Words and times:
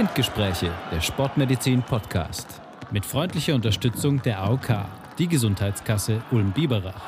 Spindgespräche, 0.00 0.72
der 0.90 1.02
Sportmedizin 1.02 1.82
Podcast. 1.82 2.62
Mit 2.90 3.04
freundlicher 3.04 3.54
Unterstützung 3.54 4.22
der 4.22 4.40
AOK, 4.40 4.86
die 5.18 5.28
Gesundheitskasse 5.28 6.22
Ulm-Biberach. 6.30 7.02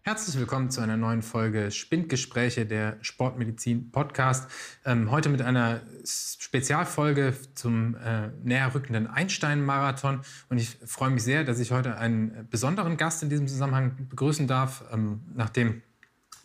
Herzlich 0.00 0.38
willkommen 0.38 0.70
zu 0.70 0.80
einer 0.80 0.96
neuen 0.96 1.20
Folge 1.20 1.70
Spindgespräche, 1.70 2.64
der 2.64 2.96
Sportmedizin 3.02 3.90
Podcast. 3.90 4.50
Ähm, 4.86 5.10
heute 5.10 5.28
mit 5.28 5.42
einer 5.42 5.82
Spezialfolge 6.02 7.34
zum 7.54 7.96
äh, 7.96 8.28
näher 8.42 8.74
rückenden 8.74 9.06
Einstein-Marathon. 9.06 10.22
Und 10.48 10.56
ich 10.56 10.78
freue 10.86 11.10
mich 11.10 11.24
sehr, 11.24 11.44
dass 11.44 11.60
ich 11.60 11.72
heute 11.72 11.98
einen 11.98 12.48
besonderen 12.48 12.96
Gast 12.96 13.22
in 13.22 13.28
diesem 13.28 13.48
Zusammenhang 13.48 14.08
begrüßen 14.08 14.46
darf, 14.46 14.82
ähm, 14.90 15.20
nachdem 15.34 15.82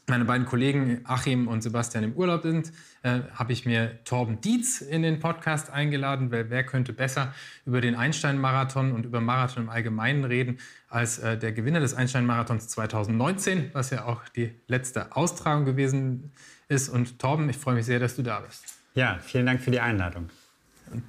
meine 0.09 0.25
beiden 0.25 0.45
Kollegen 0.45 1.01
Achim 1.05 1.47
und 1.47 1.61
Sebastian 1.61 2.03
im 2.03 2.13
Urlaub 2.13 2.43
sind, 2.43 2.71
äh, 3.03 3.21
habe 3.33 3.53
ich 3.53 3.65
mir 3.65 4.03
Torben 4.03 4.41
Dietz 4.41 4.81
in 4.81 5.01
den 5.01 5.19
Podcast 5.19 5.69
eingeladen, 5.69 6.31
weil 6.31 6.49
wer 6.49 6.63
könnte 6.65 6.93
besser 6.93 7.33
über 7.65 7.81
den 7.81 7.95
Einstein-Marathon 7.95 8.91
und 8.91 9.05
über 9.05 9.21
Marathon 9.21 9.63
im 9.63 9.69
Allgemeinen 9.69 10.25
reden 10.25 10.59
als 10.89 11.19
äh, 11.19 11.37
der 11.37 11.51
Gewinner 11.51 11.79
des 11.79 11.93
Einstein-Marathons 11.93 12.67
2019, 12.67 13.69
was 13.73 13.89
ja 13.91 14.05
auch 14.05 14.27
die 14.29 14.51
letzte 14.67 15.15
Austragung 15.15 15.65
gewesen 15.65 16.31
ist. 16.67 16.89
Und 16.89 17.19
Torben, 17.19 17.49
ich 17.49 17.57
freue 17.57 17.75
mich 17.75 17.85
sehr, 17.85 17.99
dass 17.99 18.15
du 18.15 18.23
da 18.23 18.39
bist. 18.41 18.63
Ja, 18.95 19.19
vielen 19.19 19.45
Dank 19.45 19.61
für 19.61 19.71
die 19.71 19.79
Einladung. 19.79 20.29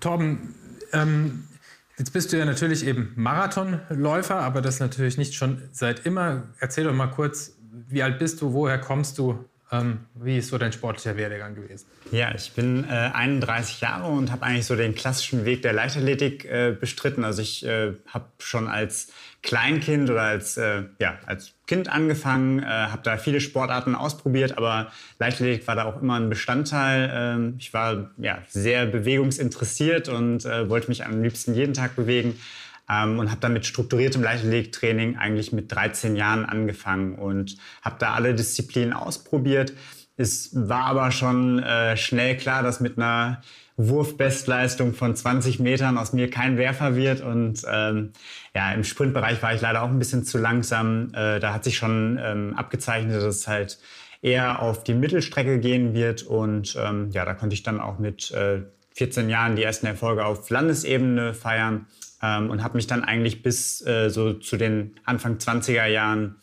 Torben, 0.01 0.55
ähm, 0.93 1.45
Jetzt 2.01 2.15
bist 2.15 2.33
du 2.33 2.39
ja 2.39 2.47
natürlich 2.47 2.87
eben 2.87 3.12
Marathonläufer, 3.15 4.37
aber 4.37 4.62
das 4.62 4.81
natürlich 4.81 5.19
nicht 5.19 5.35
schon 5.35 5.61
seit 5.71 6.07
immer. 6.07 6.45
Erzähl 6.59 6.85
doch 6.85 6.95
mal 6.95 7.09
kurz, 7.09 7.59
wie 7.88 8.02
alt 8.02 8.19
bist 8.19 8.41
du, 8.41 8.52
woher 8.52 8.79
kommst 8.79 9.19
du? 9.19 9.45
Ähm, 9.72 10.00
wie 10.17 10.39
ist 10.39 10.48
so 10.48 10.58
dein 10.58 10.72
sportlicher 10.72 11.17
Werdegang 11.17 11.55
gewesen? 11.55 11.86
Ja, 12.11 12.34
ich 12.34 12.50
bin 12.53 12.84
äh, 12.84 13.11
31 13.12 13.81
Jahre 13.81 14.08
und 14.08 14.33
habe 14.33 14.42
eigentlich 14.42 14.67
so 14.67 14.75
den 14.75 14.97
klassischen 14.97 15.45
Weg 15.45 15.62
der 15.62 15.72
Leichtathletik 15.72 16.45
äh, 16.45 16.75
bestritten. 16.78 17.22
Also 17.22 17.41
ich 17.41 17.64
äh, 17.64 17.92
habe 18.08 18.25
schon 18.41 18.67
als 18.67 19.12
Kleinkind 19.42 20.11
oder 20.11 20.22
als, 20.22 20.56
äh, 20.56 20.83
ja, 20.98 21.19
als 21.25 21.53
Kind 21.69 21.89
angefangen, 21.89 22.58
äh, 22.58 22.64
habe 22.64 23.03
da 23.05 23.17
viele 23.17 23.41
Sportarten 23.41 23.95
ausprobiert, 23.95 24.58
aber 24.58 24.91
Leichtathletik 25.20 25.69
war 25.69 25.77
da 25.77 25.84
auch 25.84 26.02
immer 26.02 26.19
ein 26.19 26.28
Bestandteil. 26.28 27.08
Ähm, 27.12 27.55
ich 27.58 27.73
war 27.73 28.11
ja, 28.19 28.39
sehr 28.48 28.86
bewegungsinteressiert 28.86 30.08
und 30.08 30.45
äh, 30.47 30.69
wollte 30.69 30.89
mich 30.89 31.06
am 31.06 31.23
liebsten 31.23 31.55
jeden 31.55 31.75
Tag 31.75 31.95
bewegen 31.95 32.41
ähm, 32.91 33.19
und 33.19 33.30
habe 33.30 33.41
dann 33.41 33.52
mit 33.52 33.66
strukturiertem 33.66 34.22
Leichtathletiktraining 34.22 35.16
eigentlich 35.16 35.52
mit 35.52 35.70
13 35.72 36.16
Jahren 36.16 36.44
angefangen 36.44 37.14
und 37.14 37.56
habe 37.83 37.96
da 37.98 38.14
alle 38.14 38.34
Disziplinen 38.34 38.92
ausprobiert. 38.92 39.72
Es 40.16 40.50
war 40.52 40.84
aber 40.84 41.12
schon 41.12 41.61
äh, 41.61 41.96
schnell 41.96 42.36
klar, 42.36 42.62
dass 42.62 42.80
mit 42.80 42.98
einer 42.98 43.41
Wurfbestleistung 43.77 44.92
von 44.92 45.16
20 45.16 45.61
Metern 45.61 45.96
aus 45.96 46.12
mir 46.12 46.28
kein 46.28 46.58
Werfer 46.58 46.96
wird. 46.96 47.22
Und 47.22 47.62
ähm, 47.70 48.12
ja, 48.55 48.72
im 48.72 48.84
Sprintbereich 48.84 49.42
war 49.42 49.55
ich 49.55 49.62
leider 49.62 49.83
auch 49.83 49.88
ein 49.88 49.98
bisschen 49.98 50.24
zu 50.24 50.36
langsam. 50.36 51.08
Äh, 51.14 51.41
da 51.41 51.55
hat 51.55 51.64
sich 51.64 51.78
schon 51.78 52.20
ähm, 52.22 52.55
abgezeichnet, 52.55 53.16
dass 53.16 53.24
es 53.24 53.48
halt 53.48 53.78
eher 54.20 54.61
auf 54.61 54.84
die 54.84 54.92
Mittelstrecke 54.92 55.58
gehen 55.58 55.94
wird. 55.94 56.24
Und 56.24 56.77
ähm, 56.78 57.11
ja, 57.12 57.24
da 57.24 57.33
konnte 57.33 57.55
ich 57.55 57.62
dann 57.62 57.80
auch 57.80 57.98
mit 57.98 58.30
äh, 58.33 58.61
14 58.96 59.30
Jahren 59.30 59.56
die 59.56 59.62
ersten 59.62 59.86
Erfolge 59.86 60.27
auf 60.27 60.50
Landesebene 60.50 61.33
feiern 61.33 61.86
ähm, 62.23 62.51
und 62.51 62.63
habe 62.63 62.77
mich 62.77 62.87
dann 62.87 63.05
eigentlich 63.05 63.43
bis 63.43 63.85
äh, 63.87 64.11
so 64.11 64.35
zu 64.35 64.57
den 64.57 64.95
Anfang 65.05 65.37
20er 65.37 65.87
Jahren 65.87 66.37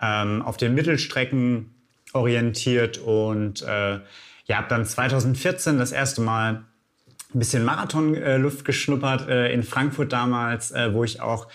ähm, 0.00 0.42
auf 0.42 0.56
den 0.56 0.74
Mittelstrecken 0.74 1.74
orientiert 2.12 2.98
und 2.98 3.62
äh, 3.62 4.00
ja, 4.46 4.56
habe 4.56 4.68
dann 4.68 4.84
2014 4.84 5.78
das 5.78 5.92
erste 5.92 6.20
Mal 6.20 6.64
ein 7.34 7.38
bisschen 7.38 7.64
Marathonluft 7.64 8.60
äh, 8.60 8.64
geschnuppert 8.64 9.28
äh, 9.28 9.52
in 9.52 9.62
Frankfurt 9.62 10.12
damals, 10.12 10.70
äh, 10.72 10.92
wo 10.92 11.04
ich 11.04 11.20
auch 11.20 11.48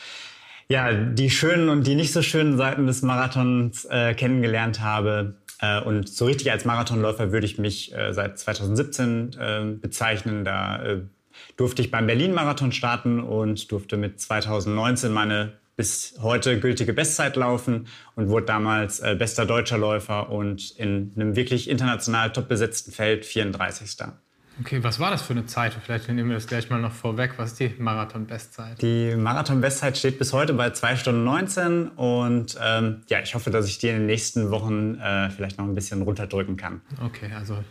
ja, 0.69 0.91
die 0.91 1.29
schönen 1.29 1.69
und 1.69 1.87
die 1.87 1.95
nicht 1.95 2.11
so 2.11 2.21
schönen 2.21 2.57
Seiten 2.57 2.87
des 2.87 3.01
Marathons 3.01 3.85
äh, 3.85 4.13
kennengelernt 4.13 4.81
habe. 4.81 5.35
Äh, 5.61 5.81
und 5.81 6.09
so 6.09 6.25
richtig 6.25 6.51
als 6.51 6.65
Marathonläufer 6.65 7.31
würde 7.31 7.45
ich 7.45 7.57
mich 7.57 7.95
äh, 7.95 8.13
seit 8.13 8.37
2017 8.37 9.35
äh, 9.39 9.61
bezeichnen. 9.79 10.43
Da 10.43 10.97
durfte 11.57 11.81
ich 11.81 11.91
beim 11.91 12.07
Berlin-Marathon 12.07 12.71
starten 12.71 13.19
und 13.19 13.71
durfte 13.71 13.97
mit 13.97 14.21
2019 14.21 15.11
meine 15.11 15.53
bis 15.75 16.15
heute 16.21 16.59
gültige 16.59 16.93
Bestzeit 16.93 17.35
laufen 17.35 17.87
und 18.15 18.29
wurde 18.29 18.47
damals 18.47 18.99
äh, 18.99 19.15
bester 19.17 19.45
deutscher 19.45 19.77
Läufer 19.77 20.31
und 20.31 20.71
in 20.71 21.13
einem 21.15 21.35
wirklich 21.35 21.69
international 21.69 22.31
top 22.31 22.47
besetzten 22.47 22.91
Feld 22.91 23.25
34. 23.25 24.07
Okay, 24.59 24.83
was 24.83 24.99
war 24.99 25.11
das 25.11 25.21
für 25.21 25.33
eine 25.33 25.45
Zeit? 25.45 25.73
Vielleicht 25.73 26.07
nehmen 26.07 26.29
wir 26.29 26.35
das 26.35 26.47
gleich 26.47 26.69
mal 26.69 26.81
noch 26.81 26.91
vorweg. 26.91 27.33
Was 27.37 27.51
ist 27.51 27.59
die 27.59 27.71
Marathon-Bestzeit? 27.77 28.81
Die 28.81 29.15
Marathon-Bestzeit 29.15 29.97
steht 29.97 30.17
bis 30.17 30.33
heute 30.33 30.53
bei 30.53 30.71
2 30.71 30.95
Stunden 30.95 31.23
19 31.23 31.89
und 31.89 32.57
ähm, 32.63 33.01
ja, 33.07 33.19
ich 33.21 33.35
hoffe, 33.35 33.51
dass 33.51 33.67
ich 33.67 33.77
die 33.77 33.89
in 33.89 33.97
den 33.97 34.05
nächsten 34.07 34.49
Wochen 34.49 34.95
äh, 34.95 35.29
vielleicht 35.29 35.59
noch 35.59 35.65
ein 35.65 35.75
bisschen 35.75 36.01
runterdrücken 36.01 36.57
kann. 36.57 36.81
Okay, 37.05 37.29
also 37.37 37.63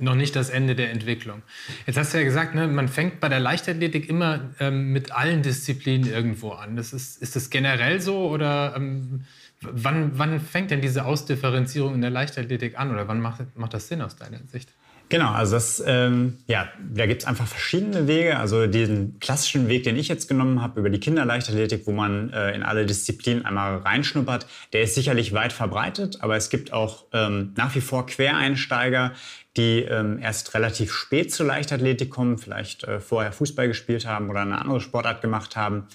noch 0.00 0.16
nicht 0.16 0.34
das 0.34 0.50
Ende 0.50 0.74
der 0.74 0.90
Entwicklung. 0.90 1.42
Jetzt 1.86 1.96
hast 1.96 2.12
du 2.12 2.18
ja 2.18 2.24
gesagt, 2.24 2.56
ne, 2.56 2.66
man 2.66 2.88
fängt 2.88 3.20
bei 3.20 3.28
der 3.28 3.40
Leichtathletik 3.40 4.08
immer 4.08 4.40
ähm, 4.58 4.92
mit 4.92 5.12
allen 5.12 5.42
Disziplinen 5.42 6.10
irgendwo 6.10 6.50
an. 6.50 6.76
Das 6.76 6.92
ist, 6.92 7.22
ist 7.22 7.36
das 7.36 7.50
generell 7.50 8.00
so 8.00 8.28
oder 8.28 8.74
ähm, 8.76 9.24
wann, 9.60 10.18
wann 10.18 10.40
fängt 10.40 10.72
denn 10.72 10.80
diese 10.80 11.04
Ausdifferenzierung 11.04 11.94
in 11.94 12.00
der 12.00 12.10
Leichtathletik 12.10 12.78
an 12.78 12.90
oder 12.90 13.06
wann 13.06 13.20
macht, 13.20 13.56
macht 13.56 13.74
das 13.74 13.86
Sinn 13.86 14.02
aus 14.02 14.16
deiner 14.16 14.38
Sicht? 14.48 14.72
Genau, 15.12 15.30
also 15.30 15.56
das, 15.56 15.84
ähm, 15.86 16.38
ja, 16.46 16.68
da 16.90 17.04
gibt 17.04 17.20
es 17.20 17.28
einfach 17.28 17.46
verschiedene 17.46 18.08
Wege. 18.08 18.38
Also 18.38 18.66
diesen 18.66 19.20
klassischen 19.20 19.68
Weg, 19.68 19.84
den 19.84 19.94
ich 19.98 20.08
jetzt 20.08 20.26
genommen 20.26 20.62
habe, 20.62 20.80
über 20.80 20.88
die 20.88 21.00
Kinderleichtathletik, 21.00 21.86
wo 21.86 21.92
man 21.92 22.32
äh, 22.32 22.54
in 22.54 22.62
alle 22.62 22.86
Disziplinen 22.86 23.44
einmal 23.44 23.76
reinschnuppert, 23.76 24.46
der 24.72 24.80
ist 24.80 24.94
sicherlich 24.94 25.34
weit 25.34 25.52
verbreitet, 25.52 26.22
aber 26.22 26.36
es 26.36 26.48
gibt 26.48 26.72
auch 26.72 27.04
ähm, 27.12 27.52
nach 27.58 27.74
wie 27.74 27.82
vor 27.82 28.06
Quereinsteiger, 28.06 29.12
die 29.58 29.80
ähm, 29.80 30.18
erst 30.18 30.54
relativ 30.54 30.94
spät 30.94 31.30
zur 31.30 31.44
Leichtathletik 31.44 32.08
kommen, 32.08 32.38
vielleicht 32.38 32.84
äh, 32.84 32.98
vorher 32.98 33.32
Fußball 33.32 33.68
gespielt 33.68 34.06
haben 34.06 34.30
oder 34.30 34.40
eine 34.40 34.58
andere 34.58 34.80
Sportart 34.80 35.20
gemacht 35.20 35.56
haben. 35.56 35.88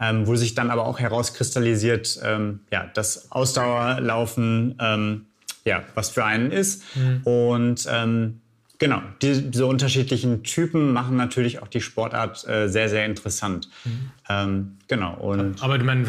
Ähm, 0.00 0.26
wo 0.26 0.34
sich 0.34 0.54
dann 0.54 0.70
aber 0.70 0.86
auch 0.86 0.98
herauskristallisiert, 0.98 2.20
ähm, 2.24 2.60
ja, 2.72 2.90
das 2.94 3.30
Ausdauerlaufen, 3.30 4.76
ähm, 4.80 5.26
ja, 5.64 5.84
was 5.94 6.08
für 6.08 6.24
einen 6.24 6.50
ist. 6.50 6.82
Mhm. 6.96 7.20
Und 7.22 7.86
ähm, 7.88 8.41
Genau, 8.82 9.00
die, 9.22 9.48
diese 9.48 9.66
unterschiedlichen 9.66 10.42
Typen 10.42 10.92
machen 10.92 11.16
natürlich 11.16 11.62
auch 11.62 11.68
die 11.68 11.80
Sportart 11.80 12.44
äh, 12.48 12.66
sehr, 12.66 12.88
sehr 12.88 13.06
interessant. 13.06 13.68
Mhm. 13.84 14.10
Ähm, 14.28 14.76
genau. 14.88 15.14
Und 15.14 15.62
Aber 15.62 15.78
man 15.78 16.04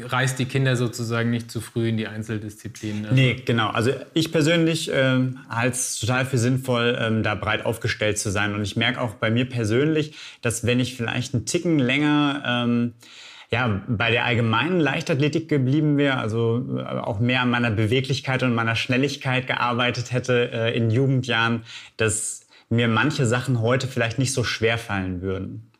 reißt 0.00 0.38
die 0.38 0.46
Kinder 0.46 0.74
sozusagen 0.76 1.28
nicht 1.28 1.50
zu 1.50 1.60
früh 1.60 1.90
in 1.90 1.98
die 1.98 2.08
Einzeldisziplinen. 2.08 3.04
Also. 3.04 3.14
Nee, 3.14 3.42
genau. 3.44 3.68
Also 3.68 3.90
ich 4.14 4.32
persönlich 4.32 4.90
äh, 4.90 5.18
halte 5.50 5.76
es 5.76 5.98
total 5.98 6.24
für 6.24 6.38
sinnvoll, 6.38 6.96
ähm, 6.98 7.22
da 7.22 7.34
breit 7.34 7.66
aufgestellt 7.66 8.18
zu 8.18 8.30
sein. 8.30 8.54
Und 8.54 8.62
ich 8.62 8.74
merke 8.74 9.02
auch 9.02 9.16
bei 9.16 9.30
mir 9.30 9.46
persönlich, 9.46 10.16
dass 10.40 10.64
wenn 10.64 10.80
ich 10.80 10.96
vielleicht 10.96 11.34
einen 11.34 11.44
Ticken 11.44 11.78
länger 11.78 12.42
ähm, 12.46 12.94
ja, 13.54 13.82
bei 13.86 14.10
der 14.10 14.24
allgemeinen 14.24 14.80
Leichtathletik 14.80 15.48
geblieben 15.48 15.96
wäre, 15.96 16.16
also 16.16 16.76
äh, 16.76 16.82
auch 16.82 17.20
mehr 17.20 17.40
an 17.40 17.50
meiner 17.50 17.70
Beweglichkeit 17.70 18.42
und 18.42 18.52
meiner 18.52 18.74
Schnelligkeit 18.74 19.46
gearbeitet 19.46 20.10
hätte 20.10 20.50
äh, 20.52 20.76
in 20.76 20.90
Jugendjahren, 20.90 21.62
dass 21.96 22.48
mir 22.68 22.88
manche 22.88 23.26
Sachen 23.26 23.60
heute 23.60 23.86
vielleicht 23.86 24.18
nicht 24.18 24.32
so 24.32 24.42
schwer 24.42 24.76
fallen 24.76 25.22
würden. 25.22 25.70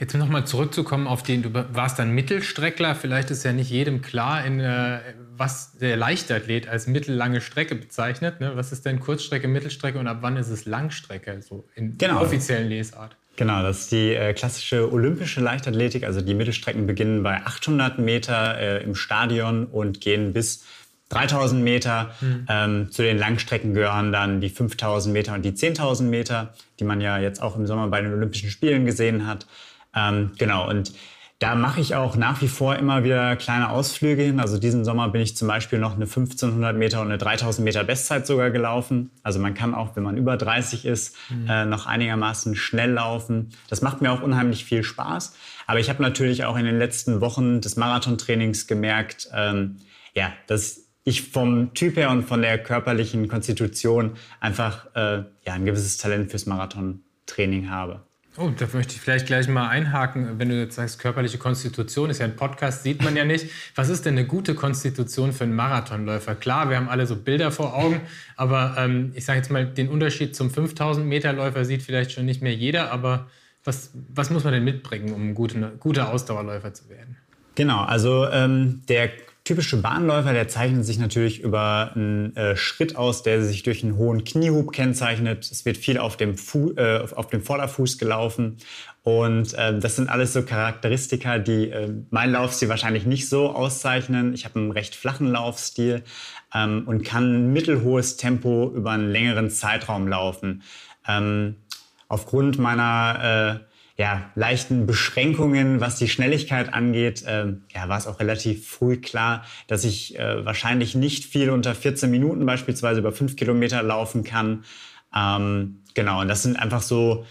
Jetzt 0.00 0.14
nochmal 0.16 0.48
zurückzukommen 0.48 1.06
auf 1.06 1.22
den, 1.22 1.44
du 1.44 1.54
warst 1.54 2.00
dann 2.00 2.10
Mittelstreckler. 2.10 2.96
Vielleicht 2.96 3.30
ist 3.30 3.44
ja 3.44 3.52
nicht 3.52 3.70
jedem 3.70 4.02
klar, 4.02 4.44
in, 4.44 4.58
äh, 4.58 4.98
was 5.36 5.78
der 5.78 5.96
Leichtathlet 5.96 6.66
als 6.66 6.88
mittellange 6.88 7.40
Strecke 7.40 7.76
bezeichnet. 7.76 8.40
Ne? 8.40 8.56
Was 8.56 8.72
ist 8.72 8.84
denn 8.84 8.98
Kurzstrecke, 8.98 9.46
Mittelstrecke 9.46 10.00
und 10.00 10.08
ab 10.08 10.18
wann 10.22 10.36
ist 10.36 10.48
es 10.48 10.66
Langstrecke, 10.66 11.40
so 11.40 11.68
in 11.76 11.96
genau. 11.98 12.14
der 12.14 12.22
offiziellen 12.22 12.68
Lesart? 12.68 13.16
Genau, 13.36 13.62
das 13.62 13.80
ist 13.80 13.92
die 13.92 14.14
äh, 14.14 14.32
klassische 14.32 14.90
olympische 14.90 15.40
Leichtathletik. 15.40 16.04
Also 16.04 16.22
die 16.22 16.34
Mittelstrecken 16.34 16.86
beginnen 16.86 17.22
bei 17.22 17.44
800 17.44 17.98
Meter 17.98 18.58
äh, 18.58 18.82
im 18.82 18.94
Stadion 18.94 19.66
und 19.66 20.00
gehen 20.00 20.32
bis 20.32 20.64
3000 21.10 21.62
Meter. 21.62 22.14
Mhm. 22.20 22.46
Ähm, 22.48 22.90
zu 22.90 23.02
den 23.02 23.18
Langstrecken 23.18 23.74
gehören 23.74 24.10
dann 24.10 24.40
die 24.40 24.48
5000 24.48 25.12
Meter 25.12 25.34
und 25.34 25.42
die 25.42 25.52
10.000 25.52 26.04
Meter, 26.04 26.54
die 26.80 26.84
man 26.84 27.00
ja 27.00 27.18
jetzt 27.18 27.42
auch 27.42 27.56
im 27.56 27.66
Sommer 27.66 27.88
bei 27.88 28.00
den 28.00 28.12
Olympischen 28.12 28.50
Spielen 28.50 28.86
gesehen 28.86 29.26
hat. 29.26 29.46
Ähm, 29.94 30.32
genau, 30.38 30.68
und 30.68 30.92
da 31.38 31.54
mache 31.54 31.82
ich 31.82 31.94
auch 31.94 32.16
nach 32.16 32.40
wie 32.40 32.48
vor 32.48 32.76
immer 32.76 33.04
wieder 33.04 33.36
kleine 33.36 33.68
Ausflüge 33.68 34.22
hin. 34.22 34.40
Also 34.40 34.58
diesen 34.58 34.86
Sommer 34.86 35.10
bin 35.10 35.20
ich 35.20 35.36
zum 35.36 35.48
Beispiel 35.48 35.78
noch 35.78 35.94
eine 35.94 36.06
1500 36.06 36.74
Meter 36.74 37.02
und 37.02 37.08
eine 37.08 37.18
3000 37.18 37.62
Meter 37.62 37.84
Bestzeit 37.84 38.26
sogar 38.26 38.50
gelaufen. 38.50 39.10
Also 39.22 39.38
man 39.38 39.52
kann 39.52 39.74
auch, 39.74 39.96
wenn 39.96 40.02
man 40.02 40.16
über 40.16 40.38
30 40.38 40.86
ist, 40.86 41.14
mhm. 41.28 41.46
äh, 41.48 41.66
noch 41.66 41.84
einigermaßen 41.84 42.56
schnell 42.56 42.92
laufen. 42.92 43.50
Das 43.68 43.82
macht 43.82 44.00
mir 44.00 44.12
auch 44.12 44.22
unheimlich 44.22 44.64
viel 44.64 44.82
Spaß. 44.82 45.36
Aber 45.66 45.78
ich 45.78 45.90
habe 45.90 46.02
natürlich 46.02 46.44
auch 46.46 46.56
in 46.56 46.64
den 46.64 46.78
letzten 46.78 47.20
Wochen 47.20 47.60
des 47.60 47.76
Marathontrainings 47.76 48.66
gemerkt, 48.66 49.28
ähm, 49.34 49.76
ja, 50.14 50.32
dass 50.46 50.86
ich 51.04 51.30
vom 51.30 51.74
Typ 51.74 51.96
her 51.96 52.10
und 52.10 52.24
von 52.24 52.40
der 52.40 52.56
körperlichen 52.58 53.28
Konstitution 53.28 54.16
einfach 54.40 54.86
äh, 54.94 55.24
ja, 55.44 55.52
ein 55.52 55.66
gewisses 55.66 55.98
Talent 55.98 56.30
fürs 56.30 56.46
Marathontraining 56.46 57.68
habe. 57.68 58.00
Oh, 58.38 58.50
da 58.54 58.66
möchte 58.74 58.94
ich 58.94 59.00
vielleicht 59.00 59.26
gleich 59.26 59.48
mal 59.48 59.68
einhaken, 59.68 60.38
wenn 60.38 60.50
du 60.50 60.58
jetzt 60.58 60.74
sagst, 60.74 60.98
körperliche 60.98 61.38
Konstitution, 61.38 62.10
ist 62.10 62.18
ja 62.18 62.26
ein 62.26 62.36
Podcast, 62.36 62.82
sieht 62.82 63.02
man 63.02 63.16
ja 63.16 63.24
nicht. 63.24 63.46
Was 63.74 63.88
ist 63.88 64.04
denn 64.04 64.12
eine 64.12 64.26
gute 64.26 64.54
Konstitution 64.54 65.32
für 65.32 65.44
einen 65.44 65.54
Marathonläufer? 65.54 66.34
Klar, 66.34 66.68
wir 66.68 66.76
haben 66.76 66.90
alle 66.90 67.06
so 67.06 67.16
Bilder 67.16 67.50
vor 67.50 67.74
Augen, 67.74 68.02
aber 68.36 68.74
ähm, 68.76 69.12
ich 69.14 69.24
sage 69.24 69.38
jetzt 69.38 69.50
mal, 69.50 69.64
den 69.64 69.88
Unterschied 69.88 70.36
zum 70.36 70.50
5000 70.50 71.06
Meter 71.06 71.32
Läufer 71.32 71.64
sieht 71.64 71.82
vielleicht 71.82 72.12
schon 72.12 72.26
nicht 72.26 72.42
mehr 72.42 72.54
jeder, 72.54 72.92
aber 72.92 73.26
was, 73.64 73.92
was 73.94 74.28
muss 74.28 74.44
man 74.44 74.52
denn 74.52 74.64
mitbringen, 74.64 75.14
um 75.14 75.30
ein 75.30 75.34
guter, 75.34 75.72
guter 75.80 76.12
Ausdauerläufer 76.12 76.74
zu 76.74 76.90
werden? 76.90 77.16
Genau, 77.54 77.84
also 77.84 78.28
ähm, 78.28 78.82
der 78.86 79.08
typische 79.46 79.76
Bahnläufer, 79.76 80.32
der 80.32 80.48
zeichnet 80.48 80.84
sich 80.84 80.98
natürlich 80.98 81.40
über 81.40 81.92
einen 81.94 82.34
äh, 82.36 82.56
Schritt 82.56 82.96
aus, 82.96 83.22
der 83.22 83.42
sich 83.44 83.62
durch 83.62 83.84
einen 83.84 83.96
hohen 83.96 84.24
Kniehub 84.24 84.72
kennzeichnet. 84.72 85.48
Es 85.50 85.64
wird 85.64 85.76
viel 85.76 85.98
auf 85.98 86.16
dem, 86.16 86.36
Fu 86.36 86.72
äh, 86.72 87.06
auf 87.14 87.28
dem 87.28 87.42
Vorderfuß 87.42 87.96
gelaufen. 87.96 88.56
Und 89.04 89.54
äh, 89.54 89.78
das 89.78 89.94
sind 89.94 90.10
alles 90.10 90.32
so 90.32 90.42
Charakteristika, 90.42 91.38
die 91.38 91.70
äh, 91.70 91.88
mein 92.10 92.32
Laufstil 92.32 92.68
wahrscheinlich 92.68 93.06
nicht 93.06 93.28
so 93.28 93.50
auszeichnen. 93.50 94.34
Ich 94.34 94.44
habe 94.44 94.58
einen 94.58 94.72
recht 94.72 94.96
flachen 94.96 95.28
Laufstil 95.28 96.02
ähm, 96.52 96.82
und 96.86 97.04
kann 97.04 97.52
mittelhohes 97.52 98.16
Tempo 98.16 98.72
über 98.74 98.90
einen 98.90 99.12
längeren 99.12 99.48
Zeitraum 99.48 100.08
laufen. 100.08 100.64
Ähm, 101.06 101.54
aufgrund 102.08 102.58
meiner 102.58 103.60
äh, 103.62 103.75
ja, 103.96 104.30
leichten 104.34 104.86
Beschränkungen, 104.86 105.80
was 105.80 105.96
die 105.96 106.08
Schnelligkeit 106.08 106.74
angeht, 106.74 107.24
ähm, 107.26 107.62
ja, 107.74 107.88
war 107.88 107.96
es 107.96 108.06
auch 108.06 108.20
relativ 108.20 108.68
früh 108.68 108.98
klar, 108.98 109.44
dass 109.68 109.84
ich 109.84 110.18
äh, 110.18 110.44
wahrscheinlich 110.44 110.94
nicht 110.94 111.24
viel 111.24 111.48
unter 111.48 111.74
14 111.74 112.10
Minuten 112.10 112.44
beispielsweise 112.44 113.00
über 113.00 113.12
5 113.12 113.36
Kilometer 113.36 113.82
laufen 113.82 114.22
kann. 114.22 114.64
Ähm, 115.14 115.80
genau, 115.94 116.20
und 116.20 116.28
das 116.28 116.42
sind 116.42 116.56
einfach 116.56 116.82
so, 116.82 117.24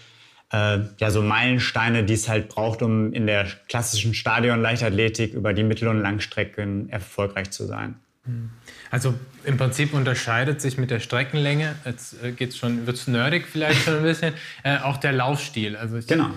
äh, 0.52 0.78
ja, 0.98 1.10
so 1.10 1.22
Meilensteine, 1.22 2.02
die 2.02 2.14
es 2.14 2.28
halt 2.28 2.48
braucht, 2.48 2.82
um 2.82 3.12
in 3.12 3.26
der 3.28 3.46
klassischen 3.68 4.12
Stadion-Leichtathletik 4.12 5.34
über 5.34 5.52
die 5.54 5.62
Mittel- 5.62 5.88
und 5.88 6.00
Langstrecken 6.00 6.88
erfolgreich 6.88 7.52
zu 7.52 7.64
sein. 7.66 8.00
Mhm. 8.26 8.50
Also 8.90 9.14
im 9.44 9.56
Prinzip 9.56 9.94
unterscheidet 9.94 10.60
sich 10.60 10.78
mit 10.78 10.90
der 10.90 11.00
Streckenlänge, 11.00 11.74
jetzt 11.84 12.22
äh, 12.22 12.32
geht's 12.32 12.56
schon, 12.56 12.86
wird's 12.86 13.06
nerdig 13.06 13.46
vielleicht 13.46 13.82
schon 13.82 13.98
ein 13.98 14.02
bisschen, 14.02 14.34
äh, 14.62 14.78
auch 14.78 14.96
der 14.96 15.12
Laufstil. 15.12 15.76
Also 15.76 15.96
ich, 15.96 16.06
genau. 16.06 16.30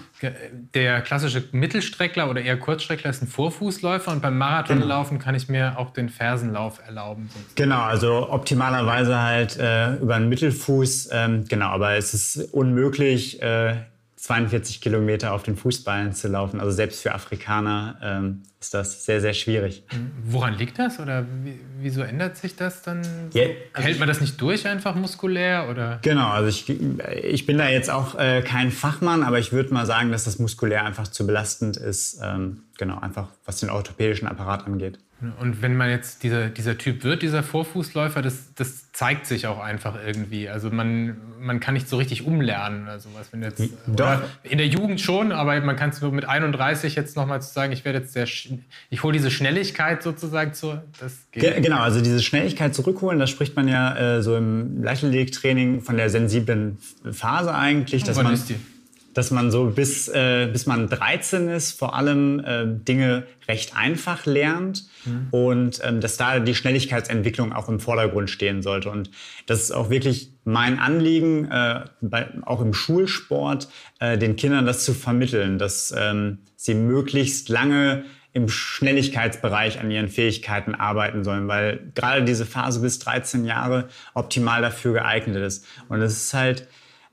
Der 0.74 1.02
klassische 1.02 1.44
Mittelstreckler 1.52 2.30
oder 2.30 2.42
eher 2.42 2.58
Kurzstreckler 2.58 3.10
ist 3.10 3.22
ein 3.22 3.28
Vorfußläufer 3.28 4.12
und 4.12 4.22
beim 4.22 4.38
Marathonlaufen 4.38 5.18
genau. 5.18 5.26
kann 5.26 5.36
ich 5.36 5.50
mir 5.50 5.78
auch 5.78 5.92
den 5.92 6.10
Fersenlauf 6.10 6.80
erlauben. 6.86 7.30
Genau, 7.56 7.82
also 7.82 8.30
optimalerweise 8.30 9.20
halt 9.20 9.58
äh, 9.58 9.96
über 9.96 10.16
einen 10.16 10.30
Mittelfuß. 10.30 11.10
Ähm, 11.12 11.46
genau, 11.48 11.68
aber 11.68 11.96
es 11.96 12.14
ist 12.14 12.54
unmöglich, 12.54 13.42
äh, 13.42 13.76
42 14.22 14.82
Kilometer 14.82 15.34
auf 15.34 15.44
den 15.44 15.56
Fußballen 15.56 16.12
zu 16.12 16.28
laufen. 16.28 16.60
Also 16.60 16.74
selbst 16.74 17.02
für 17.02 17.14
Afrikaner 17.14 17.98
ähm, 18.04 18.44
ist 18.60 18.74
das 18.74 19.06
sehr, 19.06 19.22
sehr 19.22 19.34
schwierig. 19.34 19.84
Woran 20.26 20.56
liegt 20.56 20.78
das 20.78 21.00
oder 21.00 21.26
wieso 21.80 22.02
ändert 22.02 22.36
sich 22.36 22.58
das 22.58 22.82
dann? 22.82 23.02
So? 23.32 23.40
Yeah, 23.40 23.52
also 23.72 23.88
Hält 23.88 24.00
man 24.00 24.10
das 24.10 24.20
nicht 24.20 24.40
durch 24.42 24.68
einfach 24.68 24.96
muskulär 24.96 25.70
oder? 25.70 26.00
Genau, 26.02 26.28
also 26.28 26.50
ich, 26.50 26.70
ich 27.24 27.46
bin 27.46 27.58
da 27.58 27.70
jetzt 27.70 27.90
auch 27.90 28.20
äh, 28.20 28.42
kein 28.42 28.72
Fachmann, 28.72 29.24
aber 29.24 29.40
ich 29.40 29.54
würde 29.54 29.74
mal 29.74 29.86
sagen, 29.86 30.12
dass 30.12 30.26
das 30.26 30.38
muskulär 30.38 30.84
einfach 30.84 31.08
zu 31.08 31.26
belastend 31.26 31.78
ist. 31.78 32.20
Ähm, 32.22 32.64
genau, 32.78 33.00
einfach 33.00 33.30
was 33.46 33.62
den 33.62 33.70
orthopädischen 33.70 34.28
Apparat 34.28 34.66
angeht. 34.66 35.00
Und 35.40 35.62
wenn 35.62 35.76
man 35.76 35.90
jetzt 35.90 36.24
dieser, 36.24 36.48
dieser 36.48 36.78
Typ 36.78 37.04
wird, 37.04 37.22
dieser 37.22 37.44
Vorfußläufer, 37.44 38.22
das, 38.22 38.54
das 38.56 38.90
zeigt 38.94 39.26
sich 39.26 39.48
auch 39.48 39.60
einfach 39.60 39.96
irgendwie. 40.06 40.48
Also 40.48 40.70
man, 40.70 41.18
man 41.42 41.60
kann 41.60 41.74
nicht 41.74 41.90
so 41.90 41.98
richtig 41.98 42.26
umlernen 42.26 42.84
oder 42.84 43.00
sowas. 43.02 43.28
Wenn 43.32 43.44
jetzt, 43.44 43.62
Doch. 43.88 44.22
in 44.44 44.58
der 44.58 44.68
Jugend 44.68 45.02
schon, 45.02 45.34
aber 45.34 45.60
man 45.60 45.76
kann 45.76 45.90
es 45.90 46.00
nur 46.00 46.14
mit 46.14 46.24
31 46.24 46.96
jetzt 46.96 47.18
nochmal 47.18 47.42
zu 47.42 47.52
sagen, 47.52 47.74
ich 47.74 47.84
werde 47.84 48.00
jetzt 48.00 48.14
sehr, 48.14 48.28
ich 48.90 49.04
hole 49.04 49.12
diese 49.12 49.30
Schnelligkeit 49.30 50.04
sozusagen 50.04 50.54
zu. 50.54 50.80
Geht. 51.32 51.64
Genau, 51.64 51.80
also 51.80 52.00
diese 52.02 52.22
Schnelligkeit 52.22 52.74
zurückholen, 52.74 53.20
da 53.20 53.28
spricht 53.28 53.58
man 53.58 53.68
ja 53.68 54.18
äh, 54.18 54.24
so 54.24 54.38
im 54.38 54.82
Leichtathletiktraining 54.84 55.82
von 55.82 55.98
der 55.98 56.10
sensiblen 56.10 56.78
Phase 57.12 57.54
eigentlich. 57.54 58.04
Dass 58.06 58.16
man? 58.22 58.40
Dass 59.20 59.32
man 59.32 59.52
so 59.52 59.66
bis, 59.66 60.08
äh, 60.08 60.48
bis 60.50 60.66
man 60.66 60.88
13 60.88 61.50
ist, 61.50 61.78
vor 61.78 61.94
allem 61.94 62.40
äh, 62.40 62.64
Dinge 62.66 63.28
recht 63.50 63.76
einfach 63.76 64.26
lernt 64.26 64.86
mhm. 65.04 65.28
und 65.32 65.82
ähm, 65.84 66.00
dass 66.00 66.16
da 66.16 66.40
die 66.40 66.56
Schnelligkeitsentwicklung 66.56 67.52
auch 67.52 67.68
im 67.68 67.82
Vordergrund 67.82 68.30
stehen 68.30 68.62
sollte. 68.62 68.90
Und 68.90 69.12
das 69.46 69.60
ist 69.60 69.72
auch 69.72 69.90
wirklich 69.90 70.32
mein 70.46 70.80
Anliegen, 70.80 71.52
äh, 71.52 71.82
bei, 72.00 72.30
auch 72.46 72.62
im 72.62 72.74
Schulsport, 72.74 73.68
äh, 74.00 74.18
den 74.18 74.38
Kindern 74.38 74.66
das 74.66 74.86
zu 74.86 74.94
vermitteln, 74.94 75.58
dass 75.58 75.94
ähm, 75.98 76.38
sie 76.56 76.74
möglichst 76.74 77.50
lange 77.50 78.06
im 78.32 78.48
Schnelligkeitsbereich 78.48 79.82
an 79.82 79.92
ihren 79.92 80.08
Fähigkeiten 80.08 80.76
arbeiten 80.76 81.26
sollen, 81.26 81.50
weil 81.50 81.92
gerade 81.94 82.24
diese 82.24 82.46
Phase 82.46 82.80
bis 82.80 83.00
13 83.00 83.44
Jahre 83.44 83.90
optimal 84.14 84.62
dafür 84.62 84.94
geeignet 84.94 85.44
ist. 85.44 85.66
Und 85.90 86.02
es 86.02 86.14
ist 86.14 86.34
halt 86.34 86.70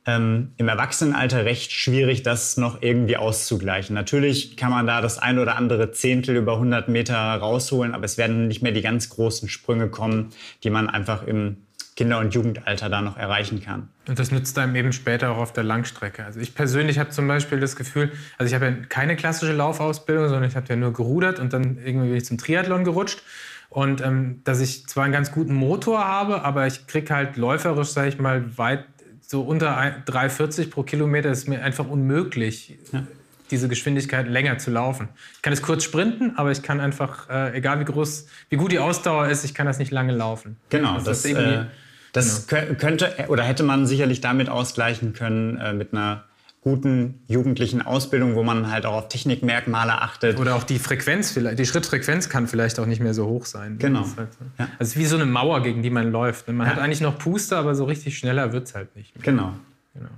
ähm, 0.07 0.53
im 0.57 0.69
Erwachsenenalter 0.69 1.45
recht 1.45 1.73
schwierig, 1.73 2.23
das 2.23 2.57
noch 2.57 2.81
irgendwie 2.81 3.17
auszugleichen. 3.17 3.95
Natürlich 3.95 4.57
kann 4.57 4.71
man 4.71 4.87
da 4.87 5.01
das 5.01 5.19
ein 5.19 5.39
oder 5.39 5.57
andere 5.57 5.91
Zehntel 5.91 6.37
über 6.37 6.55
100 6.55 6.89
Meter 6.89 7.17
rausholen, 7.17 7.93
aber 7.95 8.05
es 8.05 8.17
werden 8.17 8.47
nicht 8.47 8.63
mehr 8.63 8.73
die 8.73 8.83
ganz 8.83 9.09
großen 9.11 9.49
Sprünge 9.49 9.89
kommen, 9.89 10.31
die 10.63 10.71
man 10.71 10.89
einfach 10.89 11.27
im 11.27 11.57
Kinder- 11.97 12.19
und 12.19 12.35
Jugendalter 12.35 12.89
da 12.89 13.01
noch 13.01 13.17
erreichen 13.17 13.63
kann. 13.63 13.89
Und 14.07 14.19
das 14.19 14.31
nützt 14.31 14.57
einem 14.59 14.77
eben 14.77 14.93
später 14.93 15.31
auch 15.31 15.39
auf 15.39 15.53
der 15.53 15.65
Langstrecke. 15.65 16.25
Also 16.25 16.39
ich 16.41 16.55
persönlich 16.55 16.99
habe 16.99 17.11
zum 17.11 17.27
Beispiel 17.27 17.59
das 17.59 17.75
Gefühl, 17.75 18.13
also 18.39 18.49
ich 18.49 18.55
habe 18.55 18.67
ja 18.67 18.73
keine 18.89 19.17
klassische 19.17 19.55
Laufausbildung, 19.55 20.29
sondern 20.29 20.49
ich 20.49 20.57
habe 20.57 20.67
ja 20.69 20.77
nur 20.77 20.93
gerudert 20.93 21.41
und 21.41 21.53
dann 21.53 21.79
irgendwie 21.79 22.09
bin 22.09 22.17
ich 22.17 22.27
zum 22.27 22.39
Triathlon 22.39 22.85
gerutscht. 22.85 23.23
Und 23.71 24.01
ähm, 24.01 24.43
dass 24.45 24.61
ich 24.61 24.87
zwar 24.87 25.05
einen 25.05 25.13
ganz 25.13 25.33
guten 25.33 25.55
Motor 25.55 26.07
habe, 26.07 26.43
aber 26.43 26.67
ich 26.67 26.87
kriege 26.87 27.13
halt 27.13 27.37
läuferisch, 27.37 27.89
sage 27.89 28.09
ich 28.09 28.19
mal, 28.19 28.57
weit 28.57 28.85
so 29.27 29.43
unter 29.43 29.77
3,40 29.77 30.71
pro 30.71 30.83
Kilometer 30.85 31.31
ist 31.31 31.49
mir 31.49 31.63
einfach 31.63 31.89
unmöglich, 31.89 32.79
ja. 32.93 33.07
diese 33.51 33.69
Geschwindigkeit 33.69 34.29
länger 34.29 34.59
zu 34.59 34.71
laufen. 34.71 35.09
Ich 35.35 35.43
kann 35.43 35.53
es 35.53 35.63
kurz 35.63 35.83
sprinten, 35.83 36.35
aber 36.37 36.53
ich 36.53 36.63
kann 36.63 36.81
einfach, 36.81 37.29
äh, 37.29 37.57
egal 37.57 37.81
wie 37.81 37.85
groß, 37.85 38.27
wie 38.51 38.57
gut 38.57 38.71
die 38.71 38.79
Ausdauer 38.79 39.29
ist, 39.29 39.45
ich 39.45 39.53
kann 39.53 39.67
das 39.67 39.79
nicht 39.79 39.91
lange 39.91 40.13
laufen. 40.13 40.57
Genau, 40.71 40.95
also 40.95 41.07
das, 41.07 41.23
das, 41.23 41.33
äh, 41.33 41.65
das 42.13 42.47
genau. 42.47 42.75
könnte 42.75 43.13
oder 43.29 43.43
hätte 43.43 43.65
man 43.65 43.87
sicherlich 43.87 44.21
damit 44.21 44.49
ausgleichen 44.49 45.13
können 45.13 45.59
äh, 45.59 45.73
mit 45.73 45.93
einer 45.93 46.25
guten 46.67 47.23
jugendlichen 47.29 47.81
Ausbildung, 47.81 48.35
wo 48.35 48.43
man 48.43 48.73
halt 48.73 48.87
auch 48.87 48.95
auf 48.95 49.09
Technikmerkmale 49.09 50.03
achtet. 50.03 50.41
Oder 50.41 50.57
auch 50.57 50.65
die 50.65 50.81
Frequenz, 50.81 51.31
vielleicht, 51.31 51.61
die 51.61 51.65
Schrittfrequenz 51.65 52.29
kann 52.29 52.49
vielleicht 52.49 52.81
auch 52.81 52.87
nicht 52.87 53.01
mehr 53.01 53.15
so 53.15 53.29
hoch 53.29 53.47
sein. 53.47 53.79
Genau. 53.79 54.01
Halt 54.17 54.33
so. 54.33 54.45
ja. 54.59 54.65
Also 54.65 54.75
es 54.81 54.89
ist 54.89 54.97
wie 54.97 55.05
so 55.05 55.15
eine 55.15 55.27
Mauer, 55.27 55.63
gegen 55.63 55.85
die 55.85 55.91
man 55.91 56.11
läuft. 56.11 56.49
Man 56.49 56.67
ja. 56.67 56.73
hat 56.73 56.81
eigentlich 56.81 57.01
noch 57.01 57.19
Puste, 57.19 57.57
aber 57.57 57.77
so 57.77 57.85
richtig 57.85 58.19
schneller 58.19 58.53
wird 58.53 58.67
es 58.67 58.75
halt 58.75 58.97
nicht. 58.97 59.15
Mehr. 59.15 59.23
Genau. 59.23 59.53
genau. 59.95 60.09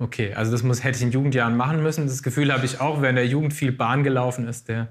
Okay, 0.00 0.34
also 0.34 0.50
das 0.50 0.64
muss, 0.64 0.82
hätte 0.82 0.96
ich 0.96 1.04
in 1.04 1.12
Jugendjahren 1.12 1.56
machen 1.56 1.80
müssen. 1.80 2.08
Das 2.08 2.24
Gefühl 2.24 2.52
habe 2.52 2.66
ich 2.66 2.80
auch, 2.80 3.00
wer 3.00 3.10
in 3.10 3.16
der 3.16 3.28
Jugend 3.28 3.54
viel 3.54 3.70
Bahn 3.70 4.02
gelaufen 4.02 4.48
ist, 4.48 4.66
der 4.66 4.88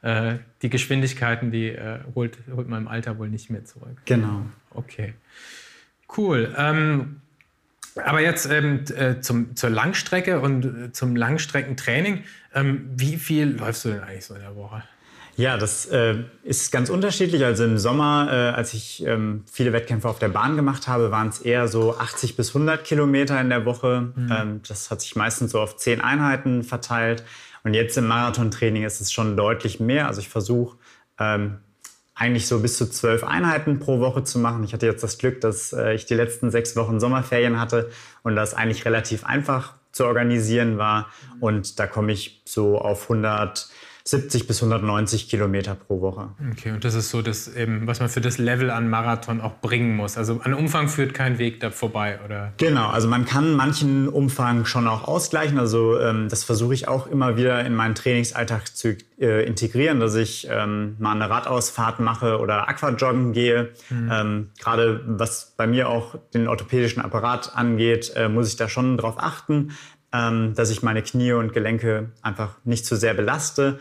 äh, 0.00 0.36
die 0.62 0.70
Geschwindigkeiten, 0.70 1.50
die 1.50 1.68
äh, 1.68 1.98
holt, 2.14 2.38
holt 2.56 2.70
man 2.70 2.84
im 2.84 2.88
Alter 2.88 3.18
wohl 3.18 3.28
nicht 3.28 3.50
mehr 3.50 3.66
zurück. 3.66 3.98
Genau. 4.06 4.46
Okay. 4.70 5.12
Cool. 6.16 6.54
Ähm, 6.56 7.21
aber 7.96 8.20
jetzt 8.20 8.50
ähm, 8.50 8.84
äh, 8.96 9.20
zum, 9.20 9.54
zur 9.56 9.70
Langstrecke 9.70 10.40
und 10.40 10.64
äh, 10.64 10.92
zum 10.92 11.16
Langstreckentraining. 11.16 12.24
Ähm, 12.54 12.90
wie 12.96 13.16
viel 13.16 13.56
läufst 13.58 13.84
du 13.84 13.90
denn 13.90 14.00
eigentlich 14.00 14.24
so 14.24 14.34
in 14.34 14.40
der 14.40 14.56
Woche? 14.56 14.82
Ja, 15.36 15.56
das 15.56 15.86
äh, 15.86 16.16
ist 16.42 16.72
ganz 16.72 16.90
unterschiedlich. 16.90 17.44
Also 17.44 17.64
im 17.64 17.78
Sommer, 17.78 18.28
äh, 18.30 18.34
als 18.56 18.74
ich 18.74 19.04
ähm, 19.06 19.44
viele 19.50 19.72
Wettkämpfe 19.72 20.08
auf 20.08 20.18
der 20.18 20.28
Bahn 20.28 20.56
gemacht 20.56 20.88
habe, 20.88 21.10
waren 21.10 21.28
es 21.28 21.40
eher 21.40 21.68
so 21.68 21.96
80 21.96 22.36
bis 22.36 22.48
100 22.50 22.84
Kilometer 22.84 23.40
in 23.40 23.48
der 23.48 23.64
Woche. 23.64 24.12
Mhm. 24.14 24.32
Ähm, 24.32 24.60
das 24.68 24.90
hat 24.90 25.00
sich 25.00 25.16
meistens 25.16 25.52
so 25.52 25.60
auf 25.60 25.76
zehn 25.76 26.00
Einheiten 26.00 26.62
verteilt. 26.62 27.24
Und 27.64 27.74
jetzt 27.74 27.96
im 27.96 28.06
Marathontraining 28.08 28.84
ist 28.84 29.00
es 29.00 29.12
schon 29.12 29.36
deutlich 29.36 29.80
mehr. 29.80 30.06
Also 30.06 30.20
ich 30.20 30.28
versuche 30.28 30.76
ähm, 31.18 31.58
eigentlich 32.14 32.46
so 32.46 32.60
bis 32.60 32.76
zu 32.76 32.90
zwölf 32.90 33.24
Einheiten 33.24 33.78
pro 33.78 34.00
Woche 34.00 34.24
zu 34.24 34.38
machen. 34.38 34.64
Ich 34.64 34.72
hatte 34.72 34.86
jetzt 34.86 35.02
das 35.02 35.18
Glück, 35.18 35.40
dass 35.40 35.72
äh, 35.72 35.94
ich 35.94 36.06
die 36.06 36.14
letzten 36.14 36.50
sechs 36.50 36.76
Wochen 36.76 37.00
Sommerferien 37.00 37.58
hatte 37.58 37.90
und 38.22 38.36
das 38.36 38.54
eigentlich 38.54 38.84
relativ 38.84 39.24
einfach 39.24 39.74
zu 39.92 40.04
organisieren 40.04 40.78
war. 40.78 41.08
Und 41.40 41.78
da 41.78 41.86
komme 41.86 42.12
ich 42.12 42.42
so 42.44 42.78
auf 42.78 43.10
100 43.10 43.68
70 44.04 44.46
bis 44.46 44.62
190 44.62 45.28
Kilometer 45.28 45.74
pro 45.74 46.00
Woche. 46.00 46.30
Okay, 46.52 46.72
und 46.72 46.84
das 46.84 46.94
ist 46.94 47.10
so 47.10 47.22
das 47.22 47.48
eben, 47.54 47.86
was 47.86 48.00
man 48.00 48.08
für 48.08 48.20
das 48.20 48.38
Level 48.38 48.70
an 48.70 48.90
Marathon 48.90 49.40
auch 49.40 49.60
bringen 49.60 49.96
muss. 49.96 50.18
Also 50.18 50.40
an 50.42 50.54
Umfang 50.54 50.88
führt 50.88 51.14
kein 51.14 51.38
Weg 51.38 51.60
da 51.60 51.70
vorbei, 51.70 52.18
oder? 52.24 52.52
Genau, 52.56 52.88
also 52.88 53.08
man 53.08 53.24
kann 53.24 53.54
manchen 53.54 54.08
Umfang 54.08 54.64
schon 54.64 54.88
auch 54.88 55.06
ausgleichen. 55.06 55.58
Also 55.58 55.98
ähm, 56.00 56.28
das 56.28 56.44
versuche 56.44 56.74
ich 56.74 56.88
auch 56.88 57.06
immer 57.06 57.36
wieder 57.36 57.64
in 57.64 57.74
meinen 57.74 57.94
Trainingsalltag 57.94 58.76
zu 58.76 58.96
äh, 59.20 59.46
integrieren, 59.46 60.00
dass 60.00 60.16
ich 60.16 60.48
ähm, 60.50 60.96
mal 60.98 61.12
eine 61.12 61.30
Radausfahrt 61.30 62.00
mache 62.00 62.38
oder 62.38 62.68
Aquajoggen 62.68 63.32
gehe. 63.32 63.70
Mhm. 63.88 64.10
Ähm, 64.12 64.50
Gerade 64.58 65.00
was 65.06 65.54
bei 65.56 65.66
mir 65.66 65.88
auch 65.88 66.16
den 66.34 66.48
orthopädischen 66.48 67.00
Apparat 67.02 67.56
angeht, 67.56 68.12
äh, 68.16 68.28
muss 68.28 68.48
ich 68.48 68.56
da 68.56 68.68
schon 68.68 68.96
drauf 68.96 69.14
achten, 69.18 69.70
ähm, 70.12 70.54
dass 70.54 70.70
ich 70.70 70.82
meine 70.82 71.02
Knie 71.02 71.32
und 71.32 71.52
Gelenke 71.52 72.10
einfach 72.22 72.56
nicht 72.64 72.86
zu 72.86 72.96
sehr 72.96 73.14
belaste. 73.14 73.80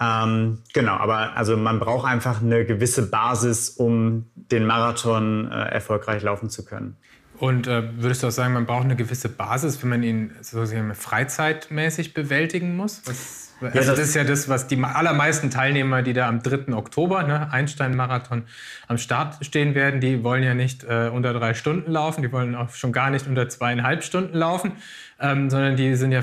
Ähm, 0.00 0.58
genau, 0.72 0.92
aber 0.92 1.36
also 1.36 1.56
man 1.56 1.80
braucht 1.80 2.06
einfach 2.06 2.40
eine 2.40 2.64
gewisse 2.64 3.10
Basis, 3.10 3.70
um 3.70 4.26
den 4.34 4.64
Marathon 4.64 5.50
äh, 5.50 5.54
erfolgreich 5.54 6.22
laufen 6.22 6.50
zu 6.50 6.64
können. 6.64 6.96
Und 7.38 7.66
äh, 7.66 7.82
würdest 8.00 8.22
du 8.22 8.28
auch 8.28 8.32
sagen, 8.32 8.54
man 8.54 8.66
braucht 8.66 8.84
eine 8.84 8.96
gewisse 8.96 9.28
Basis, 9.28 9.80
wenn 9.82 9.90
man 9.90 10.02
ihn 10.02 10.32
sozusagen 10.40 10.94
freizeitmäßig 10.94 12.14
bewältigen 12.14 12.76
muss? 12.76 13.02
Was 13.06 13.47
also 13.60 13.78
ja, 13.78 13.84
das, 13.84 13.86
das, 13.86 13.98
ist 14.00 14.14
ja 14.14 14.24
das, 14.24 14.48
was 14.48 14.66
die 14.66 14.82
allermeisten 14.82 15.50
Teilnehmer, 15.50 16.02
die 16.02 16.12
da 16.12 16.28
am 16.28 16.42
3. 16.42 16.72
Oktober, 16.74 17.22
ne, 17.24 17.52
Einstein-Marathon, 17.52 18.44
am 18.86 18.98
Start 18.98 19.44
stehen 19.44 19.74
werden, 19.74 20.00
die 20.00 20.22
wollen 20.22 20.42
ja 20.42 20.54
nicht 20.54 20.84
äh, 20.84 21.10
unter 21.12 21.32
drei 21.32 21.54
Stunden 21.54 21.90
laufen, 21.90 22.22
die 22.22 22.32
wollen 22.32 22.54
auch 22.54 22.70
schon 22.70 22.92
gar 22.92 23.10
nicht 23.10 23.26
unter 23.26 23.48
zweieinhalb 23.48 24.04
Stunden 24.04 24.36
laufen, 24.36 24.72
ähm, 25.20 25.50
sondern 25.50 25.76
die 25.76 25.94
sind 25.96 26.12
ja 26.12 26.22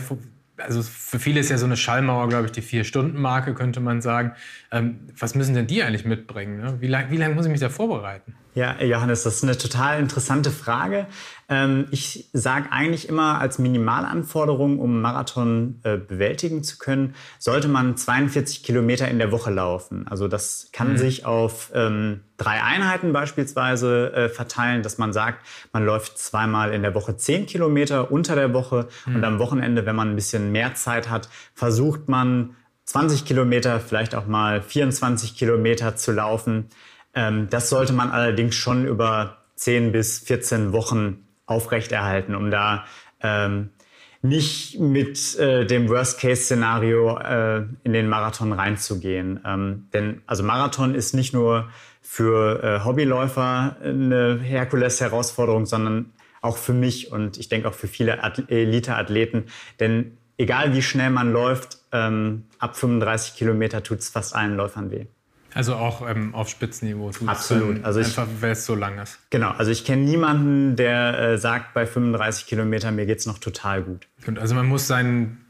also 0.58 0.82
für 0.84 1.20
viele 1.20 1.42
ist 1.42 1.50
ja 1.50 1.58
so 1.58 1.66
eine 1.66 1.76
Schallmauer, 1.76 2.30
glaube 2.30 2.46
ich, 2.46 2.52
die 2.54 2.62
Vier-Stunden-Marke, 2.62 3.54
könnte 3.54 3.82
man 3.82 4.02
sagen. 4.02 4.32
Ähm, 4.72 5.00
was 5.20 5.36
müssen 5.36 5.54
denn 5.54 5.68
die 5.68 5.84
eigentlich 5.84 6.06
mitbringen? 6.06 6.62
Ne? 6.62 6.78
Wie 6.80 6.88
lange 6.88 7.12
wie 7.12 7.18
lang 7.18 7.36
muss 7.36 7.46
ich 7.46 7.52
mich 7.52 7.60
da 7.60 7.70
vorbereiten? 7.70 8.36
Ja, 8.56 8.82
Johannes, 8.82 9.24
das 9.24 9.36
ist 9.36 9.44
eine 9.44 9.58
total 9.58 10.00
interessante 10.00 10.50
Frage. 10.50 11.08
Ähm, 11.50 11.88
ich 11.92 12.30
sage 12.32 12.72
eigentlich 12.72 13.10
immer, 13.10 13.42
als 13.42 13.60
Minimalanforderung, 13.60 14.80
um 14.80 14.92
einen 14.92 15.02
Marathon 15.02 15.82
äh, 15.84 15.98
bewältigen 15.98 16.64
zu 16.64 16.78
können, 16.78 17.16
sollte 17.38 17.68
man 17.68 17.98
42 17.98 18.64
Kilometer 18.64 19.10
in 19.10 19.20
der 19.20 19.34
Woche 19.34 19.52
laufen. 19.52 20.08
Also 20.08 20.30
das 20.30 20.70
kann 20.72 20.94
mhm. 20.94 20.98
sich 20.98 21.26
auf 21.26 21.72
ähm, 21.76 22.22
drei 22.38 22.64
Einheiten 22.64 23.12
beispielsweise 23.12 24.14
äh, 24.14 24.30
verteilen, 24.30 24.84
dass 24.84 24.98
man 24.98 25.12
sagt, 25.12 25.46
man 25.74 25.86
läuft 25.86 26.18
zweimal 26.18 26.74
in 26.74 26.82
der 26.82 26.96
Woche 26.96 27.18
10 27.18 27.48
Kilometer 27.48 28.10
unter 28.10 28.36
der 28.36 28.54
Woche 28.54 28.88
mhm. 29.06 29.18
und 29.18 29.24
am 29.26 29.40
Wochenende, 29.40 29.86
wenn 29.86 29.98
man 29.98 30.12
ein 30.12 30.16
bisschen 30.16 30.54
mehr 30.54 30.76
Zeit 30.76 31.10
hat, 31.10 31.28
versucht 31.54 32.08
man 32.08 32.56
20 32.86 33.26
Kilometer, 33.26 33.82
vielleicht 33.82 34.16
auch 34.16 34.28
mal 34.28 34.62
24 34.62 35.36
Kilometer 35.36 35.98
zu 35.98 36.14
laufen. 36.14 36.70
Ähm, 37.16 37.48
das 37.50 37.70
sollte 37.70 37.94
man 37.94 38.12
allerdings 38.12 38.56
schon 38.56 38.86
über 38.86 39.38
10 39.56 39.92
bis 39.92 40.20
14 40.20 40.74
Wochen 40.74 41.26
aufrechterhalten, 41.46 42.36
um 42.36 42.52
da 42.52 42.86
ähm, 43.22 43.70
nicht 44.22 44.80
mit 44.80 45.38
äh, 45.38 45.66
dem 45.66 45.88
Worst-Case-Szenario 45.88 47.18
äh, 47.18 47.64
in 47.84 47.94
den 47.94 48.10
Marathon 48.10 48.52
reinzugehen. 48.54 49.40
Ähm, 49.46 49.88
denn 49.94 50.22
also 50.26 50.44
Marathon 50.44 50.96
ist 50.96 51.14
nicht 51.14 51.34
nur 51.34 51.70
für 52.02 52.64
äh, 52.64 52.86
Hobbyläufer 52.86 53.78
eine 53.82 54.40
Herkules-Herausforderung, 54.40 55.66
sondern 55.66 56.14
auch 56.42 56.58
für 56.58 56.74
mich 56.74 57.12
und 57.12 57.38
ich 57.38 57.50
denke 57.50 57.68
auch 57.68 57.74
für 57.74 57.88
viele 57.88 58.20
Elite-Athleten. 58.48 59.46
Denn 59.80 60.18
egal 60.38 60.74
wie 60.74 60.82
schnell 60.82 61.10
man 61.10 61.32
läuft, 61.32 61.80
ähm, 61.92 62.46
ab 62.60 62.76
35 62.76 63.36
Kilometer 63.36 63.84
tut 63.84 64.00
es 64.00 64.10
fast 64.10 64.36
allen 64.36 64.56
Läufern 64.56 64.92
weh. 64.92 65.06
Also 65.56 65.76
auch 65.76 66.08
ähm, 66.08 66.36
auf 66.36 66.50
Spitzenniveau. 66.50 67.12
Absolut. 67.26 67.84
Also 67.86 68.02
ich, 68.02 68.08
einfach, 68.08 68.28
weil 68.42 68.52
es 68.52 68.66
so 68.66 68.76
lang 68.76 69.00
ist. 69.00 69.20
Genau. 69.30 69.52
Also 69.52 69.72
ich 69.72 69.86
kenne 69.86 70.04
niemanden, 70.04 70.76
der 70.76 71.18
äh, 71.18 71.38
sagt, 71.38 71.74
bei 71.74 71.88
35 71.88 72.46
Kilometern, 72.46 72.94
mir 72.96 73.06
geht 73.06 73.20
es 73.20 73.26
noch 73.26 73.40
total 73.40 73.82
gut. 73.82 74.06
Und 74.28 74.38
also 74.38 74.54
man 74.54 74.68
muss 74.68 74.86
seinen 74.86 75.46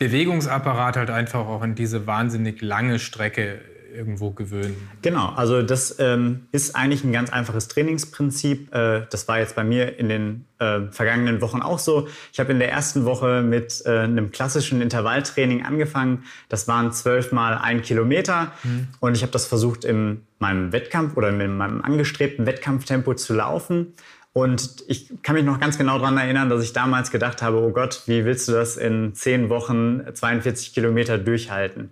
Bewegungsapparat 0.00 0.96
halt 0.96 1.10
einfach 1.10 1.46
auch 1.46 1.62
in 1.62 1.76
diese 1.76 2.04
wahnsinnig 2.04 2.62
lange 2.62 2.98
Strecke 2.98 3.60
irgendwo 3.94 4.30
gewöhnen. 4.30 4.76
Genau, 5.02 5.32
also 5.36 5.62
das 5.62 5.96
ähm, 5.98 6.46
ist 6.52 6.76
eigentlich 6.76 7.04
ein 7.04 7.12
ganz 7.12 7.30
einfaches 7.30 7.68
Trainingsprinzip. 7.68 8.74
Äh, 8.74 9.06
das 9.10 9.28
war 9.28 9.38
jetzt 9.38 9.56
bei 9.56 9.64
mir 9.64 9.98
in 9.98 10.08
den 10.08 10.44
äh, 10.58 10.80
vergangenen 10.90 11.40
Wochen 11.40 11.62
auch 11.62 11.78
so. 11.78 12.08
Ich 12.32 12.40
habe 12.40 12.52
in 12.52 12.58
der 12.58 12.70
ersten 12.70 13.04
Woche 13.04 13.42
mit 13.42 13.82
äh, 13.86 14.00
einem 14.00 14.30
klassischen 14.30 14.82
Intervalltraining 14.82 15.64
angefangen. 15.64 16.24
Das 16.48 16.68
waren 16.68 16.92
zwölf 16.92 17.32
mal 17.32 17.56
ein 17.58 17.82
Kilometer 17.82 18.52
mhm. 18.62 18.88
und 19.00 19.16
ich 19.16 19.22
habe 19.22 19.32
das 19.32 19.46
versucht 19.46 19.84
in 19.84 20.22
meinem 20.38 20.72
Wettkampf 20.72 21.16
oder 21.16 21.28
in 21.28 21.56
meinem 21.56 21.82
angestrebten 21.82 22.46
Wettkampftempo 22.46 23.14
zu 23.14 23.34
laufen. 23.34 23.94
Und 24.34 24.82
ich 24.88 25.12
kann 25.22 25.36
mich 25.36 25.44
noch 25.44 25.60
ganz 25.60 25.78
genau 25.78 25.96
daran 25.98 26.18
erinnern, 26.18 26.48
dass 26.50 26.64
ich 26.64 26.72
damals 26.72 27.12
gedacht 27.12 27.40
habe, 27.40 27.58
oh 27.58 27.70
Gott, 27.70 28.02
wie 28.06 28.24
willst 28.24 28.48
du 28.48 28.52
das 28.52 28.76
in 28.76 29.14
zehn 29.14 29.48
Wochen 29.48 30.02
42 30.12 30.74
Kilometer 30.74 31.18
durchhalten? 31.18 31.90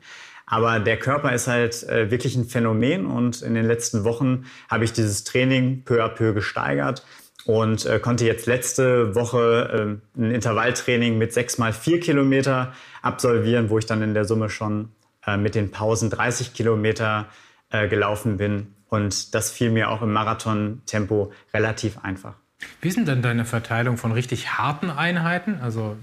Aber 0.52 0.80
der 0.80 0.98
Körper 0.98 1.32
ist 1.32 1.46
halt 1.46 1.82
äh, 1.84 2.10
wirklich 2.10 2.36
ein 2.36 2.44
Phänomen 2.44 3.06
und 3.06 3.40
in 3.40 3.54
den 3.54 3.64
letzten 3.64 4.04
Wochen 4.04 4.44
habe 4.68 4.84
ich 4.84 4.92
dieses 4.92 5.24
Training 5.24 5.82
peu 5.86 6.04
à 6.04 6.10
peu 6.10 6.34
gesteigert 6.34 7.06
und 7.46 7.86
äh, 7.86 7.98
konnte 7.98 8.26
jetzt 8.26 8.44
letzte 8.44 9.14
Woche 9.14 9.98
äh, 10.14 10.20
ein 10.20 10.30
Intervalltraining 10.30 11.16
mit 11.16 11.32
sechs 11.32 11.56
mal 11.56 11.72
vier 11.72 12.00
Kilometer 12.00 12.74
absolvieren, 13.00 13.70
wo 13.70 13.78
ich 13.78 13.86
dann 13.86 14.02
in 14.02 14.12
der 14.12 14.26
Summe 14.26 14.50
schon 14.50 14.90
äh, 15.26 15.38
mit 15.38 15.54
den 15.54 15.70
Pausen 15.70 16.10
30 16.10 16.52
Kilometer 16.52 17.28
äh, 17.70 17.88
gelaufen 17.88 18.36
bin. 18.36 18.74
Und 18.90 19.34
das 19.34 19.50
fiel 19.50 19.70
mir 19.70 19.88
auch 19.88 20.02
im 20.02 20.12
Marathon-Tempo 20.12 21.32
relativ 21.54 21.96
einfach. 22.02 22.34
Wie 22.82 22.88
ist 22.88 22.98
denn 22.98 23.22
deine 23.22 23.46
Verteilung 23.46 23.96
von 23.96 24.12
richtig 24.12 24.58
harten 24.58 24.90
Einheiten? 24.90 25.60
Also 25.62 25.96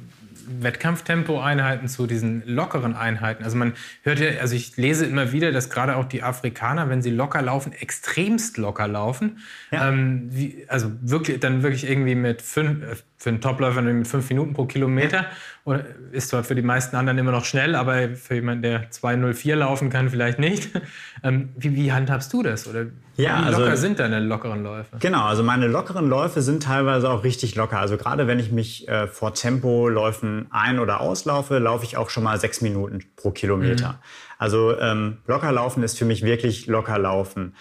Wettkampftempo-Einheiten 0.60 1.88
zu 1.88 2.08
diesen 2.08 2.44
lockeren 2.46 2.96
Einheiten. 2.96 3.44
Also 3.44 3.58
man 3.58 3.74
hört 4.04 4.20
ja, 4.20 4.40
also 4.42 4.56
ich 4.56 4.78
lese 4.78 5.06
immer 5.06 5.32
wieder, 5.32 5.52
dass 5.52 5.70
gerade 5.70 5.96
auch 5.96 6.06
die 6.06 6.24
Afrikaner, 6.24 6.90
wenn 6.90 7.02
sie 7.02 7.12
locker 7.12 7.42
laufen, 7.42 7.74
extremst 7.74 8.58
locker 8.58 8.88
laufen. 8.88 9.40
Ja. 9.72 9.90
Ähm, 9.90 10.30
wie, 10.32 10.66
also 10.68 10.92
wirklich, 11.02 11.40
dann 11.40 11.64
wirklich 11.64 11.90
irgendwie 11.90 12.16
mit 12.16 12.42
fünf, 12.42 12.84
äh, 12.84 12.96
für 13.20 13.30
einen 13.30 13.42
Topläufer 13.42 13.82
mit 13.82 14.08
fünf 14.08 14.30
Minuten 14.30 14.54
pro 14.54 14.66
Kilometer. 14.66 15.26
Oder 15.66 15.84
ist 16.14 16.30
zwar 16.30 16.46
für 16.46 16.56
die 16.56 16.62
meisten 16.62 16.96
anderen 16.96 17.18
immer 17.18 17.32
noch 17.32 17.44
schnell, 17.44 17.76
aber 17.76 18.16
für 18.16 18.36
jemanden, 18.36 18.64
der 18.64 18.90
2,04 18.90 19.56
laufen 19.56 19.90
kann, 19.90 20.10
vielleicht 20.10 20.40
nicht. 20.40 20.70
Ähm, 21.22 21.50
wie, 21.58 21.76
wie, 21.76 21.92
handhabst 21.92 22.32
du 22.32 22.44
das? 22.44 22.66
Oder 22.66 22.86
ja, 23.18 23.46
wie 23.46 23.52
locker 23.52 23.72
also, 23.72 23.82
sind 23.82 24.00
deine 24.00 24.22
lockeren 24.22 24.64
Läufe? 24.64 24.96
Genau, 25.02 25.26
also 25.26 25.44
meine 25.44 25.68
lockeren 25.68 26.08
Läufe 26.08 26.42
sind 26.42 26.64
teilweise 26.64 27.10
auch 27.10 27.26
richtig 27.26 27.56
locker. 27.56 27.78
Also 27.78 27.98
gerade 27.98 28.26
wenn 28.26 28.40
ich 28.40 28.54
mich 28.54 28.88
äh, 28.88 29.06
vor 29.06 29.34
Tempoläufen 29.34 30.48
ein- 30.50 30.80
oder 30.80 31.02
auslaufe, 31.02 31.58
laufe 31.58 31.84
ich 31.84 31.98
auch 31.98 32.10
schon 32.10 32.24
mal 32.24 32.40
sechs 32.40 32.62
Minuten 32.62 33.04
pro 33.18 33.32
Kilometer. 33.32 33.90
Mhm. 33.90 33.98
Also 34.38 34.80
ähm, 34.80 35.18
locker 35.28 35.52
laufen 35.52 35.84
ist 35.84 35.98
für 35.98 36.06
mich 36.06 36.24
wirklich 36.24 36.68
locker 36.68 36.98
laufen. 36.98 37.54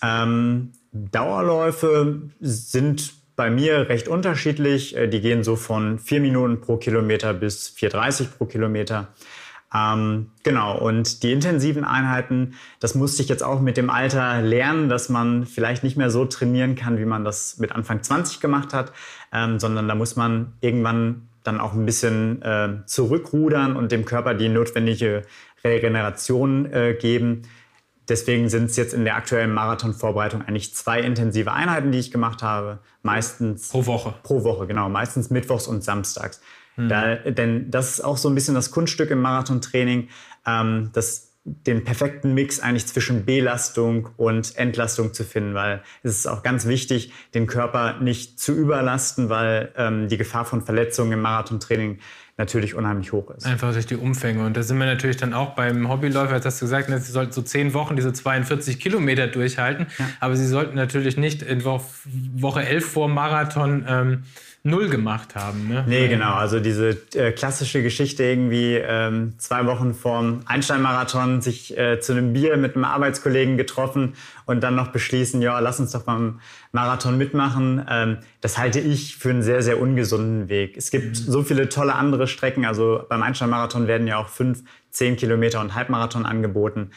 Ähm, 0.00 0.70
Dauerläufe 0.92 2.30
sind 2.38 3.19
bei 3.40 3.48
mir 3.48 3.88
recht 3.88 4.06
unterschiedlich. 4.06 4.94
Äh, 4.94 5.08
die 5.08 5.22
gehen 5.22 5.44
so 5.44 5.56
von 5.56 5.98
vier 5.98 6.20
Minuten 6.20 6.60
pro 6.60 6.76
Kilometer 6.76 7.32
bis 7.32 7.74
4,30 7.74 8.36
pro 8.36 8.44
Kilometer. 8.44 9.08
Ähm, 9.74 10.26
genau, 10.42 10.76
und 10.76 11.22
die 11.22 11.32
intensiven 11.32 11.84
Einheiten, 11.84 12.52
das 12.80 12.94
musste 12.94 13.22
ich 13.22 13.30
jetzt 13.30 13.42
auch 13.42 13.62
mit 13.62 13.78
dem 13.78 13.88
Alter 13.88 14.42
lernen, 14.42 14.90
dass 14.90 15.08
man 15.08 15.46
vielleicht 15.46 15.82
nicht 15.84 15.96
mehr 15.96 16.10
so 16.10 16.26
trainieren 16.26 16.74
kann, 16.74 16.98
wie 16.98 17.06
man 17.06 17.24
das 17.24 17.56
mit 17.56 17.72
Anfang 17.72 18.02
20 18.02 18.40
gemacht 18.40 18.74
hat, 18.74 18.92
ähm, 19.32 19.58
sondern 19.58 19.88
da 19.88 19.94
muss 19.94 20.16
man 20.16 20.52
irgendwann 20.60 21.28
dann 21.42 21.60
auch 21.60 21.72
ein 21.72 21.86
bisschen 21.86 22.42
äh, 22.42 22.84
zurückrudern 22.84 23.74
und 23.74 23.90
dem 23.90 24.04
Körper 24.04 24.34
die 24.34 24.50
notwendige 24.50 25.22
Regeneration 25.64 26.70
äh, 26.70 26.92
geben. 26.92 27.48
Deswegen 28.10 28.48
sind 28.48 28.64
es 28.64 28.76
jetzt 28.76 28.92
in 28.92 29.04
der 29.04 29.14
aktuellen 29.14 29.54
Marathonvorbereitung 29.54 30.42
eigentlich 30.42 30.74
zwei 30.74 31.00
intensive 31.00 31.52
Einheiten, 31.52 31.92
die 31.92 31.98
ich 31.98 32.10
gemacht 32.10 32.42
habe. 32.42 32.80
Meistens. 33.02 33.68
Pro 33.68 33.86
Woche. 33.86 34.14
Pro 34.24 34.44
Woche, 34.44 34.66
genau. 34.66 34.88
Meistens 34.88 35.30
mittwochs 35.30 35.68
und 35.68 35.84
samstags. 35.84 36.40
Mhm. 36.76 36.88
Da, 36.88 37.14
denn 37.16 37.70
das 37.70 37.92
ist 37.92 38.00
auch 38.00 38.16
so 38.16 38.28
ein 38.28 38.34
bisschen 38.34 38.54
das 38.54 38.70
Kunststück 38.72 39.10
im 39.10 39.22
Marathontraining, 39.22 40.08
ähm, 40.46 40.90
das 40.92 41.30
den 41.44 41.84
perfekten 41.84 42.34
Mix 42.34 42.60
eigentlich 42.60 42.86
zwischen 42.86 43.24
Belastung 43.24 44.10
und 44.18 44.56
Entlastung 44.56 45.14
zu 45.14 45.24
finden, 45.24 45.54
weil 45.54 45.82
es 46.02 46.18
ist 46.18 46.26
auch 46.26 46.42
ganz 46.42 46.66
wichtig, 46.66 47.12
den 47.32 47.46
Körper 47.46 47.98
nicht 48.00 48.38
zu 48.38 48.52
überlasten, 48.52 49.30
weil 49.30 49.72
ähm, 49.76 50.08
die 50.08 50.18
Gefahr 50.18 50.44
von 50.44 50.62
Verletzungen 50.62 51.12
im 51.12 51.22
Marathontraining 51.22 51.98
natürlich 52.40 52.74
unheimlich 52.74 53.12
hoch 53.12 53.30
ist. 53.30 53.46
Einfach 53.46 53.72
durch 53.72 53.86
die 53.86 53.96
Umfänge. 53.96 54.44
Und 54.44 54.56
da 54.56 54.62
sind 54.62 54.78
wir 54.78 54.86
natürlich 54.86 55.18
dann 55.18 55.34
auch 55.34 55.50
beim 55.50 55.88
Hobbyläufer, 55.88 56.34
jetzt 56.34 56.46
hast 56.46 56.60
du 56.60 56.64
gesagt, 56.64 56.88
ne, 56.88 56.98
sie 56.98 57.12
sollten 57.12 57.32
so 57.32 57.42
zehn 57.42 57.74
Wochen 57.74 57.96
diese 57.96 58.12
42 58.12 58.80
Kilometer 58.80 59.28
durchhalten. 59.28 59.86
Ja. 59.98 60.08
Aber 60.20 60.36
sie 60.36 60.46
sollten 60.46 60.74
natürlich 60.74 61.16
nicht 61.16 61.42
in 61.42 61.64
Woche 61.64 62.64
11 62.64 62.84
vor 62.84 63.08
Marathon 63.08 63.84
ähm, 63.86 64.22
null 64.62 64.90
gemacht 64.90 65.36
haben. 65.36 65.68
Ne? 65.68 65.84
Nee, 65.86 66.08
genau. 66.08 66.34
Also 66.34 66.60
diese 66.60 66.90
äh, 67.14 67.32
klassische 67.32 67.82
Geschichte 67.82 68.24
irgendwie 68.24 68.74
ähm, 68.74 69.34
zwei 69.38 69.64
Wochen 69.64 69.94
vorm 69.94 70.40
Einstein-Marathon 70.44 71.40
sich 71.40 71.76
äh, 71.78 71.98
zu 72.00 72.12
einem 72.12 72.34
Bier 72.34 72.56
mit 72.58 72.74
einem 72.74 72.84
Arbeitskollegen 72.84 73.56
getroffen 73.56 74.14
und 74.44 74.60
dann 74.60 74.74
noch 74.74 74.88
beschließen, 74.88 75.40
ja, 75.40 75.58
lass 75.60 75.80
uns 75.80 75.92
doch 75.92 76.02
beim 76.02 76.40
Marathon 76.72 77.16
mitmachen. 77.16 77.86
Ähm, 77.88 78.18
das 78.42 78.58
halte 78.58 78.80
ich 78.80 79.16
für 79.16 79.30
einen 79.30 79.42
sehr, 79.42 79.62
sehr 79.62 79.80
ungesunden 79.80 80.50
Weg. 80.50 80.76
Es 80.76 80.90
gibt 80.90 81.08
mhm. 81.08 81.14
so 81.14 81.42
viele 81.42 81.70
tolle 81.70 81.94
andere 81.94 82.26
Strecken. 82.26 82.66
Also 82.66 83.04
beim 83.08 83.22
Einstein-Marathon 83.22 83.86
werden 83.86 84.06
ja 84.06 84.18
auch 84.18 84.28
fünf, 84.28 84.62
zehn 84.90 85.16
Kilometer 85.16 85.60
und 85.60 85.74
Halbmarathon 85.74 86.26
angeboten. 86.26 86.90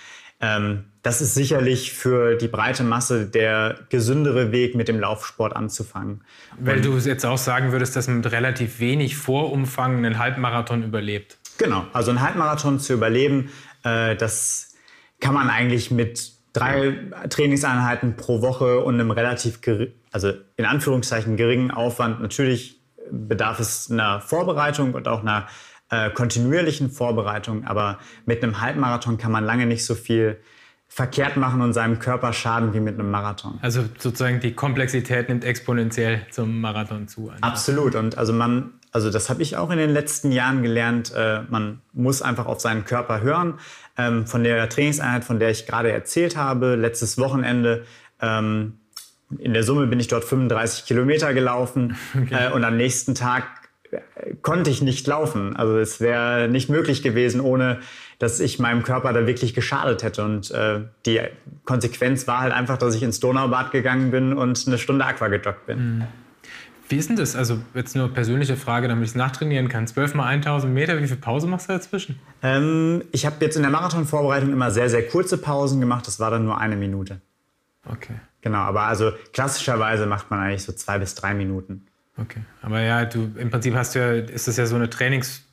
Ähm, 0.44 0.84
das 1.04 1.22
ist 1.22 1.34
sicherlich 1.34 1.94
für 1.94 2.36
die 2.36 2.50
breite 2.50 2.84
Masse 2.84 3.26
der 3.26 3.80
gesündere 3.90 4.52
Weg, 4.52 4.76
mit 4.76 4.90
dem 4.90 5.00
Laufsport 5.00 5.56
anzufangen. 5.56 6.22
Weil 6.60 6.78
Und 6.78 6.86
du 6.86 6.98
jetzt 6.98 7.26
auch 7.26 7.38
sagen 7.38 7.72
würdest, 7.72 7.96
dass 7.96 8.08
man 8.08 8.18
mit 8.18 8.32
relativ 8.32 8.80
wenig 8.80 9.16
Vorumfang 9.16 9.98
einen 9.98 10.20
Halbmarathon 10.20 10.84
überlebt. 10.84 11.38
Genau, 11.58 11.86
also 11.94 12.12
einen 12.12 12.22
Halbmarathon 12.22 12.80
zu 12.80 12.94
überleben, 12.94 13.52
äh, 13.84 14.16
das 14.18 14.76
kann 15.22 15.34
man 15.34 15.50
eigentlich 15.50 15.92
mit 15.92 16.34
drei 16.52 16.96
Trainingseinheiten 17.30 18.18
pro 18.18 18.42
Woche 18.42 18.80
und 18.80 18.96
einem 18.96 19.12
relativ, 19.12 19.60
also 20.12 20.34
in 20.58 20.66
Anführungszeichen 20.66 21.38
geringen 21.38 21.72
Aufwand. 21.72 22.22
Natürlich 22.22 22.82
bedarf 23.12 23.60
es 23.60 23.90
einer 23.90 24.20
Vorbereitung 24.20 24.94
und 24.94 25.08
auch 25.08 25.22
einer 25.22 25.48
äh, 25.94 26.10
kontinuierlichen 26.10 26.90
Vorbereitung, 26.90 27.66
aber 27.66 28.00
mit 28.26 28.44
einem 28.44 28.62
Halbmarathon 28.62 29.18
kann 29.18 29.32
man 29.32 29.44
lange 29.44 29.66
nicht 29.66 29.86
so 29.86 29.96
viel 29.96 30.40
verkehrt 30.88 31.38
machen 31.38 31.62
und 31.62 31.74
seinem 31.74 31.98
Körper 32.00 32.34
schaden 32.34 32.74
wie 32.74 32.80
mit 32.80 33.00
einem 33.00 33.10
Marathon. 33.10 33.58
Also 33.62 33.84
sozusagen 33.98 34.40
die 34.40 34.54
Komplexität 34.54 35.28
nimmt 35.28 35.44
exponentiell 35.44 36.22
zum 36.30 36.62
Marathon 36.62 37.08
zu. 37.08 37.30
Einfach. 37.30 37.42
Absolut. 37.42 37.96
Und 37.96 38.18
also 38.18 38.32
man, 38.32 38.74
also 38.92 39.10
das 39.10 39.30
habe 39.30 39.42
ich 39.42 39.58
auch 39.58 39.72
in 39.72 39.80
den 39.80 39.90
letzten 39.90 40.32
Jahren 40.32 40.62
gelernt. 40.62 41.12
Äh, 41.16 41.42
man 41.50 41.82
muss 41.94 42.22
einfach 42.22 42.46
auf 42.46 42.60
seinen 42.60 42.86
Körper 42.86 43.22
hören. 43.22 43.56
Ähm, 43.98 44.28
von 44.28 44.44
der 44.44 44.70
Trainingseinheit, 44.70 45.24
von 45.24 45.40
der 45.40 45.50
ich 45.50 45.66
gerade 45.66 45.92
erzählt 45.92 46.38
habe, 46.38 46.76
letztes 46.76 47.18
Wochenende. 47.18 47.86
Ähm, 48.22 48.78
in 49.40 49.54
der 49.54 49.64
Summe 49.64 49.88
bin 49.88 50.00
ich 50.00 50.10
dort 50.10 50.26
35 50.26 50.86
Kilometer 50.86 51.34
gelaufen 51.34 51.98
okay. 52.16 52.50
äh, 52.50 52.52
und 52.52 52.64
am 52.64 52.78
nächsten 52.78 53.16
Tag 53.16 53.63
konnte 54.42 54.70
ich 54.70 54.82
nicht 54.82 55.06
laufen. 55.08 55.56
Also 55.56 55.78
es 55.78 56.00
wäre 56.00 56.48
nicht 56.48 56.70
möglich 56.70 57.02
gewesen, 57.02 57.42
ohne 57.42 57.80
dass 58.20 58.40
ich 58.40 58.60
meinem 58.60 58.84
Körper 58.84 59.14
da 59.14 59.28
wirklich 59.28 59.54
geschadet 59.54 60.04
hätte. 60.04 60.24
Und 60.24 60.52
äh, 60.52 60.82
die 61.06 61.22
Konsequenz 61.66 62.28
war 62.28 62.40
halt 62.40 62.54
einfach, 62.54 62.78
dass 62.78 62.96
ich 62.96 63.04
ins 63.04 63.20
Donaubad 63.20 63.72
gegangen 63.72 64.12
bin 64.12 64.34
und 64.34 64.64
eine 64.68 64.78
Stunde 64.78 65.06
Aqua 65.06 65.28
gedockt 65.28 65.66
bin. 65.66 65.98
Mhm. 65.98 66.04
Wie 66.90 66.98
ist 66.98 67.10
denn 67.10 67.16
das? 67.16 67.36
Also 67.36 67.60
jetzt 67.74 67.96
nur 67.96 68.14
persönliche 68.14 68.56
Frage, 68.56 68.88
damit 68.88 69.06
ich 69.06 69.12
es 69.12 69.16
nachtrainieren 69.16 69.70
kann. 69.70 69.88
12 69.88 70.16
mal 70.16 70.28
1000 70.28 70.74
Meter, 70.74 71.02
wie 71.02 71.08
viel 71.08 71.18
Pause 71.18 71.48
machst 71.48 71.70
du 71.70 71.74
dazwischen? 71.74 72.20
Ähm, 72.42 73.04
ich 73.12 73.26
habe 73.26 73.38
jetzt 73.40 73.56
in 73.56 73.62
der 73.62 73.72
Marathonvorbereitung 73.72 74.52
immer 74.52 74.70
sehr, 74.70 74.90
sehr 74.90 75.08
kurze 75.08 75.38
Pausen 75.38 75.80
gemacht. 75.80 76.06
Das 76.08 76.20
war 76.20 76.30
dann 76.30 76.44
nur 76.44 76.60
eine 76.60 76.76
Minute. 76.76 77.22
Okay. 77.90 78.16
Genau, 78.42 78.60
aber 78.60 78.82
also 78.82 79.12
klassischerweise 79.32 80.06
macht 80.06 80.30
man 80.30 80.40
eigentlich 80.40 80.64
so 80.64 80.74
zwei 80.74 81.00
bis 81.00 81.16
drei 81.16 81.34
Minuten. 81.34 81.88
Okay, 82.18 82.42
aber 82.62 82.82
ja, 82.82 83.06
du 83.06 83.32
im 83.38 83.50
Prinzip 83.50 83.74
hast 83.74 83.96
du 83.96 84.00
ja, 84.00 84.12
ist 84.14 84.48
das 84.48 84.58
ja 84.58 84.66
so 84.66 84.76
eine 84.76 84.90
Trainings, 84.90 85.44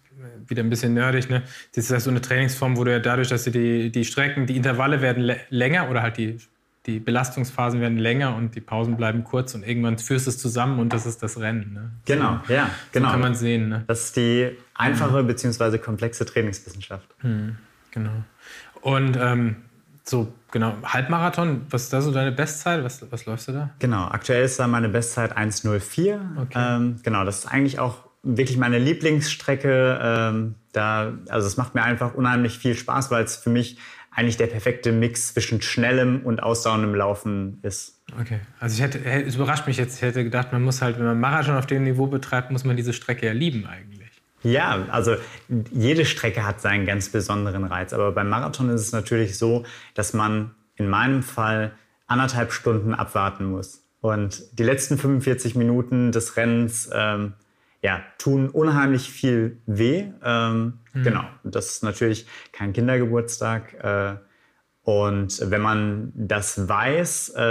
wieder 0.47 0.63
ein 0.63 0.71
bisschen 0.71 0.95
nerdig, 0.95 1.31
ne? 1.31 1.43
Das 1.75 1.85
ist 1.85 1.91
ja 1.91 2.01
so 2.01 2.11
eine 2.11 2.21
Trainingsform, 2.21 2.77
wo 2.77 2.85
du 2.85 2.93
ja 2.93 2.99
dadurch, 2.99 3.29
dass 3.29 3.45
du 3.45 3.51
die, 3.51 3.91
die 3.91 4.05
Strecken, 4.05 4.47
die 4.47 4.57
Intervalle 4.57 5.01
werden 5.01 5.33
länger 5.49 5.89
oder 5.89 6.03
halt 6.03 6.19
die, 6.19 6.39
die 6.87 6.99
Belastungsphasen 6.99 7.81
werden 7.81 7.99
länger 7.99 8.35
und 8.35 8.55
die 8.55 8.61
Pausen 8.61 8.97
bleiben 8.97 9.25
kurz 9.25 9.55
und 9.55 9.63
irgendwann 9.63 9.99
führst 9.99 10.27
du 10.27 10.31
es 10.31 10.39
zusammen 10.39 10.79
und 10.79 10.93
das 10.93 11.07
ist 11.07 11.23
das 11.23 11.39
Rennen. 11.39 11.73
Ne? 11.73 11.91
Genau, 12.05 12.41
ja, 12.49 12.71
genau. 12.93 13.09
So 13.09 13.13
kann 13.13 13.21
man 13.21 13.35
sehen. 13.35 13.69
Ne? 13.69 13.85
Das 13.87 14.05
ist 14.05 14.17
die 14.17 14.51
einfache 14.75 15.23
mhm. 15.23 15.29
bzw. 15.29 15.79
komplexe 15.79 16.25
Trainingswissenschaft. 16.27 17.07
Mhm, 17.23 17.57
genau. 17.91 18.25
Und 18.83 19.19
ähm, 19.21 19.57
so, 20.05 20.33
genau, 20.51 20.75
Halbmarathon, 20.83 21.67
was 21.71 21.85
ist 21.85 21.93
da 21.93 22.01
so 22.01 22.13
deine 22.13 22.33
Bestzeit? 22.33 22.83
Was, 22.85 23.05
was 23.11 23.27
läufst 23.27 23.49
du 23.49 23.53
da? 23.53 23.71
Genau, 23.79 24.05
aktuell 24.05 24.45
ist 24.45 24.59
da 24.59 24.67
meine 24.67 24.89
Bestzeit 24.89 25.37
1,04. 25.37 26.19
Okay. 26.43 26.53
Ähm, 26.55 26.97
genau, 27.03 27.25
das 27.25 27.41
ist 27.41 27.47
eigentlich 27.47 27.79
auch 27.79 27.99
wirklich 28.23 28.59
meine 28.59 28.79
Lieblingsstrecke. 28.79 29.99
Ähm, 30.03 30.55
da, 30.73 31.13
also 31.29 31.47
es 31.47 31.57
macht 31.57 31.75
mir 31.75 31.83
einfach 31.83 32.15
unheimlich 32.15 32.59
viel 32.59 32.75
Spaß, 32.75 33.11
weil 33.11 33.25
es 33.25 33.37
für 33.37 33.51
mich 33.51 33.79
eigentlich 34.11 34.37
der 34.37 34.49
perfekte 34.49 34.93
Mix 34.93 35.33
zwischen 35.33 35.63
schnellem 35.63 36.23
und 36.25 36.43
ausdauerndem 36.43 36.95
Laufen 36.95 37.61
ist. 37.63 38.03
Okay, 38.21 38.41
also 38.59 38.75
ich 38.75 38.83
hätte, 38.83 39.05
es 39.05 39.37
überrascht 39.37 39.69
mich 39.69 39.77
jetzt, 39.77 39.97
ich 39.97 40.03
hätte 40.03 40.25
gedacht, 40.25 40.53
man 40.53 40.63
muss 40.63 40.83
halt, 40.83 40.99
wenn 40.99 41.07
man 41.07 41.21
Marathon 41.21 41.57
auf 41.57 41.67
dem 41.67 41.85
Niveau 41.85 42.09
betreibt, 42.09 42.51
muss 42.51 42.65
man 42.65 42.77
diese 42.77 42.93
Strecke 42.93 43.27
ja 43.27 43.33
lieben 43.33 43.67
eigentlich. 43.67 44.00
Ja, 44.43 44.87
also 44.91 45.17
jede 45.71 46.05
Strecke 46.05 46.47
hat 46.47 46.61
seinen 46.61 46.87
ganz 46.87 47.11
besonderen 47.11 47.65
Reiz. 47.65 47.93
Aber 47.93 48.13
beim 48.13 48.29
Marathon 48.29 48.71
ist 48.71 48.81
es 48.81 48.93
natürlich 48.93 49.39
so, 49.39 49.65
dass 49.95 50.13
man 50.13 50.55
in 50.77 50.89
meinem 50.89 51.23
Fall 51.23 51.73
anderthalb 52.07 52.53
Stunden 52.53 52.95
abwarten 52.95 53.45
muss. 53.45 53.85
Und 54.01 54.59
die 54.59 54.63
letzten 54.63 54.97
45 54.97 55.55
Minuten 55.57 56.11
des 56.11 56.37
Rennens 56.37 56.89
ähm, 56.93 57.35
ja, 57.83 58.03
tun 58.19 58.49
unheimlich 58.49 59.11
viel 59.11 59.59
weh. 59.67 60.07
Ähm, 60.25 60.81
mhm. 60.93 61.03
Genau, 61.03 61.25
das 61.45 61.71
ist 61.73 61.83
natürlich 61.83 62.27
kein 62.53 62.73
Kindergeburtstag. 62.73 63.75
Äh, 63.83 64.17
und 64.83 65.51
wenn 65.51 65.61
man 65.61 66.13
das 66.15 66.69
weiß, 66.69 67.31
äh, 67.37 67.43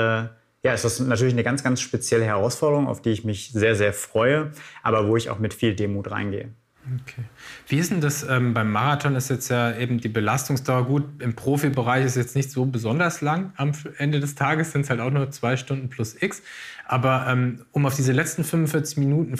ja, 0.62 0.73
ist 0.73 0.84
das 0.84 0.99
natürlich 0.99 1.34
eine 1.34 1.43
ganz, 1.43 1.63
ganz 1.63 1.82
spezielle 1.82 2.25
Herausforderung, 2.25 2.88
auf 2.88 3.02
die 3.02 3.12
ich 3.12 3.23
mich 3.23 3.52
sehr, 3.54 3.75
sehr 3.75 3.93
freue, 3.93 4.52
aber 4.84 5.08
wo 5.08 5.15
ich 5.15 5.30
auch 5.30 5.39
mit 5.39 5.54
viel 5.54 5.75
Demut 5.75 6.12
reingehe. 6.12 6.49
Okay. 6.85 7.23
Wie 7.67 7.77
ist 7.77 7.91
denn 7.91 8.01
das 8.01 8.23
ähm, 8.23 8.53
beim 8.53 8.71
Marathon? 8.71 9.15
Ist 9.15 9.29
jetzt 9.29 9.49
ja 9.49 9.75
eben 9.75 9.99
die 9.99 10.09
Belastungsdauer 10.09 10.85
gut. 10.85 11.03
Im 11.19 11.35
Profibereich 11.35 12.05
ist 12.05 12.15
jetzt 12.15 12.35
nicht 12.35 12.51
so 12.51 12.65
besonders 12.65 13.21
lang. 13.21 13.53
Am 13.57 13.73
Ende 13.97 14.19
des 14.19 14.35
Tages 14.35 14.71
sind 14.71 14.81
es 14.81 14.89
halt 14.89 14.99
auch 14.99 15.11
nur 15.11 15.29
zwei 15.31 15.57
Stunden 15.57 15.89
plus 15.89 16.19
X. 16.21 16.41
Aber 16.85 17.25
ähm, 17.27 17.65
um 17.71 17.85
auf 17.85 17.95
diese 17.95 18.13
letzten 18.13 18.43
45 18.43 18.97
Minuten, 18.97 19.35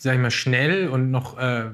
sag 0.00 0.14
ich 0.14 0.20
mal, 0.20 0.30
schnell 0.30 0.88
und 0.88 1.10
noch 1.10 1.38
äh, 1.38 1.70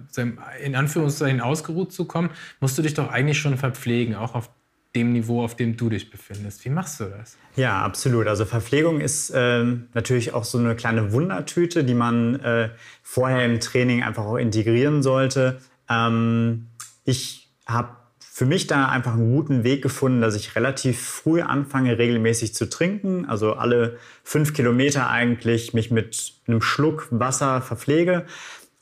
in 0.63 0.75
Anführungszeichen 0.75 1.41
ausgeruht 1.41 1.93
zu 1.93 2.05
kommen, 2.05 2.31
musst 2.61 2.77
du 2.77 2.83
dich 2.83 2.95
doch 2.95 3.11
eigentlich 3.11 3.39
schon 3.39 3.57
verpflegen, 3.57 4.15
auch 4.15 4.35
auf 4.35 4.51
dem 4.95 5.13
Niveau, 5.13 5.45
auf 5.45 5.55
dem 5.55 5.77
du 5.77 5.91
dich 5.91 6.11
befindest. 6.11 6.65
Wie 6.65 6.71
machst 6.71 7.01
du 7.01 7.05
das? 7.05 7.37
Ja, 7.57 7.83
absolut. 7.83 8.27
Also 8.27 8.45
Verpflegung 8.45 9.01
ist 9.01 9.31
äh, 9.31 9.65
natürlich 9.95 10.33
auch 10.33 10.45
so 10.45 10.59
eine 10.59 10.75
kleine 10.77 11.13
Wundertüte, 11.13 11.85
die 11.85 11.95
man 11.95 12.41
äh, 12.41 12.71
vorher 13.03 13.45
im 13.45 13.61
Training 13.61 14.03
einfach 14.03 14.25
auch 14.25 14.37
integrieren 14.37 15.03
sollte. 15.03 15.59
Ähm, 15.89 16.69
ich 17.05 17.51
habe 17.67 17.97
für 18.19 18.47
mich 18.47 18.67
da 18.69 18.89
einfach 18.89 19.15
einen 19.15 19.33
guten 19.33 19.65
Weg 19.65 19.83
gefunden, 19.83 20.21
dass 20.21 20.37
ich 20.37 20.55
relativ 20.55 21.01
früh 21.01 21.43
anfange, 21.43 21.99
regelmäßig 21.99 22.55
zu 22.55 22.71
trinken. 22.71 23.25
Also 23.25 23.55
alle 23.55 23.99
fünf 24.23 24.55
Kilometer 24.55 25.11
eigentlich 25.11 25.75
mich 25.75 25.91
mit 25.91 26.35
einem 26.47 26.63
Schluck 26.63 27.09
Wasser 27.11 27.61
verpflege 27.61 28.27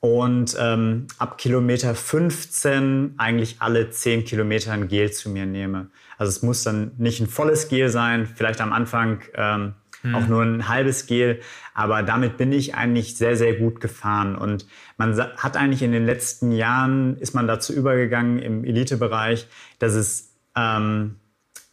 und 0.06 0.56
ähm, 0.58 1.08
ab 1.18 1.36
Kilometer 1.36 1.94
15 1.94 3.14
eigentlich 3.16 3.56
alle 3.58 3.90
10 3.90 4.24
Kilometer 4.24 4.72
ein 4.72 4.86
Gel 4.86 5.10
zu 5.10 5.30
mir 5.30 5.46
nehme. 5.46 5.88
Also 6.16 6.30
es 6.30 6.42
muss 6.42 6.62
dann 6.62 6.92
nicht 6.96 7.20
ein 7.20 7.26
volles 7.26 7.68
Gel 7.68 7.88
sein, 7.88 8.26
vielleicht 8.26 8.60
am 8.60 8.72
Anfang 8.72 9.22
ähm, 9.34 9.74
hm. 10.02 10.14
auch 10.14 10.28
nur 10.28 10.42
ein 10.42 10.68
halbes 10.68 11.06
Gel, 11.06 11.40
aber 11.74 12.04
damit 12.04 12.36
bin 12.36 12.52
ich 12.52 12.76
eigentlich 12.76 13.16
sehr, 13.16 13.36
sehr 13.36 13.54
gut 13.54 13.80
gefahren. 13.80 14.36
Und 14.36 14.66
man 14.96 15.18
hat 15.18 15.56
eigentlich 15.56 15.82
in 15.82 15.92
den 15.92 16.06
letzten 16.06 16.52
Jahren, 16.52 17.16
ist 17.18 17.34
man 17.34 17.48
dazu 17.48 17.72
übergegangen 17.72 18.38
im 18.38 18.64
Elitebereich, 18.64 19.48
dass 19.80 19.94
es 19.94 20.34
ähm, 20.54 21.16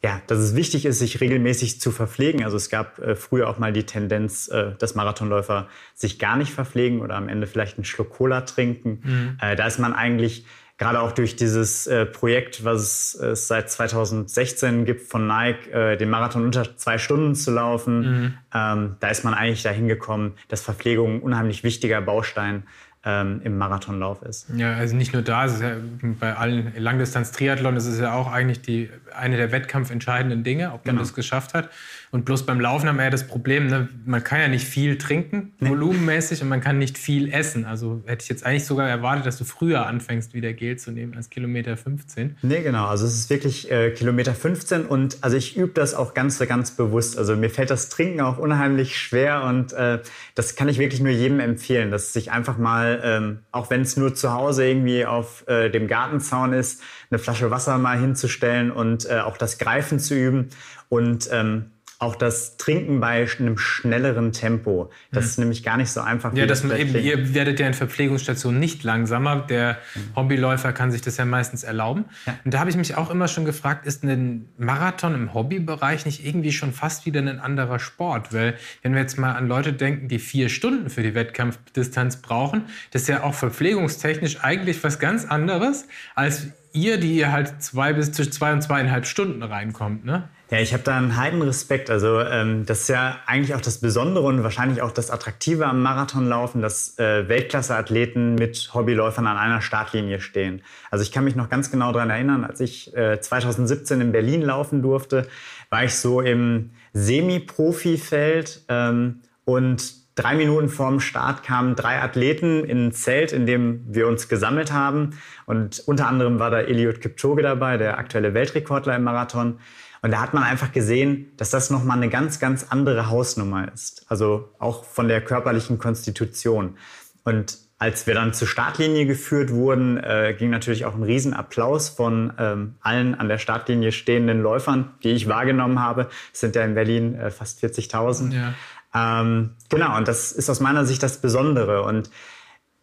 ja, 0.04 0.22
dass 0.28 0.40
es 0.40 0.56
wichtig 0.56 0.86
ist, 0.86 1.00
sich 1.00 1.22
regelmäßig 1.22 1.80
zu 1.80 1.92
verpflegen. 1.92 2.44
Also 2.44 2.58
es 2.58 2.70
gab 2.70 3.00
äh, 3.00 3.16
früher 3.16 3.50
auch 3.50 3.58
mal 3.58 3.72
die 3.72 3.86
Tendenz, 3.86 4.50
äh, 4.50 4.74
dass 4.78 4.96
Marathonläufer 4.96 5.70
sich 5.94 6.20
gar 6.20 6.36
nicht 6.36 6.52
verpflegen 6.52 7.00
oder 7.00 7.16
am 7.16 7.30
Ende 7.30 7.48
vielleicht 7.48 7.78
einen 7.78 7.86
Schluck 7.86 8.10
Cola 8.10 8.42
trinken. 8.42 9.00
Mhm. 9.04 9.38
Äh, 9.42 9.56
da 9.56 9.66
ist 9.66 9.80
man 9.80 9.94
eigentlich 9.94 10.46
gerade 10.78 11.00
auch 11.00 11.14
durch 11.14 11.38
dieses 11.38 11.88
äh, 11.88 12.06
Projekt, 12.06 12.66
was 12.66 13.16
es 13.16 13.48
seit 13.48 13.72
2016 13.72 14.84
gibt 14.84 15.08
von 15.08 15.26
Nike, 15.26 15.72
äh, 15.72 15.96
den 15.96 16.10
Marathon 16.10 16.44
unter 16.44 16.76
zwei 16.76 16.98
Stunden 16.98 17.36
zu 17.36 17.52
laufen, 17.52 18.00
mhm. 18.00 18.34
ähm, 18.54 18.96
da 19.00 19.08
ist 19.08 19.24
man 19.24 19.34
eigentlich 19.34 19.64
dahin 19.64 19.88
gekommen, 19.88 20.34
dass 20.50 20.62
Verpflegung 20.62 21.16
ein 21.16 21.22
unheimlich 21.22 21.64
wichtiger 21.64 22.02
Baustein 22.02 22.64
ähm, 23.06 23.42
im 23.44 23.58
Marathonlauf 23.58 24.22
ist. 24.22 24.48
Ja, 24.56 24.74
also 24.74 24.96
nicht 24.96 25.14
nur 25.14 25.22
da, 25.22 25.46
es 25.46 25.56
ist 25.56 25.62
ja 25.62 25.72
bei 26.20 26.36
allen 26.36 26.74
Langdistanz-Triathlon 26.78 27.76
ist 27.76 27.86
es 27.86 28.00
ja 28.00 28.14
auch 28.14 28.32
eigentlich 28.32 28.62
die, 28.62 28.90
eine 29.14 29.36
der 29.36 29.52
wettkampfentscheidenden 29.52 30.44
Dinge, 30.44 30.68
ob 30.68 30.86
man 30.86 30.96
genau. 30.96 31.00
das 31.00 31.14
geschafft 31.14 31.54
hat. 31.54 31.70
Und 32.12 32.26
bloß 32.26 32.46
beim 32.46 32.62
Laufen 32.62 32.88
haben 32.88 32.98
wir 32.98 33.06
ja 33.06 33.10
das 33.10 33.26
Problem, 33.26 33.68
ne, 33.68 33.90
man 34.06 34.24
kann 34.24 34.40
ja 34.40 34.48
nicht 34.48 34.66
viel 34.66 35.00
trinken, 35.00 35.52
nee. 35.60 35.70
volumenmäßig, 35.70 36.44
und 36.44 36.48
man 36.48 36.62
kann 36.62 36.78
nicht 36.78 36.98
viel 36.98 37.34
essen. 37.34 37.66
Also 37.66 38.04
hätte 38.06 38.22
ich 38.22 38.30
jetzt 38.30 38.46
eigentlich 38.46 38.66
sogar 38.66 38.88
erwartet, 38.88 39.26
dass 39.26 39.38
du 39.38 39.46
früher 39.46 39.88
anfängst, 39.88 40.34
wieder 40.36 40.54
Gel 40.54 40.78
zu 40.78 40.92
nehmen 40.92 41.16
als 41.16 41.32
Kilometer 41.32 41.76
15. 41.76 42.38
Nee, 42.44 42.62
genau. 42.62 42.86
Also 42.86 43.08
es 43.08 43.16
ist 43.16 43.30
wirklich 43.32 43.72
äh, 43.72 43.90
Kilometer 43.90 44.36
15 44.36 44.86
und 44.86 45.18
also 45.22 45.36
ich 45.36 45.58
übe 45.58 45.74
das 45.74 45.96
auch 45.96 46.14
ganz, 46.14 46.38
ganz 46.40 46.72
bewusst. 46.72 47.18
Also 47.18 47.36
mir 47.36 47.50
fällt 47.50 47.72
das 47.72 47.90
Trinken 47.90 48.22
auch 48.22 48.38
unheimlich 48.38 48.96
schwer 48.96 49.44
und 49.44 49.74
äh, 49.74 50.00
das 50.36 50.56
kann 50.56 50.70
ich 50.70 50.78
wirklich 50.78 51.02
nur 51.02 51.12
jedem 51.12 51.40
empfehlen, 51.40 51.90
dass 51.90 52.14
sich 52.14 52.32
einfach 52.32 52.60
mal, 52.60 52.93
ähm, 53.04 53.40
auch 53.52 53.70
wenn 53.70 53.82
es 53.82 53.98
nur 53.98 54.16
zu 54.16 54.34
Hause 54.34 54.66
irgendwie 54.66 55.06
auf 55.06 55.48
äh, 55.48 55.70
dem 55.70 55.88
Gartenzaun 55.88 56.54
ist, 56.54 56.82
eine 57.10 57.20
Flasche 57.20 57.52
Wasser 57.52 57.78
mal 57.78 57.98
hinzustellen 57.98 58.72
und 58.72 59.10
äh, 59.10 59.20
auch 59.20 59.38
das 59.38 59.58
Greifen 59.58 60.00
zu 60.00 60.16
üben. 60.16 60.50
Und 60.90 61.30
ähm, 61.32 61.72
auch 62.04 62.16
das 62.16 62.58
Trinken 62.58 63.00
bei 63.00 63.28
einem 63.40 63.58
schnelleren 63.58 64.32
Tempo. 64.32 64.92
Das 65.12 65.24
mhm. 65.24 65.30
ist 65.30 65.38
nämlich 65.40 65.64
gar 65.64 65.78
nicht 65.78 65.90
so 65.90 66.02
einfach. 66.02 66.34
Ja, 66.34 66.46
das 66.46 66.64
eben, 66.64 66.96
ihr 66.96 67.34
werdet 67.34 67.60
ja 67.60 67.68
in 67.68 67.74
Verpflegungsstationen 67.74 68.60
nicht 68.60 68.84
langsamer. 68.84 69.38
Der 69.38 69.78
mhm. 69.96 70.16
Hobbyläufer 70.16 70.74
kann 70.74 70.92
sich 70.92 71.02
das 71.02 71.18
ja 71.18 71.26
meistens 71.26 71.64
erlauben. 71.64 72.06
Ja. 72.26 72.38
Und 72.44 72.54
da 72.54 72.60
habe 72.60 72.70
ich 72.70 72.76
mich 72.76 72.96
auch 72.96 73.10
immer 73.10 73.28
schon 73.28 73.46
gefragt, 73.46 73.88
ist 73.88 74.04
ein 74.04 74.50
Marathon 74.58 75.16
im 75.16 75.34
Hobbybereich 75.34 76.06
nicht 76.06 76.26
irgendwie 76.26 76.52
schon 76.52 76.74
fast 76.74 77.06
wieder 77.06 77.22
ein 77.22 77.40
anderer 77.40 77.80
Sport? 77.80 78.34
Weil 78.34 78.56
wenn 78.82 78.94
wir 78.94 79.02
jetzt 79.02 79.18
mal 79.18 79.34
an 79.34 79.48
Leute 79.48 79.74
denken, 79.74 80.08
die 80.10 80.20
vier 80.20 80.50
Stunden 80.50 80.90
für 80.90 81.04
die 81.04 81.16
Wettkampfdistanz 81.16 82.18
brauchen, 82.18 82.66
das 82.92 83.04
ist 83.04 83.08
ja 83.08 83.24
auch 83.24 83.34
verpflegungstechnisch 83.34 84.44
eigentlich 84.44 84.84
was 84.84 85.00
ganz 85.00 85.26
anderes 85.26 85.88
als 86.16 86.48
ihr, 86.74 86.98
die 86.98 87.16
ihr 87.16 87.32
halt 87.32 87.62
zwei 87.62 87.94
bis 87.94 88.12
zwischen 88.12 88.32
zwei 88.32 88.52
und 88.52 88.62
zweieinhalb 88.62 89.06
Stunden 89.06 89.44
reinkommt, 89.44 90.06
ne? 90.06 90.28
Ja, 90.52 90.60
ich 90.60 90.74
habe 90.74 90.84
da 90.84 90.98
einen 90.98 91.18
heiden 91.18 91.42
Respekt. 91.42 91.90
Also 91.90 92.20
ähm, 92.20 92.66
das 92.66 92.82
ist 92.82 92.90
ja 92.90 93.18
eigentlich 93.26 93.56
auch 93.56 93.62
das 93.62 93.80
Besondere 93.80 94.26
und 94.26 94.44
wahrscheinlich 94.44 94.82
auch 94.82 94.92
das 94.92 95.10
Attraktive 95.10 95.66
am 95.66 95.82
Marathonlaufen, 95.82 96.62
dass 96.62 97.00
äh, 97.00 97.28
Weltklasse-Athleten 97.28 98.36
mit 98.36 98.70
Hobbyläufern 98.74 99.26
an 99.26 99.38
einer 99.38 99.62
Startlinie 99.62 100.20
stehen. 100.20 100.62
Also 100.92 101.02
ich 101.04 101.12
kann 101.12 101.24
mich 101.24 101.36
noch 101.36 101.50
ganz 101.50 101.72
genau 101.72 101.92
daran 101.92 102.10
erinnern, 102.10 102.44
als 102.44 102.60
ich 102.60 102.96
äh, 102.96 103.20
2017 103.20 104.02
in 104.02 104.12
Berlin 104.12 104.42
laufen 104.42 104.82
durfte, 104.82 105.28
war 105.70 105.86
ich 105.86 105.96
so 105.96 106.22
im 106.22 106.72
Semi-Profi-Feld 106.94 108.66
ähm, 108.68 109.22
und 109.46 110.04
drei 110.16 110.36
Minuten 110.36 110.70
vorm 110.70 111.00
Start 111.00 111.44
kamen 111.44 111.76
drei 111.76 112.02
Athleten 112.02 112.64
in 112.64 112.88
ein 112.88 112.92
Zelt, 112.92 113.32
in 113.32 113.46
dem 113.46 113.84
wir 113.88 114.08
uns 114.08 114.30
gesammelt 114.30 114.72
haben. 114.72 115.18
Und 115.46 115.82
unter 115.88 116.08
anderem 116.08 116.40
war 116.40 116.52
da 116.52 116.60
Eliud 116.60 117.02
Kipchoge 117.02 117.42
dabei, 117.42 117.78
der 117.78 117.98
aktuelle 117.98 118.34
Weltrekordler 118.34 118.96
im 118.96 119.04
Marathon. 119.04 119.60
Und 120.04 120.12
da 120.12 120.20
hat 120.20 120.34
man 120.34 120.44
einfach 120.44 120.74
gesehen, 120.74 121.32
dass 121.38 121.50
das 121.50 121.70
nochmal 121.70 121.96
eine 121.96 122.10
ganz, 122.10 122.40
ganz 122.40 122.68
andere 122.70 123.10
Hausnummer 123.10 123.72
ist. 123.74 124.06
Also 124.10 124.50
auch 124.60 124.84
von 124.84 125.08
der 125.08 125.22
körperlichen 125.22 125.80
Konstitution. 125.80 126.78
Und 127.24 127.58
als 127.80 128.06
wir 128.06 128.14
dann 128.14 128.34
zur 128.34 128.48
Startlinie 128.48 129.06
geführt 129.06 129.52
wurden, 129.52 129.98
äh, 129.98 130.36
ging 130.38 130.50
natürlich 130.50 130.84
auch 130.84 130.94
ein 130.94 131.04
Riesenapplaus 131.04 131.88
von 131.88 132.34
ähm, 132.38 132.76
allen 132.82 133.16
an 133.16 133.30
der 133.30 133.38
Startlinie 133.38 133.94
stehenden 133.94 134.42
Läufern, 134.42 134.92
die 135.04 135.12
ich 135.12 135.30
wahrgenommen 135.30 135.80
habe. 135.80 136.10
Es 136.34 136.42
sind 136.42 136.56
ja 136.58 136.66
in 136.66 136.76
Berlin 136.76 137.16
äh, 137.16 137.32
fast 137.32 137.64
40.000. 137.64 138.34
Ja. 138.34 138.54
Ähm, 138.94 139.52
genau, 139.70 139.96
und 139.96 140.08
das 140.10 140.34
ist 140.34 140.50
aus 140.50 140.60
meiner 140.60 140.86
Sicht 140.86 141.02
das 141.02 141.22
Besondere. 141.22 141.84
Und 141.84 142.10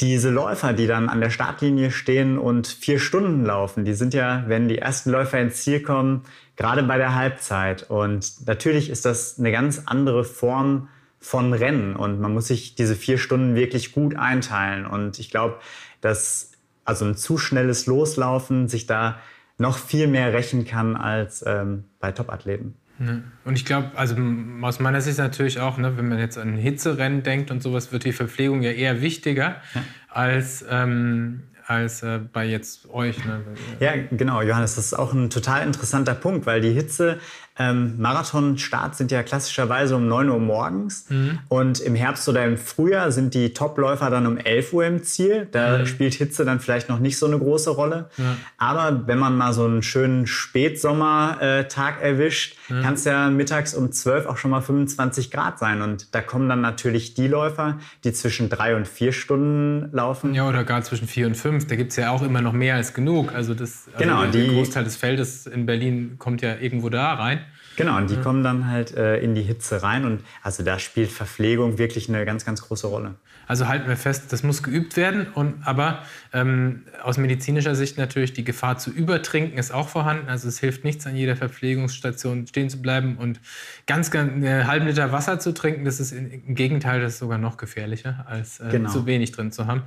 diese 0.01 0.31
Läufer, 0.31 0.73
die 0.73 0.87
dann 0.87 1.09
an 1.09 1.21
der 1.21 1.31
Startlinie 1.31 1.91
stehen 1.91 2.39
und 2.39 2.67
vier 2.67 2.99
Stunden 2.99 3.45
laufen, 3.45 3.85
die 3.85 3.93
sind 3.93 4.15
ja, 4.15 4.45
wenn 4.47 4.69
die 4.69 4.79
ersten 4.79 5.11
Läufer 5.11 5.39
ins 5.39 5.63
Ziel 5.63 5.81
kommen, 5.81 6.25
gerade 6.57 6.83
bei 6.83 6.97
der 6.97 7.15
Halbzeit. 7.15 7.91
Und 7.91 8.47
natürlich 8.47 8.89
ist 8.89 9.05
das 9.05 9.39
eine 9.39 9.53
ganz 9.53 9.83
andere 9.87 10.25
Form 10.25 10.89
von 11.19 11.53
Rennen 11.53 11.97
und 11.97 12.19
man 12.19 12.33
muss 12.33 12.47
sich 12.47 12.75
diese 12.75 12.97
vier 12.97 13.19
Stunden 13.19 13.55
wirklich 13.55 13.93
gut 13.93 14.17
einteilen. 14.17 14.87
Und 14.87 15.19
ich 15.19 15.31
glaube, 15.31 15.57
dass 16.01 16.53
also 16.85 17.05
ein 17.05 17.15
zu 17.15 17.37
schnelles 17.37 17.87
Loslaufen 17.87 18.69
sich 18.69 18.87
da 18.87 19.19
noch 19.59 19.77
viel 19.77 20.07
mehr 20.07 20.33
rächen 20.33 20.65
kann 20.65 20.97
als 20.97 21.45
ähm, 21.47 21.85
bei 21.99 22.13
Topathleten. 22.13 22.80
Und 23.45 23.55
ich 23.55 23.65
glaube, 23.65 23.93
also 23.97 24.15
aus 24.61 24.79
meiner 24.79 25.01
Sicht 25.01 25.19
natürlich 25.19 25.59
auch, 25.59 25.79
ne, 25.79 25.97
wenn 25.97 26.09
man 26.09 26.19
jetzt 26.19 26.37
an 26.37 26.57
Hitzerennen 26.57 27.23
denkt 27.23 27.51
und 27.51 27.63
sowas, 27.63 27.93
wird 27.93 28.05
die 28.05 28.13
Verpflegung 28.13 28.63
ja 28.63 28.73
eher 28.73 29.01
wichtiger 29.01 29.57
ja. 29.75 29.83
als 30.09 30.65
ähm, 30.69 31.45
als 31.71 32.03
äh, 32.03 32.19
bei 32.33 32.47
jetzt 32.47 32.91
euch. 32.91 33.25
Ne? 33.25 33.45
Ja, 33.79 33.93
genau, 34.11 34.43
Johannes, 34.43 34.75
das 34.75 34.87
ist 34.87 34.95
auch 34.95 35.13
ein 35.13 35.31
total 35.31 35.65
interessanter 35.65 36.15
Punkt, 36.15 36.45
weil 36.45 36.61
die 36.61 36.73
Hitze 36.73 37.21
ähm, 37.61 37.97
Marathonstarts 37.99 38.97
sind 38.97 39.11
ja 39.13 39.23
klassischerweise 39.23 39.95
um 39.95 40.09
9 40.09 40.31
Uhr 40.31 40.39
morgens 40.39 41.05
mhm. 41.11 41.41
und 41.49 41.79
im 41.81 41.95
Herbst 41.95 42.27
oder 42.27 42.43
im 42.47 42.57
Frühjahr 42.57 43.13
sind 43.13 43.35
die 43.35 43.53
Topläufer 43.53 44.09
dann 44.09 44.27
um 44.27 44.39
11 44.39 44.73
Uhr 44.73 44.87
im 44.87 45.03
Ziel. 45.03 45.47
Da 45.53 45.79
mhm. 45.79 45.87
spielt 45.87 46.15
Hitze 46.15 46.47
dann 46.47 46.61
vielleicht 46.61 46.89
noch 46.89 47.01
nicht 47.01 47.19
so 47.19 47.27
eine 47.27 47.39
große 47.39 47.69
Rolle. 47.69 48.09
Ja. 48.17 48.37
Aber 48.57 49.07
wenn 49.07 49.19
man 49.19 49.37
mal 49.37 49.53
so 49.53 49.67
einen 49.67 49.83
schönen 49.83 50.27
Spätsommertag 50.27 52.01
erwischt, 52.03 52.57
mhm. 52.71 52.81
kann 52.81 52.95
es 52.95 53.05
ja 53.05 53.29
mittags 53.29 53.75
um 53.75 53.93
12 53.93 54.25
auch 54.25 54.39
schon 54.39 54.53
mal 54.53 54.63
25 54.63 55.31
Grad 55.31 55.59
sein. 55.59 55.83
Und 55.83 56.15
da 56.15 56.23
kommen 56.23 56.49
dann 56.49 56.63
natürlich 56.63 57.13
die 57.13 57.29
Läufer, 57.29 57.79
die 58.05 58.15
zwischen 58.15 58.49
drei 58.49 58.75
und 58.75 58.89
vier 58.89 59.13
Stunden 59.13 59.91
laufen. 59.93 60.33
Ja, 60.33 60.49
oder 60.49 60.65
gar 60.65 60.81
zwischen 60.81 61.07
vier 61.07 61.27
und 61.27 61.37
fünf. 61.37 61.67
Da 61.67 61.77
gibt 61.77 61.91
es 61.91 61.97
ja 61.97 62.11
auch 62.11 62.23
immer 62.23 62.41
noch 62.41 62.55
mehr 62.55 62.77
als 62.77 62.95
genug. 62.95 63.35
Also, 63.35 63.53
das, 63.53 63.89
also 63.93 63.99
genau, 63.99 64.23
der 64.23 64.31
die, 64.31 64.49
Großteil 64.49 64.85
des 64.85 64.97
Feldes 64.97 65.47
in 65.47 65.67
Berlin 65.67 66.15
kommt 66.19 66.41
ja 66.41 66.57
irgendwo 66.57 66.89
da 66.89 67.13
rein. 67.13 67.41
Genau, 67.77 67.97
und 67.97 68.11
die 68.11 68.15
ja. 68.15 68.21
kommen 68.21 68.43
dann 68.43 68.69
halt 68.69 68.95
äh, 68.97 69.19
in 69.19 69.35
die 69.35 69.43
Hitze 69.43 69.83
rein 69.83 70.05
und 70.05 70.23
also 70.43 70.63
da 70.63 70.79
spielt 70.79 71.11
Verpflegung 71.11 71.79
wirklich 71.79 72.09
eine 72.09 72.25
ganz, 72.25 72.45
ganz 72.45 72.63
große 72.63 72.87
Rolle. 72.87 73.15
Also 73.47 73.67
halten 73.67 73.89
wir 73.89 73.97
fest, 73.97 74.33
das 74.33 74.43
muss 74.43 74.63
geübt 74.63 74.97
werden, 74.97 75.27
und, 75.35 75.55
aber 75.65 76.05
ähm, 76.33 76.85
aus 77.03 77.19
medizinischer 77.19 77.75
Sicht 77.75 77.99
natürlich 77.99 78.33
die 78.33 78.45
Gefahr 78.45 78.79
zu 78.79 78.91
übertrinken 78.91 79.59
ist 79.59 79.73
auch 79.73 79.89
vorhanden. 79.89 80.29
Also 80.29 80.47
es 80.47 80.61
hilft 80.61 80.85
nichts, 80.85 81.07
an 81.07 81.17
jeder 81.17 81.35
Verpflegungsstation 81.35 82.47
stehen 82.47 82.71
zu 82.71 82.81
bleiben 82.81 83.17
und 83.17 83.41
ganz, 83.87 84.13
ganz 84.13 84.33
einen 84.33 84.67
halben 84.67 84.87
Liter 84.87 85.11
Wasser 85.11 85.41
zu 85.41 85.53
trinken. 85.53 85.85
Das 85.85 85.99
ist 85.99 86.13
im 86.13 86.55
Gegenteil, 86.55 87.01
das 87.01 87.15
ist 87.15 87.19
sogar 87.19 87.39
noch 87.39 87.57
gefährlicher, 87.57 88.25
als 88.29 88.61
äh, 88.61 88.69
genau. 88.71 88.91
zu 88.91 89.07
wenig 89.07 89.33
drin 89.33 89.51
zu 89.51 89.67
haben. 89.67 89.83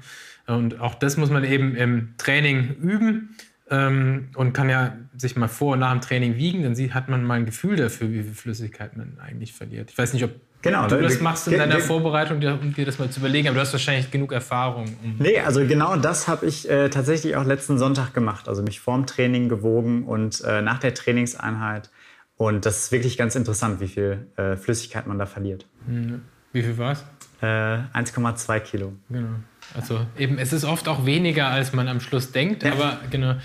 Und 0.46 0.82
auch 0.82 0.96
das 0.96 1.16
muss 1.16 1.30
man 1.30 1.46
eben 1.46 1.76
im 1.76 2.16
Training 2.18 2.76
üben 2.82 3.36
ähm, 3.74 4.30
und 4.36 4.54
kann 4.54 4.70
ja 4.70 4.96
sich 5.18 5.36
mal 5.36 5.48
vor 5.48 5.74
und 5.74 5.80
nach 5.80 5.92
dem 5.92 6.02
Training 6.02 6.38
wiegen, 6.38 6.64
dann 6.64 6.76
sieht, 6.76 6.94
hat 6.94 7.10
man 7.10 7.24
mal 7.24 7.36
ein 7.36 7.46
Gefühl 7.46 7.76
dafür, 7.76 8.12
wie 8.12 8.22
viel 8.22 8.34
Flüssigkeit 8.34 8.96
man 8.96 9.18
eigentlich 9.20 9.54
verliert. 9.54 9.90
Ich 9.90 9.98
weiß 9.98 10.14
nicht, 10.14 10.24
ob 10.24 10.32
genau, 10.62 10.88
du 10.88 11.02
das 11.02 11.20
machst 11.22 11.48
in 11.48 11.58
deiner 11.58 11.80
Vorbereitung, 11.80 12.38
um 12.38 12.74
dir 12.74 12.86
das 12.86 13.00
mal 13.00 13.10
zu 13.10 13.20
überlegen, 13.20 13.48
aber 13.48 13.56
du 13.56 13.62
hast 13.62 13.74
wahrscheinlich 13.74 14.12
genug 14.12 14.32
Erfahrung. 14.32 14.86
Um 15.04 15.16
nee, 15.18 15.40
also 15.40 15.66
genau 15.66 15.96
das 15.96 16.28
habe 16.28 16.46
ich 16.46 16.70
äh, 16.70 16.90
tatsächlich 16.90 17.36
auch 17.36 17.46
letzten 17.46 17.80
Sonntag 17.80 18.14
gemacht. 18.14 18.48
Also 18.48 18.62
mich 18.62 18.80
vorm 18.80 19.08
Training 19.08 19.50
gewogen 19.50 20.04
und 20.04 20.42
äh, 20.42 20.62
nach 20.62 20.78
der 20.78 20.94
Trainingseinheit. 20.94 21.90
Und 22.38 22.68
das 22.68 22.78
ist 22.78 22.92
wirklich 22.92 23.18
ganz 23.18 23.36
interessant, 23.36 23.80
wie 23.80 23.88
viel 23.88 24.28
äh, 24.38 24.56
Flüssigkeit 24.56 25.08
man 25.08 25.18
da 25.18 25.26
verliert. 25.26 25.66
Hm, 25.88 26.22
wie 26.52 26.62
viel 26.62 26.78
war 26.78 26.92
es? 26.92 27.04
1,2 27.42 28.60
Kilo. 28.62 28.94
Genau. 29.10 29.28
Also 29.76 30.06
eben, 30.18 30.38
es 30.38 30.54
ist 30.54 30.66
oft 30.66 30.88
auch 30.88 31.06
weniger, 31.06 31.48
als 31.48 31.74
man 31.74 31.88
am 31.88 32.00
Schluss 32.00 32.32
denkt, 32.32 32.64
ja. 32.64 32.74
aber 32.74 33.00
genau. 33.10 33.36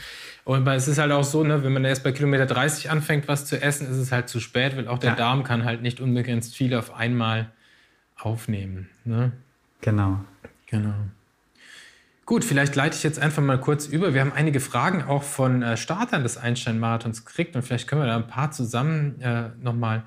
Und 0.45 0.67
es 0.67 0.89
ist 0.89 0.99
halt 0.99 1.13
auch 1.13 1.25
so, 1.25 1.45
ne, 1.45 1.63
wenn 1.63 1.75
man 1.75 1.85
erst 1.85 2.03
bei 2.03 2.13
Kilometer 2.13 2.47
30 2.47 2.91
anfängt, 2.91 3.29
was 3.29 3.45
zu 3.45 3.61
essen, 3.61 3.87
ist 3.91 3.99
es 3.99 4.13
halt 4.13 4.31
zu 4.31 4.41
spät, 4.41 4.77
weil 4.77 4.89
auch 4.89 4.99
der 4.99 5.11
ja. 5.11 5.17
Darm 5.17 5.45
kann 5.45 5.65
halt 5.65 5.83
nicht 5.83 6.01
unbegrenzt 6.01 6.57
viel 6.57 6.75
auf 6.75 6.95
einmal 6.95 7.51
aufnehmen. 8.17 8.89
Ne? 9.05 9.33
Genau. 9.83 10.21
Genau. 10.67 10.95
Gut, 12.25 12.45
vielleicht 12.45 12.77
leite 12.77 12.95
ich 12.97 13.03
jetzt 13.03 13.19
einfach 13.19 13.43
mal 13.43 13.59
kurz 13.59 13.87
über. 13.87 14.13
Wir 14.13 14.21
haben 14.21 14.33
einige 14.33 14.61
Fragen 14.61 15.03
auch 15.03 15.23
von 15.23 15.63
äh, 15.63 15.77
Startern 15.79 16.23
des 16.23 16.37
Einstein-Marathons 16.37 17.25
gekriegt 17.25 17.57
und 17.57 17.63
vielleicht 17.63 17.89
können 17.89 18.03
wir 18.03 18.07
da 18.07 18.17
ein 18.17 18.27
paar 18.27 18.51
zusammen 18.51 19.21
äh, 19.21 19.51
nochmal 19.63 20.05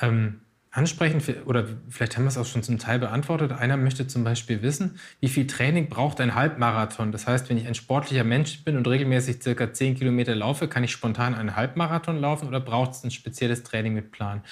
ähm, 0.00 0.42
ansprechen, 0.76 1.22
oder 1.46 1.66
vielleicht 1.88 2.16
haben 2.16 2.24
wir 2.24 2.28
es 2.28 2.38
auch 2.38 2.44
schon 2.44 2.62
zum 2.62 2.78
Teil 2.78 2.98
beantwortet. 2.98 3.52
Einer 3.52 3.76
möchte 3.76 4.06
zum 4.06 4.24
Beispiel 4.24 4.62
wissen, 4.62 4.98
wie 5.20 5.28
viel 5.28 5.46
Training 5.46 5.88
braucht 5.88 6.20
ein 6.20 6.34
Halbmarathon? 6.34 7.12
Das 7.12 7.26
heißt, 7.26 7.48
wenn 7.48 7.56
ich 7.56 7.66
ein 7.66 7.74
sportlicher 7.74 8.24
Mensch 8.24 8.62
bin 8.64 8.76
und 8.76 8.86
regelmäßig 8.86 9.42
circa 9.42 9.72
10 9.72 9.96
Kilometer 9.96 10.34
laufe, 10.34 10.68
kann 10.68 10.84
ich 10.84 10.92
spontan 10.92 11.34
einen 11.34 11.56
Halbmarathon 11.56 12.18
laufen 12.18 12.46
oder 12.48 12.60
braucht 12.60 12.92
es 12.92 13.04
ein 13.04 13.10
spezielles 13.10 13.62
Training 13.62 13.94
mit 13.94 14.12
Plan? 14.12 14.42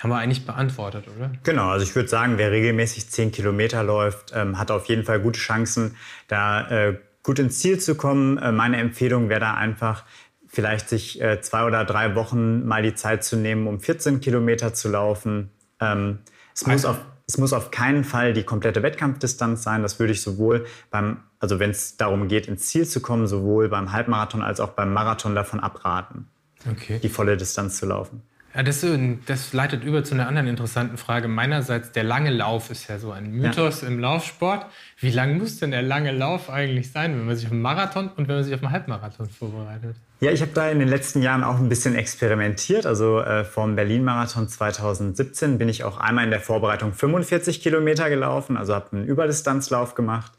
Haben 0.00 0.10
wir 0.10 0.18
eigentlich 0.18 0.44
beantwortet, 0.44 1.06
oder? 1.16 1.32
Genau, 1.42 1.70
also 1.70 1.84
ich 1.84 1.94
würde 1.94 2.08
sagen, 2.08 2.36
wer 2.36 2.50
regelmäßig 2.52 3.08
10 3.08 3.32
Kilometer 3.32 3.82
läuft, 3.82 4.32
ähm, 4.34 4.58
hat 4.58 4.70
auf 4.70 4.86
jeden 4.86 5.04
Fall 5.04 5.20
gute 5.20 5.40
Chancen, 5.40 5.96
da 6.28 6.68
äh, 6.68 6.98
gut 7.22 7.38
ins 7.38 7.58
Ziel 7.58 7.80
zu 7.80 7.96
kommen. 7.96 8.38
Äh, 8.38 8.52
meine 8.52 8.76
Empfehlung 8.76 9.30
wäre 9.30 9.40
da 9.40 9.54
einfach, 9.54 10.04
vielleicht 10.46 10.88
sich 10.88 11.20
äh, 11.20 11.40
zwei 11.40 11.64
oder 11.64 11.84
drei 11.84 12.14
Wochen 12.14 12.66
mal 12.66 12.82
die 12.82 12.94
Zeit 12.94 13.24
zu 13.24 13.36
nehmen, 13.36 13.66
um 13.66 13.80
14 13.80 14.20
Kilometer 14.20 14.74
zu 14.74 14.88
laufen. 14.88 15.50
Ähm, 15.80 16.20
es 16.54 16.66
muss 16.66 16.84
auf 16.84 16.98
es 17.28 17.38
muss 17.38 17.52
auf 17.52 17.70
keinen 17.70 18.04
Fall 18.04 18.32
die 18.32 18.44
komplette 18.44 18.82
Wettkampfdistanz 18.82 19.62
sein. 19.62 19.82
Das 19.82 19.98
würde 19.98 20.12
ich 20.12 20.22
sowohl 20.22 20.64
beim, 20.90 21.18
also 21.40 21.58
wenn 21.58 21.70
es 21.70 21.96
darum 21.96 22.28
geht, 22.28 22.46
ins 22.46 22.66
Ziel 22.66 22.86
zu 22.86 23.00
kommen, 23.00 23.26
sowohl 23.26 23.68
beim 23.68 23.92
Halbmarathon 23.92 24.42
als 24.42 24.60
auch 24.60 24.70
beim 24.70 24.92
Marathon 24.92 25.34
davon 25.34 25.58
abraten, 25.58 26.28
okay. 26.70 27.00
die 27.00 27.08
volle 27.08 27.36
Distanz 27.36 27.78
zu 27.78 27.86
laufen. 27.86 28.22
Ja, 28.56 28.62
das, 28.62 28.86
das, 29.26 29.52
leitet 29.52 29.84
über 29.84 30.02
zu 30.02 30.14
einer 30.14 30.28
anderen 30.28 30.48
interessanten 30.48 30.96
Frage. 30.96 31.28
Meinerseits, 31.28 31.92
der 31.92 32.04
lange 32.04 32.30
Lauf 32.30 32.70
ist 32.70 32.88
ja 32.88 32.98
so 32.98 33.12
ein 33.12 33.30
Mythos 33.30 33.82
ja. 33.82 33.88
im 33.88 33.98
Laufsport. 34.00 34.64
Wie 34.98 35.10
lang 35.10 35.36
muss 35.36 35.58
denn 35.58 35.72
der 35.72 35.82
lange 35.82 36.10
Lauf 36.10 36.48
eigentlich 36.48 36.90
sein, 36.90 37.18
wenn 37.18 37.26
man 37.26 37.36
sich 37.36 37.44
auf 37.44 37.52
einen 37.52 37.60
Marathon 37.60 38.08
und 38.16 38.28
wenn 38.28 38.36
man 38.36 38.44
sich 38.44 38.54
auf 38.54 38.62
einen 38.62 38.72
Halbmarathon 38.72 39.28
vorbereitet? 39.28 39.96
Ja, 40.20 40.30
ich 40.30 40.40
habe 40.40 40.52
da 40.54 40.70
in 40.70 40.78
den 40.78 40.88
letzten 40.88 41.20
Jahren 41.20 41.44
auch 41.44 41.58
ein 41.58 41.68
bisschen 41.68 41.94
experimentiert. 41.94 42.86
Also 42.86 43.20
äh, 43.20 43.44
vom 43.44 43.76
Berlin-Marathon 43.76 44.48
2017 44.48 45.58
bin 45.58 45.68
ich 45.68 45.84
auch 45.84 45.98
einmal 45.98 46.24
in 46.24 46.30
der 46.30 46.40
Vorbereitung 46.40 46.94
45 46.94 47.60
Kilometer 47.60 48.08
gelaufen, 48.08 48.56
also 48.56 48.74
habe 48.74 48.96
einen 48.96 49.04
Überdistanzlauf 49.04 49.94
gemacht. 49.94 50.32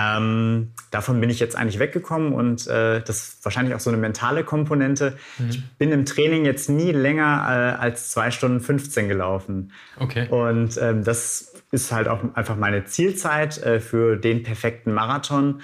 Ähm, 0.00 0.72
davon 0.90 1.20
bin 1.20 1.30
ich 1.30 1.40
jetzt 1.40 1.56
eigentlich 1.56 1.78
weggekommen 1.78 2.32
und 2.32 2.66
äh, 2.66 3.02
das 3.02 3.18
ist 3.18 3.44
wahrscheinlich 3.44 3.74
auch 3.74 3.80
so 3.80 3.90
eine 3.90 3.98
mentale 3.98 4.44
Komponente. 4.44 5.16
Mhm. 5.38 5.50
Ich 5.50 5.64
bin 5.78 5.92
im 5.92 6.04
Training 6.04 6.44
jetzt 6.44 6.68
nie 6.68 6.92
länger 6.92 7.76
äh, 7.78 7.82
als 7.82 8.10
2 8.10 8.30
Stunden 8.30 8.60
15 8.60 9.08
gelaufen. 9.08 9.72
Okay. 9.98 10.28
Und 10.28 10.78
ähm, 10.80 11.04
das 11.04 11.54
ist 11.72 11.92
halt 11.92 12.08
auch 12.08 12.20
einfach 12.34 12.56
meine 12.56 12.84
Zielzeit 12.84 13.58
äh, 13.58 13.80
für 13.80 14.16
den 14.16 14.42
perfekten 14.42 14.92
Marathon. 14.92 15.60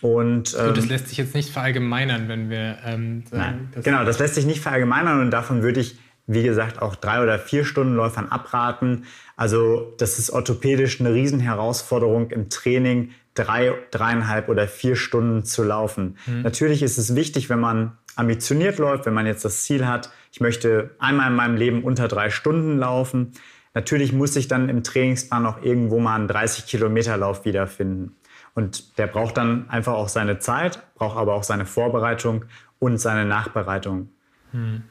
Und, 0.00 0.56
ähm, 0.58 0.68
Gut, 0.68 0.78
das 0.78 0.88
lässt 0.88 1.08
sich 1.08 1.18
jetzt 1.18 1.34
nicht 1.34 1.50
verallgemeinern, 1.50 2.28
wenn 2.28 2.48
wir 2.48 2.78
ähm, 2.84 3.24
sagen, 3.30 3.42
nein, 3.42 3.68
das 3.74 3.84
Genau, 3.84 4.04
das 4.04 4.18
lässt 4.18 4.34
sich 4.34 4.46
nicht 4.46 4.60
verallgemeinern 4.60 5.20
und 5.20 5.30
davon 5.30 5.62
würde 5.62 5.80
ich, 5.80 5.98
wie 6.26 6.42
gesagt, 6.42 6.80
auch 6.80 6.96
drei 6.96 7.22
oder 7.22 7.38
vier 7.38 7.64
Stundenläufern 7.64 8.28
abraten. 8.28 9.04
Also 9.36 9.94
das 9.98 10.18
ist 10.18 10.30
orthopädisch 10.30 11.00
eine 11.00 11.12
Riesenherausforderung 11.12 12.30
im 12.30 12.48
Training, 12.48 13.10
drei, 13.44 13.72
dreieinhalb 13.90 14.48
oder 14.48 14.68
vier 14.68 14.96
Stunden 14.96 15.44
zu 15.44 15.62
laufen. 15.62 16.16
Mhm. 16.26 16.42
Natürlich 16.42 16.82
ist 16.82 16.98
es 16.98 17.14
wichtig, 17.14 17.48
wenn 17.48 17.60
man 17.60 17.98
ambitioniert 18.16 18.78
läuft, 18.78 19.06
wenn 19.06 19.14
man 19.14 19.26
jetzt 19.26 19.44
das 19.44 19.62
Ziel 19.64 19.86
hat, 19.86 20.10
ich 20.32 20.40
möchte 20.40 20.94
einmal 20.98 21.30
in 21.30 21.36
meinem 21.36 21.56
Leben 21.56 21.82
unter 21.82 22.08
drei 22.08 22.30
Stunden 22.30 22.78
laufen. 22.78 23.32
Natürlich 23.74 24.12
muss 24.12 24.36
ich 24.36 24.48
dann 24.48 24.68
im 24.68 24.82
Trainingsplan 24.82 25.46
auch 25.46 25.62
irgendwo 25.62 25.98
mal 25.98 26.16
einen 26.16 26.28
30 26.28 26.66
Kilometer 26.66 27.16
Lauf 27.16 27.44
wiederfinden. 27.44 28.16
Und 28.54 28.98
der 28.98 29.06
braucht 29.06 29.36
dann 29.36 29.70
einfach 29.70 29.94
auch 29.94 30.08
seine 30.08 30.38
Zeit, 30.38 30.82
braucht 30.94 31.16
aber 31.16 31.34
auch 31.34 31.44
seine 31.44 31.66
Vorbereitung 31.66 32.44
und 32.78 32.98
seine 32.98 33.24
Nachbereitung. 33.24 34.08
Hm. 34.52 34.82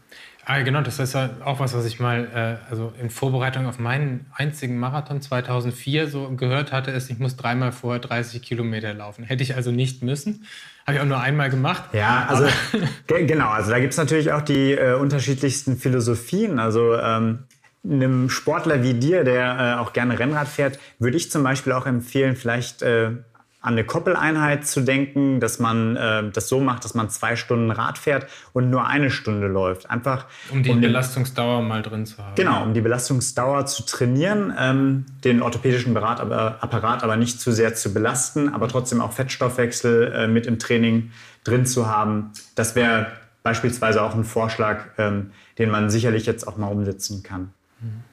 Ah, 0.52 0.64
genau, 0.64 0.82
das 0.82 0.98
ist 0.98 1.14
ja 1.14 1.30
auch 1.46 1.60
was, 1.60 1.76
was 1.76 1.86
ich 1.86 2.00
mal 2.00 2.28
äh, 2.34 2.72
also 2.72 2.92
in 3.00 3.12
Vorbereitung 3.12 3.68
auf 3.68 3.78
meinen 3.78 4.26
einzigen 4.36 4.80
Marathon 4.80 5.22
2004 5.22 6.08
so 6.08 6.28
gehört 6.32 6.72
hatte, 6.72 6.90
ist, 6.90 7.12
ich 7.12 7.20
muss 7.20 7.36
dreimal 7.36 7.72
vorher 7.72 8.00
30 8.00 8.42
Kilometer 8.42 8.92
laufen. 8.96 9.24
Hätte 9.24 9.44
ich 9.44 9.56
also 9.56 9.70
nicht 9.70 10.02
müssen. 10.02 10.48
Habe 10.88 10.98
ich 10.98 11.02
auch 11.04 11.06
nur 11.06 11.20
einmal 11.20 11.52
gemacht. 11.52 11.84
Ja, 11.94 12.26
also 12.28 12.48
genau, 13.08 13.50
also 13.50 13.70
da 13.70 13.80
gibt 13.80 13.92
es 13.92 14.00
natürlich 14.00 14.32
auch 14.32 14.42
die 14.42 14.72
äh, 14.72 14.96
unterschiedlichsten 14.96 15.78
Philosophien. 15.78 16.58
Also 16.58 16.96
ähm, 16.96 17.44
einem 17.84 18.32
Sportler 18.32 18.82
wie 18.82 18.96
dir, 18.96 19.24
der 19.24 19.76
äh, 19.78 19.80
auch 19.80 19.94
gerne 19.94 20.18
Rennrad 20.18 20.48
fährt, 20.48 20.80
würde 20.98 21.18
ich 21.18 21.30
zum 21.30 21.44
Beispiel 21.44 21.74
auch 21.74 21.86
empfehlen, 21.86 22.36
vielleicht 22.36 22.82
äh, 22.82 23.12
an 23.62 23.74
eine 23.74 23.84
Koppeleinheit 23.84 24.66
zu 24.66 24.82
denken, 24.82 25.42
dass 25.42 25.60
man 25.60 25.98
äh, 25.98 26.30
das 26.32 26.48
so 26.48 26.62
macht, 26.62 26.86
dass 26.86 26.94
man 26.94 27.10
zwei 27.10 27.36
Stunden 27.36 27.72
Rad 27.72 27.98
fährt 27.98 28.28
und 28.54 28.70
nur 28.70 28.88
eine 28.88 29.12
Stunde 29.12 29.48
läuft. 29.48 29.90
Einfach 29.90 30.28
um 30.50 30.64
die 30.64 30.70
um 30.70 30.80
Belastungsdauer 30.80 31.62
mal 31.62 31.82
drin 31.82 32.06
zu 32.06 32.18
haben. 32.20 32.36
Genau, 32.36 32.64
um 32.64 32.74
die 32.74 32.80
Belastungsdauer 32.80 33.66
zu 33.66 33.84
trainieren, 33.84 34.54
ähm, 34.58 35.06
den 35.26 35.42
orthopädischen 35.42 35.94
Berat, 35.94 36.22
aber, 36.22 36.64
Apparat 36.64 37.04
aber 37.04 37.18
nicht 37.18 37.42
zu 37.42 37.52
sehr 37.52 37.76
zu 37.76 37.94
belasten, 37.94 38.48
aber 38.54 38.70
trotzdem 38.70 39.02
auch 39.02 39.12
Fettstoffwechsel 39.12 40.14
äh, 40.14 40.28
mit 40.28 40.46
im 40.46 40.58
Training 40.58 41.12
drin 41.44 41.66
zu 41.66 41.88
haben. 41.88 42.32
Das 42.56 42.76
wäre 42.76 43.08
beispielsweise 43.44 44.02
auch 44.04 44.16
ein 44.16 44.24
Vorschlag, 44.24 44.86
ähm, 44.98 45.32
den 45.58 45.70
man 45.70 45.90
sicherlich 45.90 46.26
jetzt 46.26 46.48
auch 46.48 46.56
mal 46.56 46.68
umsetzen 46.68 47.24
kann. 47.24 47.52
Mhm. 47.82 48.04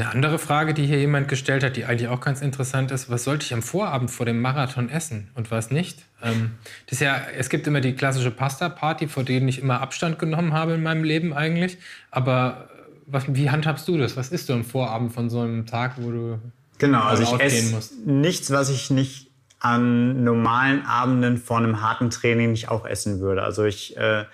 Eine 0.00 0.10
andere 0.10 0.38
Frage, 0.38 0.72
die 0.72 0.86
hier 0.86 0.98
jemand 0.98 1.28
gestellt 1.28 1.62
hat, 1.62 1.76
die 1.76 1.84
eigentlich 1.84 2.08
auch 2.08 2.20
ganz 2.20 2.40
interessant 2.40 2.90
ist, 2.90 3.10
was 3.10 3.24
sollte 3.24 3.44
ich 3.44 3.52
am 3.52 3.62
Vorabend 3.62 4.10
vor 4.10 4.24
dem 4.24 4.40
Marathon 4.40 4.88
essen 4.88 5.28
und 5.34 5.50
was 5.50 5.70
nicht? 5.70 6.06
Ähm, 6.22 6.52
das 6.88 7.00
ja, 7.00 7.20
es 7.36 7.50
gibt 7.50 7.66
immer 7.66 7.80
die 7.80 7.94
klassische 7.94 8.30
Pasta-Party, 8.30 9.08
vor 9.08 9.24
denen 9.24 9.46
ich 9.48 9.60
immer 9.60 9.80
Abstand 9.80 10.18
genommen 10.18 10.54
habe 10.54 10.72
in 10.72 10.82
meinem 10.82 11.04
Leben 11.04 11.34
eigentlich. 11.34 11.78
Aber 12.10 12.70
was, 13.06 13.24
wie 13.28 13.50
handhabst 13.50 13.86
du 13.88 13.98
das? 13.98 14.16
Was 14.16 14.28
isst 14.30 14.48
du 14.48 14.54
am 14.54 14.64
Vorabend 14.64 15.12
von 15.12 15.28
so 15.28 15.40
einem 15.40 15.66
Tag, 15.66 15.94
wo 15.98 16.10
du 16.10 16.38
Genau, 16.78 17.02
also 17.02 17.22
ich 17.22 17.40
esse 17.40 17.92
nichts, 18.06 18.50
was 18.50 18.70
ich 18.70 18.90
nicht 18.90 19.30
an 19.58 20.24
normalen 20.24 20.86
Abenden 20.86 21.36
vor 21.36 21.58
einem 21.58 21.82
harten 21.82 22.08
Training 22.08 22.52
nicht 22.52 22.70
auch 22.70 22.86
essen 22.86 23.20
würde. 23.20 23.42
Also 23.42 23.64
ich 23.64 23.98
äh, 23.98 24.24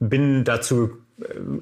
bin 0.00 0.42
dazu 0.42 0.86
äh, 0.86 1.07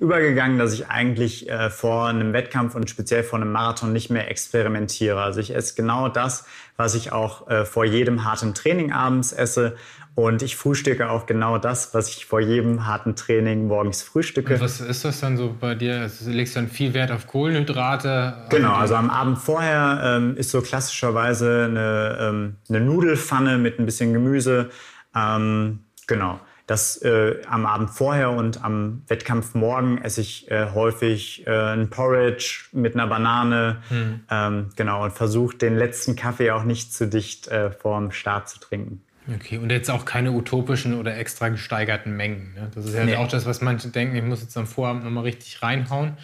übergegangen, 0.01 0.59
dass 0.59 0.75
ich 0.75 0.88
eigentlich 0.88 1.49
äh, 1.49 1.71
vor 1.71 2.09
einem 2.09 2.33
Wettkampf 2.33 2.75
und 2.75 2.90
speziell 2.90 3.23
vor 3.23 3.38
einem 3.38 3.53
Marathon 3.53 3.92
nicht 3.92 4.11
mehr 4.11 4.31
experimentiere. 4.31 5.21
Also 5.21 5.40
ich 5.40 5.55
esse 5.55 5.75
genau 5.75 6.09
das, 6.09 6.45
was 6.77 6.95
ich 6.95 7.12
auch 7.12 7.49
äh, 7.49 7.64
vor 7.64 7.85
jedem 7.85 8.25
harten 8.25 8.53
Training 8.53 8.92
abends 8.92 9.33
esse. 9.33 9.77
Und 10.14 10.42
ich 10.42 10.57
frühstücke 10.57 11.11
auch 11.11 11.27
genau 11.27 11.59
das, 11.59 11.92
was 11.92 12.09
ich 12.09 12.25
vor 12.25 12.40
jedem 12.40 12.87
harten 12.87 13.16
Training 13.16 13.66
morgens 13.66 14.03
frühstücke. 14.03 14.55
Und 14.55 14.61
was 14.61 14.81
ist 14.81 15.05
das 15.05 15.21
dann 15.21 15.37
so 15.37 15.55
bei 15.59 15.75
dir? 15.75 16.01
Also, 16.01 16.31
legst 16.31 16.57
du 16.57 16.61
dann 16.61 16.69
viel 16.69 16.95
Wert 16.95 17.11
auf 17.11 17.27
Kohlenhydrate? 17.27 18.47
Genau, 18.49 18.75
also 18.75 18.95
am 18.95 19.11
Abend 19.11 19.38
vorher 19.38 20.01
ähm, 20.03 20.37
ist 20.37 20.51
so 20.51 20.62
klassischerweise 20.62 21.64
eine, 21.64 22.19
ähm, 22.19 22.57
eine 22.69 22.81
Nudelfanne 22.81 23.59
mit 23.59 23.79
ein 23.79 23.85
bisschen 23.85 24.14
Gemüse. 24.14 24.71
Ähm, 25.14 25.81
genau 26.07 26.40
dass 26.66 27.00
äh, 27.02 27.40
am 27.48 27.64
Abend 27.64 27.90
vorher 27.90 28.31
und 28.31 28.64
am 28.64 29.02
Wettkampf 29.07 29.55
morgen 29.55 29.98
esse 29.98 30.20
ich 30.20 30.50
äh, 30.50 30.72
häufig 30.74 31.46
äh, 31.46 31.50
ein 31.50 31.90
Porridge 31.90 32.64
mit 32.72 32.94
einer 32.94 33.07
Banane. 33.07 33.83
Mhm. 33.88 34.20
Ähm, 34.31 34.70
genau, 34.74 35.05
und 35.05 35.12
versuche 35.12 35.57
den 35.57 35.76
letzten 35.76 36.16
Kaffee 36.16 36.50
auch 36.50 36.64
nicht 36.64 36.92
zu 36.92 37.07
dicht 37.07 37.48
äh, 37.48 37.70
vorm 37.70 38.11
Start 38.11 38.48
zu 38.48 38.59
trinken. 38.59 39.02
Okay, 39.35 39.59
und 39.59 39.70
jetzt 39.70 39.90
auch 39.90 40.05
keine 40.05 40.33
utopischen 40.33 40.98
oder 40.98 41.16
extra 41.16 41.48
gesteigerten 41.48 42.16
Mengen. 42.16 42.55
Ne? 42.55 42.70
Das 42.74 42.85
ist 42.87 42.94
ja 42.94 43.05
nee. 43.05 43.16
auch 43.16 43.29
das, 43.29 43.44
was 43.44 43.61
manche 43.61 43.88
denken, 43.88 44.14
ich 44.14 44.22
muss 44.22 44.40
jetzt 44.40 44.57
am 44.57 44.66
Vorabend 44.66 45.05
nochmal 45.05 45.24
richtig 45.24 45.62
reinhauen 45.62 46.16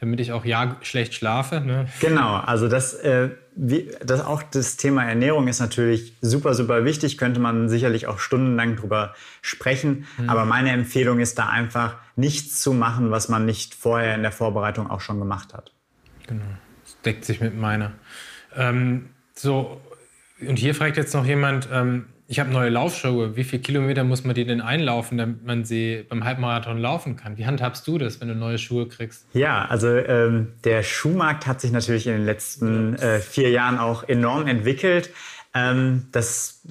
damit 0.00 0.18
ich 0.20 0.32
auch 0.32 0.44
ja 0.46 0.76
schlecht 0.80 1.14
schlafe. 1.14 1.60
Ne? 1.60 1.86
Genau, 2.00 2.36
also 2.36 2.68
das, 2.68 2.94
äh, 2.94 3.30
wie, 3.54 3.90
das 4.02 4.24
auch 4.24 4.42
das 4.42 4.78
Thema 4.78 5.04
Ernährung 5.04 5.46
ist 5.46 5.60
natürlich 5.60 6.14
super, 6.22 6.54
super 6.54 6.84
wichtig. 6.84 7.18
Könnte 7.18 7.38
man 7.38 7.68
sicherlich 7.68 8.06
auch 8.06 8.18
stundenlang 8.18 8.76
drüber 8.76 9.14
sprechen. 9.42 10.06
Mhm. 10.16 10.30
Aber 10.30 10.46
meine 10.46 10.70
Empfehlung 10.70 11.20
ist 11.20 11.38
da 11.38 11.50
einfach 11.50 11.96
nichts 12.16 12.60
zu 12.60 12.72
machen, 12.72 13.10
was 13.10 13.28
man 13.28 13.44
nicht 13.44 13.74
vorher 13.74 14.14
in 14.14 14.22
der 14.22 14.32
Vorbereitung 14.32 14.90
auch 14.90 15.02
schon 15.02 15.18
gemacht 15.18 15.52
hat. 15.52 15.72
Genau, 16.26 16.44
das 16.82 16.96
deckt 17.02 17.24
sich 17.26 17.40
mit 17.40 17.56
meiner. 17.56 17.92
Ähm, 18.56 19.10
so, 19.34 19.80
und 20.40 20.58
hier 20.58 20.74
fragt 20.74 20.96
jetzt 20.96 21.12
noch 21.14 21.26
jemand, 21.26 21.68
ähm, 21.70 22.06
ich 22.30 22.38
habe 22.38 22.50
neue 22.50 22.70
Laufschuhe. 22.70 23.34
Wie 23.36 23.42
viele 23.42 23.60
Kilometer 23.60 24.04
muss 24.04 24.22
man 24.22 24.36
die 24.36 24.44
denn 24.44 24.60
einlaufen, 24.60 25.18
damit 25.18 25.44
man 25.44 25.64
sie 25.64 26.06
beim 26.08 26.22
Halbmarathon 26.22 26.78
laufen 26.78 27.16
kann? 27.16 27.36
Wie 27.38 27.44
handhabst 27.44 27.88
du 27.88 27.98
das, 27.98 28.20
wenn 28.20 28.28
du 28.28 28.36
neue 28.36 28.56
Schuhe 28.56 28.86
kriegst? 28.86 29.26
Ja, 29.32 29.64
also 29.64 29.88
ähm, 29.88 30.52
der 30.62 30.84
Schuhmarkt 30.84 31.48
hat 31.48 31.60
sich 31.60 31.72
natürlich 31.72 32.06
in 32.06 32.12
den 32.12 32.24
letzten 32.24 32.94
äh, 32.94 33.18
vier 33.18 33.50
Jahren 33.50 33.78
auch 33.78 34.08
enorm 34.08 34.46
entwickelt. 34.46 35.10
Ähm, 35.54 36.06
das, 36.12 36.62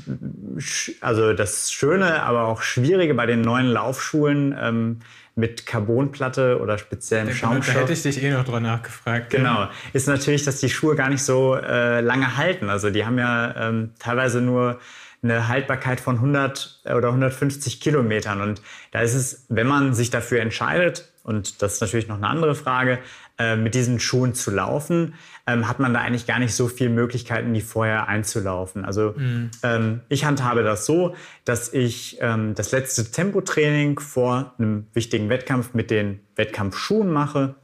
also 1.02 1.34
das 1.34 1.74
Schöne, 1.74 2.24
aber 2.24 2.46
auch 2.46 2.62
Schwierige 2.62 3.14
bei 3.14 3.26
den 3.26 3.42
neuen 3.42 3.68
Laufschuhen 3.68 4.56
ähm, 4.58 5.00
mit 5.36 5.66
Carbonplatte 5.66 6.62
oder 6.62 6.78
speziellem 6.78 7.34
Schaumstoff. 7.34 7.76
Da 7.76 7.82
hätte 7.82 7.92
ich 7.92 8.04
dich 8.04 8.24
eh 8.24 8.32
noch 8.32 8.46
drüber 8.46 8.62
nachgefragt. 8.62 9.30
Genau, 9.30 9.68
ist 9.92 10.08
natürlich, 10.08 10.46
dass 10.46 10.62
die 10.62 10.70
Schuhe 10.70 10.96
gar 10.96 11.10
nicht 11.10 11.24
so 11.24 11.56
äh, 11.58 12.00
lange 12.00 12.38
halten. 12.38 12.70
Also 12.70 12.90
die 12.92 13.06
haben 13.06 13.18
ja 13.18 13.68
ähm, 13.68 13.92
teilweise 14.00 14.40
nur 14.40 14.80
eine 15.22 15.48
Haltbarkeit 15.48 16.00
von 16.00 16.16
100 16.16 16.82
oder 16.86 17.10
150 17.10 17.82
Kilometern. 17.82 18.42
Und 18.42 18.62
da 18.92 19.02
ist 19.02 19.16
es, 19.16 19.46
wenn 19.50 19.68
man 19.68 19.94
sich 19.94 20.10
dafür 20.10 20.42
entscheidet, 20.42 21.12
und 21.24 21.62
das 21.62 21.76
ist 21.76 21.82
natürlich 21.82 22.08
noch 22.08 22.16
eine 22.16 22.28
andere 22.28 22.56
Frage, 22.56 23.00
äh, 23.38 23.56
mit 23.56 23.76
diesen 23.76 24.00
Schuhen 24.00 24.34
zu 24.34 24.52
laufen, 24.52 25.14
ähm, 25.48 25.68
hat 25.68 25.80
man 25.80 25.94
da 25.94 26.02
eigentlich 26.02 26.26
gar 26.26 26.40
nicht 26.40 26.54
so 26.54 26.68
viele 26.68 26.90
Möglichkeiten, 26.90 27.54
wie 27.54 27.62
vorher 27.62 28.08
einzulaufen. 28.08 28.84
Also 28.84 29.14
mhm. 29.16 29.52
ähm, 29.64 30.02
ich 30.10 30.26
handhabe 30.26 30.64
das 30.64 30.86
so, 30.86 31.16
dass 31.46 31.74
ich 31.74 32.18
ähm, 32.22 32.56
das 32.56 32.72
letzte 32.72 33.12
Tempotraining 33.12 34.00
vor 34.00 34.56
einem 34.58 34.88
wichtigen 34.94 35.30
Wettkampf 35.30 35.74
mit 35.74 35.92
den 35.92 36.22
Wettkampfschuhen 36.36 37.10
mache 37.10 37.56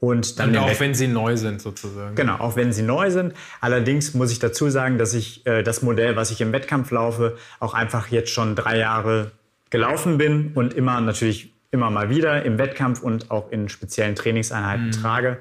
und, 0.00 0.38
dann 0.38 0.50
und 0.50 0.56
auch 0.56 0.80
wenn 0.80 0.94
sie 0.94 1.08
neu 1.08 1.36
sind 1.36 1.60
sozusagen. 1.60 2.14
Genau, 2.14 2.36
auch 2.36 2.56
wenn 2.56 2.72
sie 2.72 2.82
neu 2.82 3.10
sind. 3.10 3.34
Allerdings 3.60 4.14
muss 4.14 4.32
ich 4.32 4.38
dazu 4.38 4.70
sagen, 4.70 4.96
dass 4.96 5.12
ich 5.12 5.46
äh, 5.46 5.62
das 5.62 5.82
Modell, 5.82 6.16
was 6.16 6.30
ich 6.30 6.40
im 6.40 6.52
Wettkampf 6.52 6.90
laufe, 6.90 7.36
auch 7.60 7.74
einfach 7.74 8.08
jetzt 8.08 8.30
schon 8.30 8.56
drei 8.56 8.78
Jahre 8.78 9.32
gelaufen 9.68 10.16
bin 10.16 10.52
und 10.54 10.72
immer 10.72 11.00
natürlich 11.02 11.52
immer 11.70 11.90
mal 11.90 12.10
wieder 12.10 12.44
im 12.44 12.58
Wettkampf 12.58 13.02
und 13.02 13.30
auch 13.30 13.52
in 13.52 13.68
speziellen 13.68 14.16
Trainingseinheiten 14.16 14.86
mhm. 14.86 14.92
trage. 14.92 15.38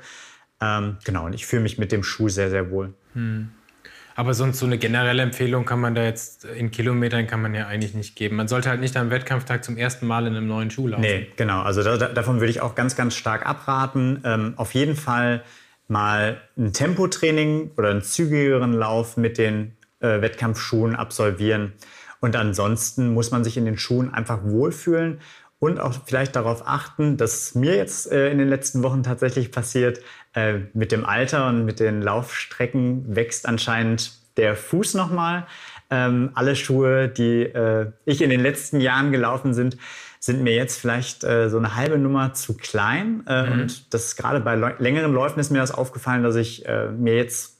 Ähm, 0.61 0.97
genau, 1.05 1.25
und 1.25 1.33
ich 1.33 1.45
fühle 1.45 1.61
mich 1.61 1.77
mit 1.77 1.91
dem 1.91 2.03
Schuh 2.03 2.29
sehr, 2.29 2.49
sehr 2.49 2.69
wohl. 2.69 2.93
Hm. 3.13 3.49
Aber 4.19 4.33
sonst 4.33 4.59
so 4.59 4.65
eine 4.65 4.77
generelle 4.77 5.23
Empfehlung 5.23 5.63
kann 5.63 5.79
man 5.79 5.95
da 5.95 6.03
jetzt 6.03 6.43
in 6.43 6.71
Kilometern 6.71 7.25
kann 7.25 7.41
man 7.41 7.55
ja 7.55 7.67
eigentlich 7.67 7.93
nicht 7.93 8.17
geben. 8.17 8.35
Man 8.35 8.49
sollte 8.49 8.67
halt 8.67 8.81
nicht 8.81 8.97
am 8.97 9.11
Wettkampftag 9.11 9.63
zum 9.63 9.77
ersten 9.77 10.05
Mal 10.07 10.27
in 10.27 10.35
einem 10.35 10.45
neuen 10.45 10.69
Schuh 10.69 10.89
laufen. 10.89 11.03
Nee, 11.03 11.29
genau. 11.37 11.61
Also 11.61 11.83
da, 11.83 11.95
davon 11.95 12.41
würde 12.41 12.51
ich 12.51 12.59
auch 12.59 12.75
ganz, 12.75 12.97
ganz 12.97 13.15
stark 13.15 13.45
abraten. 13.45 14.21
Ähm, 14.25 14.55
auf 14.57 14.73
jeden 14.73 14.97
Fall 14.97 15.41
mal 15.87 16.41
ein 16.57 16.73
Tempotraining 16.73 17.71
oder 17.77 17.91
einen 17.91 18.01
zügigeren 18.01 18.73
Lauf 18.73 19.15
mit 19.15 19.37
den 19.37 19.77
äh, 20.01 20.19
Wettkampfschuhen 20.19 20.97
absolvieren. 20.97 21.71
Und 22.19 22.35
ansonsten 22.35 23.13
muss 23.13 23.31
man 23.31 23.45
sich 23.45 23.55
in 23.55 23.63
den 23.63 23.77
Schuhen 23.77 24.13
einfach 24.13 24.43
wohlfühlen 24.43 25.21
und 25.59 25.79
auch 25.79 25.93
vielleicht 26.05 26.35
darauf 26.35 26.63
achten, 26.65 27.17
dass 27.17 27.53
mir 27.53 27.75
jetzt 27.75 28.11
äh, 28.11 28.31
in 28.31 28.37
den 28.37 28.47
letzten 28.47 28.81
Wochen 28.81 29.03
tatsächlich 29.03 29.51
passiert, 29.51 29.99
äh, 30.33 30.59
mit 30.73 30.91
dem 30.91 31.05
Alter 31.05 31.47
und 31.47 31.65
mit 31.65 31.79
den 31.79 32.01
Laufstrecken 32.01 33.15
wächst 33.15 33.45
anscheinend 33.45 34.13
der 34.37 34.55
Fuß 34.55 34.93
nochmal. 34.93 35.45
Ähm, 35.89 36.31
alle 36.33 36.55
Schuhe, 36.55 37.09
die 37.09 37.41
äh, 37.43 37.91
ich 38.05 38.21
in 38.21 38.29
den 38.29 38.41
letzten 38.41 38.79
Jahren 38.79 39.11
gelaufen 39.11 39.53
sind, 39.53 39.77
sind 40.19 40.43
mir 40.43 40.53
jetzt 40.53 40.79
vielleicht 40.79 41.23
äh, 41.23 41.49
so 41.49 41.57
eine 41.57 41.75
halbe 41.75 41.97
Nummer 41.97 42.33
zu 42.33 42.55
klein. 42.55 43.23
Äh, 43.27 43.43
mhm. 43.43 43.51
Und 43.51 43.93
das 43.93 44.05
ist 44.05 44.15
gerade 44.15 44.39
bei 44.39 44.55
längeren 44.55 45.13
Läufen 45.13 45.39
ist 45.39 45.49
mir 45.49 45.59
das 45.59 45.71
aufgefallen, 45.71 46.23
dass 46.23 46.35
ich 46.35 46.65
äh, 46.65 46.89
mir 46.89 47.15
jetzt 47.15 47.58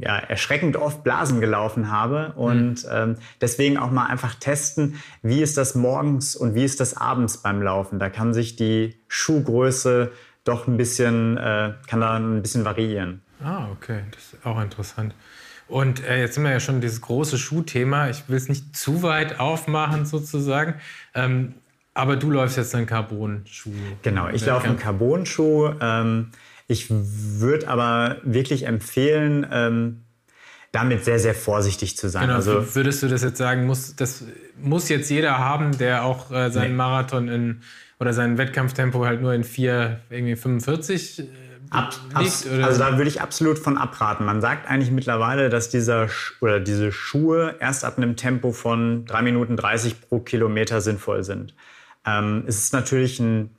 ja, 0.00 0.18
erschreckend 0.18 0.76
oft 0.76 1.04
Blasen 1.04 1.40
gelaufen 1.40 1.90
habe 1.90 2.32
und 2.36 2.84
mhm. 2.84 2.90
ähm, 2.90 3.16
deswegen 3.40 3.78
auch 3.78 3.90
mal 3.90 4.06
einfach 4.06 4.34
testen, 4.34 5.00
wie 5.22 5.40
ist 5.40 5.56
das 5.56 5.74
morgens 5.74 6.36
und 6.36 6.54
wie 6.54 6.64
ist 6.64 6.80
das 6.80 6.96
abends 6.96 7.38
beim 7.38 7.62
Laufen. 7.62 7.98
Da 7.98 8.10
kann 8.10 8.34
sich 8.34 8.56
die 8.56 8.96
Schuhgröße 9.08 10.12
doch 10.44 10.66
ein 10.66 10.76
bisschen, 10.76 11.38
äh, 11.38 11.72
kann 11.86 12.00
da 12.00 12.16
ein 12.16 12.42
bisschen 12.42 12.64
variieren. 12.64 13.22
Ah, 13.42 13.68
okay, 13.72 14.02
das 14.10 14.34
ist 14.34 14.46
auch 14.46 14.60
interessant. 14.60 15.14
Und 15.66 16.04
äh, 16.04 16.20
jetzt 16.20 16.34
sind 16.34 16.44
wir 16.44 16.50
ja 16.50 16.60
schon 16.60 16.82
dieses 16.82 17.00
große 17.00 17.38
Schuhthema. 17.38 18.10
Ich 18.10 18.28
will 18.28 18.36
es 18.36 18.48
nicht 18.48 18.76
zu 18.76 19.02
weit 19.02 19.40
aufmachen 19.40 20.04
sozusagen. 20.04 20.74
Ähm, 21.14 21.54
aber 21.94 22.16
du 22.16 22.30
läufst 22.30 22.56
jetzt 22.56 22.74
einen 22.74 22.86
Carbon-Schuh. 22.86 23.70
Genau, 24.02 24.28
ich 24.28 24.44
laufe 24.44 24.66
einen 24.66 24.78
Carbon-Schuh. 24.78 25.74
Ähm, 25.80 26.30
ich 26.66 26.86
würde 26.88 27.68
aber 27.68 28.16
wirklich 28.22 28.66
empfehlen, 28.66 29.46
ähm, 29.50 30.04
damit 30.72 31.04
sehr, 31.04 31.18
sehr 31.20 31.34
vorsichtig 31.34 31.96
zu 31.96 32.08
sein. 32.08 32.22
Genau, 32.22 32.34
also, 32.34 32.74
würdest 32.74 33.02
du 33.02 33.08
das 33.08 33.22
jetzt 33.22 33.38
sagen, 33.38 33.66
muss, 33.66 33.94
das 33.94 34.24
muss 34.60 34.88
jetzt 34.88 35.08
jeder 35.08 35.38
haben, 35.38 35.78
der 35.78 36.04
auch 36.04 36.32
äh, 36.32 36.50
seinen 36.50 36.72
nee. 36.72 36.76
Marathon 36.76 37.28
in 37.28 37.60
oder 38.00 38.12
sein 38.12 38.38
Wettkampftempo 38.38 39.04
halt 39.04 39.22
nur 39.22 39.32
in 39.34 39.44
4, 39.44 40.00
irgendwie 40.10 40.34
45 40.34 41.20
äh, 41.20 41.24
Ab, 41.70 41.94
liegt? 42.18 42.46
Oder? 42.46 42.66
Also 42.66 42.78
da 42.80 42.96
würde 42.96 43.08
ich 43.08 43.20
absolut 43.20 43.58
von 43.58 43.78
abraten. 43.78 44.24
Man 44.24 44.40
sagt 44.40 44.68
eigentlich 44.68 44.90
mittlerweile, 44.90 45.48
dass 45.48 45.70
dieser 45.70 46.08
oder 46.40 46.60
diese 46.60 46.92
Schuhe 46.92 47.56
erst 47.60 47.84
ab 47.84 47.96
einem 47.96 48.16
Tempo 48.16 48.52
von 48.52 49.04
3 49.06 49.22
Minuten 49.22 49.56
30 49.56 50.00
pro 50.00 50.20
Kilometer 50.20 50.80
sinnvoll 50.80 51.24
sind. 51.24 51.54
Ähm, 52.04 52.44
es 52.46 52.58
ist 52.58 52.72
natürlich 52.72 53.20
ein 53.20 53.50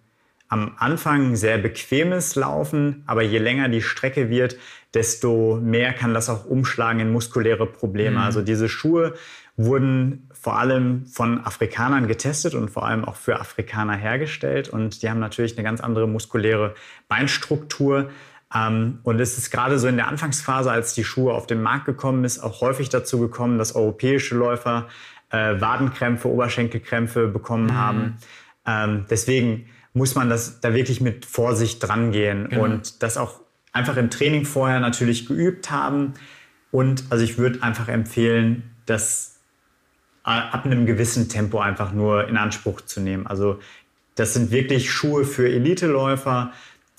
am 0.47 0.73
Anfang 0.77 1.35
sehr 1.35 1.57
bequemes 1.57 2.35
Laufen, 2.35 3.03
aber 3.07 3.23
je 3.23 3.39
länger 3.39 3.69
die 3.69 3.81
Strecke 3.81 4.29
wird, 4.29 4.57
desto 4.93 5.59
mehr 5.61 5.93
kann 5.93 6.13
das 6.13 6.29
auch 6.29 6.45
umschlagen 6.45 6.99
in 6.99 7.11
muskuläre 7.11 7.65
Probleme. 7.65 8.17
Mhm. 8.17 8.23
Also 8.23 8.41
diese 8.41 8.69
Schuhe 8.69 9.15
wurden 9.57 10.29
vor 10.33 10.57
allem 10.57 11.05
von 11.07 11.45
Afrikanern 11.45 12.07
getestet 12.07 12.53
und 12.53 12.69
vor 12.69 12.85
allem 12.85 13.05
auch 13.05 13.15
für 13.15 13.39
Afrikaner 13.39 13.95
hergestellt 13.95 14.69
und 14.69 15.01
die 15.01 15.09
haben 15.09 15.19
natürlich 15.19 15.57
eine 15.57 15.63
ganz 15.63 15.81
andere 15.81 16.07
muskuläre 16.07 16.75
Beinstruktur. 17.07 18.09
Ähm, 18.53 18.99
und 19.03 19.19
es 19.19 19.37
ist 19.37 19.49
gerade 19.49 19.79
so 19.79 19.87
in 19.87 19.95
der 19.95 20.07
Anfangsphase, 20.07 20.71
als 20.71 20.93
die 20.93 21.03
Schuhe 21.03 21.33
auf 21.33 21.47
den 21.47 21.61
Markt 21.61 21.85
gekommen 21.85 22.23
ist, 22.23 22.39
auch 22.39 22.61
häufig 22.61 22.89
dazu 22.89 23.19
gekommen, 23.19 23.57
dass 23.57 23.75
europäische 23.75 24.35
Läufer 24.35 24.87
äh, 25.31 25.59
Wadenkrämpfe, 25.59 26.29
Oberschenkelkrämpfe 26.29 27.27
bekommen 27.27 27.67
mhm. 27.67 27.75
haben. 27.75 28.17
Ähm, 28.67 29.05
deswegen 29.09 29.65
muss 29.95 30.13
man 30.13 30.29
das 30.29 30.59
da 30.59 30.75
wirklich 30.75 31.01
mit 31.01 31.25
Vorsicht 31.25 31.81
drangehen 31.81 32.49
genau. 32.49 32.65
und 32.65 33.01
das 33.01 33.17
auch 33.17 33.39
einfach 33.71 33.97
im 33.97 34.09
Training 34.09 34.45
vorher 34.45 34.79
natürlich 34.81 35.25
geübt 35.25 35.71
haben. 35.71 36.13
Und 36.69 37.05
also 37.09 37.23
ich 37.23 37.37
würde 37.37 37.63
einfach 37.63 37.87
empfehlen, 37.87 38.69
das 38.85 39.39
ab 40.23 40.65
einem 40.65 40.85
gewissen 40.85 41.29
Tempo 41.29 41.59
einfach 41.59 41.93
nur 41.93 42.27
in 42.27 42.35
Anspruch 42.35 42.81
zu 42.81 42.99
nehmen. 42.99 43.25
Also 43.25 43.59
das 44.15 44.33
sind 44.33 44.51
wirklich 44.51 44.91
Schuhe 44.91 45.23
für 45.23 45.47
Eliteläufer 45.47 46.51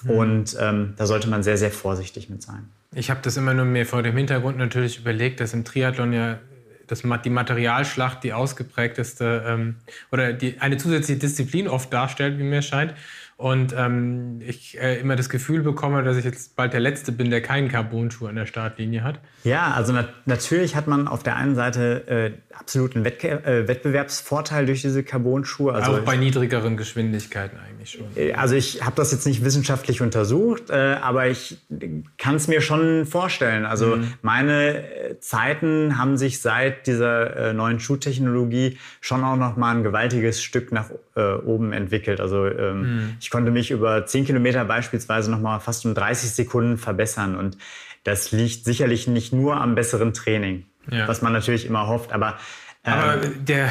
mhm. 0.04 0.10
und 0.10 0.56
ähm, 0.58 0.94
da 0.96 1.06
sollte 1.06 1.28
man 1.28 1.42
sehr, 1.42 1.58
sehr 1.58 1.72
vorsichtig 1.72 2.30
mit 2.30 2.42
sein. 2.42 2.70
Ich 2.94 3.10
habe 3.10 3.20
das 3.22 3.36
immer 3.36 3.52
nur 3.52 3.66
mir 3.66 3.84
vor 3.84 4.02
dem 4.02 4.16
Hintergrund 4.16 4.56
natürlich 4.56 5.00
überlegt, 5.00 5.40
dass 5.40 5.52
im 5.52 5.64
Triathlon 5.64 6.12
ja 6.12 6.38
das, 6.86 7.02
die 7.24 7.30
Materialschlacht 7.30 8.24
die 8.24 8.32
ausgeprägteste 8.32 9.44
ähm, 9.46 9.76
oder 10.12 10.32
die, 10.32 10.60
eine 10.60 10.76
zusätzliche 10.76 11.20
Disziplin 11.20 11.68
oft 11.68 11.92
darstellt, 11.92 12.38
wie 12.38 12.44
mir 12.44 12.62
scheint 12.62 12.94
und 13.38 13.74
ähm, 13.76 14.40
ich 14.40 14.80
äh, 14.80 14.98
immer 14.98 15.14
das 15.14 15.28
Gefühl 15.28 15.60
bekomme, 15.60 16.02
dass 16.02 16.16
ich 16.16 16.24
jetzt 16.24 16.56
bald 16.56 16.72
der 16.72 16.80
Letzte 16.80 17.12
bin, 17.12 17.28
der 17.28 17.42
keinen 17.42 17.68
Carbon-Schuh 17.68 18.28
an 18.28 18.36
der 18.36 18.46
Startlinie 18.46 19.04
hat. 19.04 19.20
Ja, 19.44 19.72
also 19.72 19.92
nat 19.92 20.08
natürlich 20.24 20.74
hat 20.74 20.86
man 20.86 21.06
auf 21.06 21.22
der 21.22 21.36
einen 21.36 21.54
Seite 21.54 22.08
äh, 22.08 22.56
absoluten 22.58 23.04
Wettke 23.04 23.28
äh, 23.44 23.68
Wettbewerbsvorteil 23.68 24.64
durch 24.64 24.80
diese 24.80 25.02
Carbon-Schuhe. 25.02 25.74
Also 25.74 25.92
Auch 25.92 26.00
bei 26.00 26.16
niedrigeren 26.16 26.78
Geschwindigkeiten 26.78 27.58
eigentlich 27.58 27.90
schon. 27.90 28.06
Äh, 28.16 28.32
also 28.32 28.54
ich 28.54 28.82
habe 28.82 28.96
das 28.96 29.12
jetzt 29.12 29.26
nicht 29.26 29.44
wissenschaftlich 29.44 30.00
untersucht, 30.00 30.70
äh, 30.70 30.96
aber 31.02 31.28
ich 31.28 31.58
kann 32.16 32.36
es 32.36 32.48
mir 32.48 32.62
schon 32.62 33.04
vorstellen. 33.04 33.66
Also 33.66 33.96
mhm. 33.96 34.14
meine 34.22 34.78
äh, 34.78 35.20
Zeiten 35.20 35.98
haben 35.98 36.16
sich 36.16 36.40
seit 36.40 36.86
dieser 36.86 37.52
neuen 37.52 37.80
Schuhtechnologie 37.80 38.78
schon 39.02 39.22
auch 39.24 39.36
noch 39.36 39.56
mal 39.56 39.76
ein 39.76 39.82
gewaltiges 39.82 40.42
Stück 40.42 40.72
nach 40.72 40.88
oben 41.20 41.72
entwickelt. 41.72 42.20
Also 42.20 42.46
ähm, 42.46 42.80
mhm 42.80 43.16
ich 43.20 43.30
konnte 43.30 43.50
mich 43.50 43.70
über 43.70 44.06
10 44.06 44.24
Kilometer 44.24 44.64
beispielsweise 44.64 45.30
noch 45.30 45.40
mal 45.40 45.58
fast 45.58 45.84
um 45.84 45.94
30 45.94 46.30
Sekunden 46.30 46.78
verbessern. 46.78 47.36
Und 47.36 47.56
das 48.04 48.32
liegt 48.32 48.64
sicherlich 48.64 49.08
nicht 49.08 49.32
nur 49.32 49.56
am 49.56 49.74
besseren 49.74 50.12
Training, 50.12 50.64
ja. 50.90 51.08
was 51.08 51.22
man 51.22 51.32
natürlich 51.32 51.66
immer 51.66 51.88
hofft. 51.88 52.12
Aber, 52.12 52.38
ähm, 52.84 52.92
aber 52.92 53.16
der 53.16 53.66
äh, 53.66 53.70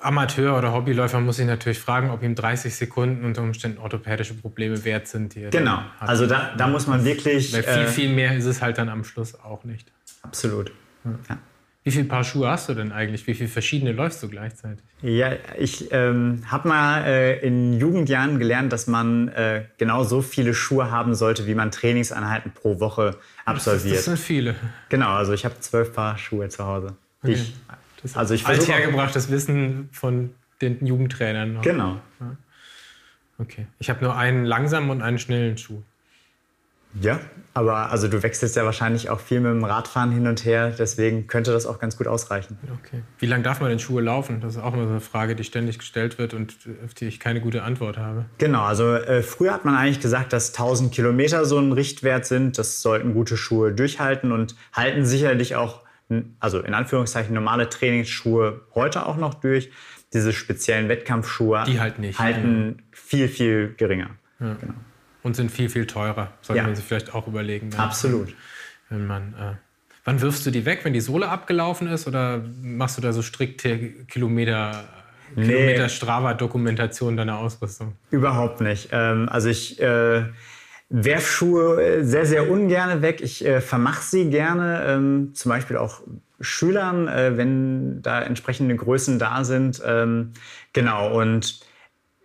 Amateur 0.00 0.58
oder 0.58 0.72
Hobbyläufer 0.72 1.20
muss 1.20 1.36
sich 1.36 1.46
natürlich 1.46 1.78
fragen, 1.78 2.10
ob 2.10 2.22
ihm 2.22 2.34
30 2.34 2.74
Sekunden 2.74 3.24
unter 3.24 3.42
Umständen 3.42 3.78
orthopädische 3.78 4.34
Probleme 4.34 4.84
wert 4.84 5.08
sind. 5.08 5.34
genau, 5.34 5.80
also 5.98 6.26
da, 6.26 6.54
da 6.56 6.66
muss 6.68 6.86
man 6.86 7.04
wirklich... 7.04 7.52
Weil 7.52 7.62
viel, 7.62 7.82
äh, 7.82 7.86
viel 7.86 8.14
mehr 8.14 8.36
ist 8.36 8.44
es 8.44 8.60
halt 8.60 8.78
dann 8.78 8.88
am 8.88 9.04
Schluss 9.04 9.34
auch 9.40 9.64
nicht. 9.64 9.90
Absolut. 10.22 10.72
Ja. 11.04 11.38
Wie 11.84 11.90
viele 11.90 12.04
Paar 12.04 12.24
Schuhe 12.24 12.48
hast 12.48 12.68
du 12.68 12.74
denn 12.74 12.92
eigentlich? 12.92 13.26
Wie 13.26 13.34
viele 13.34 13.48
verschiedene 13.48 13.92
läufst 13.92 14.22
du 14.22 14.28
gleichzeitig? 14.28 14.84
Ja, 15.00 15.32
ich 15.58 15.90
ähm, 15.92 16.42
habe 16.46 16.68
mal 16.68 17.04
äh, 17.04 17.38
in 17.38 17.78
Jugendjahren 17.78 18.38
gelernt, 18.38 18.72
dass 18.72 18.88
man 18.88 19.28
äh, 19.28 19.64
genau 19.78 20.04
so 20.04 20.20
viele 20.20 20.54
Schuhe 20.54 20.90
haben 20.90 21.14
sollte, 21.14 21.46
wie 21.46 21.54
man 21.54 21.70
Trainingseinheiten 21.70 22.52
pro 22.52 22.80
Woche 22.80 23.16
absolviert. 23.44 23.96
Das, 23.96 24.04
das 24.04 24.16
sind 24.16 24.18
viele. 24.18 24.54
Genau, 24.88 25.12
also 25.14 25.32
ich 25.32 25.44
habe 25.44 25.58
zwölf 25.60 25.94
Paar 25.94 26.18
Schuhe 26.18 26.48
zu 26.48 26.66
Hause. 26.66 26.96
Okay. 27.22 27.32
Ich, 27.32 27.54
das 28.02 28.16
also 28.16 28.34
ich 28.34 28.46
althergebrachtes 28.46 29.30
Wissen 29.30 29.88
von 29.92 30.34
den 30.60 30.84
Jugendtrainern. 30.84 31.54
Noch. 31.54 31.62
Genau. 31.62 32.00
Ja. 32.20 32.36
Okay. 33.38 33.66
Ich 33.78 33.88
habe 33.88 34.04
nur 34.04 34.16
einen 34.16 34.44
langsamen 34.44 34.90
und 34.90 35.00
einen 35.00 35.18
schnellen 35.18 35.56
Schuh. 35.56 35.82
Ja, 37.00 37.20
aber 37.54 37.90
also 37.90 38.08
du 38.08 38.22
wechselst 38.22 38.56
ja 38.56 38.64
wahrscheinlich 38.64 39.10
auch 39.10 39.20
viel 39.20 39.40
mit 39.40 39.50
dem 39.50 39.64
Radfahren 39.64 40.12
hin 40.12 40.26
und 40.26 40.44
her, 40.44 40.72
deswegen 40.78 41.26
könnte 41.26 41.52
das 41.52 41.66
auch 41.66 41.78
ganz 41.78 41.96
gut 41.96 42.06
ausreichen. 42.06 42.56
Okay. 42.84 43.02
Wie 43.18 43.26
lange 43.26 43.42
darf 43.42 43.60
man 43.60 43.68
denn 43.70 43.78
Schuhe 43.78 44.00
laufen? 44.00 44.40
Das 44.40 44.56
ist 44.56 44.62
auch 44.62 44.74
immer 44.74 44.84
so 44.84 44.90
eine 44.90 45.00
Frage, 45.00 45.34
die 45.34 45.44
ständig 45.44 45.78
gestellt 45.78 46.18
wird 46.18 46.34
und 46.34 46.56
auf 46.84 46.94
die 46.94 47.06
ich 47.06 47.20
keine 47.20 47.40
gute 47.40 47.62
Antwort 47.62 47.98
habe. 47.98 48.26
Genau, 48.38 48.62
also 48.62 48.94
äh, 48.94 49.22
früher 49.22 49.52
hat 49.52 49.64
man 49.64 49.74
eigentlich 49.74 50.00
gesagt, 50.00 50.32
dass 50.32 50.50
1000 50.50 50.92
Kilometer 50.92 51.44
so 51.44 51.58
ein 51.58 51.72
Richtwert 51.72 52.26
sind. 52.26 52.58
Das 52.58 52.80
sollten 52.80 53.12
gute 53.12 53.36
Schuhe 53.36 53.72
durchhalten 53.72 54.32
und 54.32 54.54
halten 54.72 55.04
sicherlich 55.04 55.56
auch, 55.56 55.82
also 56.40 56.60
in 56.60 56.74
Anführungszeichen 56.74 57.34
normale 57.34 57.68
Trainingsschuhe 57.68 58.60
heute 58.74 59.06
auch 59.06 59.16
noch 59.16 59.34
durch. 59.34 59.70
Diese 60.14 60.32
speziellen 60.32 60.88
Wettkampfschuhe 60.88 61.64
die 61.66 61.80
halt 61.80 61.98
nicht, 61.98 62.18
halten 62.18 62.76
ja. 62.78 62.84
viel, 62.92 63.28
viel 63.28 63.74
geringer. 63.76 64.10
Ja. 64.40 64.56
Genau 64.58 64.74
und 65.28 65.34
sind 65.34 65.52
viel, 65.52 65.68
viel 65.68 65.86
teurer. 65.86 66.32
Sollte 66.40 66.58
ja. 66.58 66.64
man 66.64 66.74
sich 66.74 66.84
vielleicht 66.84 67.14
auch 67.14 67.28
überlegen. 67.28 67.72
Wenn, 67.72 67.80
Absolut. 67.80 68.34
Wenn 68.88 69.06
man, 69.06 69.34
äh, 69.34 69.54
wann 70.04 70.20
wirfst 70.20 70.44
du 70.46 70.50
die 70.50 70.64
weg, 70.64 70.80
wenn 70.82 70.94
die 70.94 71.00
Sohle 71.00 71.28
abgelaufen 71.28 71.86
ist? 71.86 72.08
Oder 72.08 72.42
machst 72.62 72.96
du 72.96 73.02
da 73.02 73.12
so 73.12 73.22
strikte 73.22 73.78
Kilometer, 74.06 74.84
nee. 75.36 75.46
Kilometer 75.46 75.88
Strava-Dokumentation 75.88 77.16
deiner 77.16 77.38
Ausrüstung? 77.38 77.92
Überhaupt 78.10 78.60
nicht. 78.60 78.88
Ähm, 78.90 79.28
also 79.28 79.48
ich 79.48 79.80
äh, 79.80 80.24
werf 80.88 81.30
Schuhe 81.30 81.82
äh, 81.82 82.04
sehr, 82.04 82.26
sehr 82.26 82.50
ungern 82.50 83.02
weg. 83.02 83.20
Ich 83.20 83.44
äh, 83.44 83.60
vermache 83.60 84.02
sie 84.02 84.30
gerne. 84.30 84.82
Ähm, 84.86 85.30
zum 85.34 85.50
Beispiel 85.50 85.76
auch 85.76 86.00
Schülern, 86.40 87.06
äh, 87.08 87.36
wenn 87.36 88.00
da 88.00 88.22
entsprechende 88.22 88.74
Größen 88.76 89.18
da 89.18 89.44
sind. 89.44 89.82
Ähm, 89.84 90.32
genau. 90.72 91.20
Und 91.20 91.60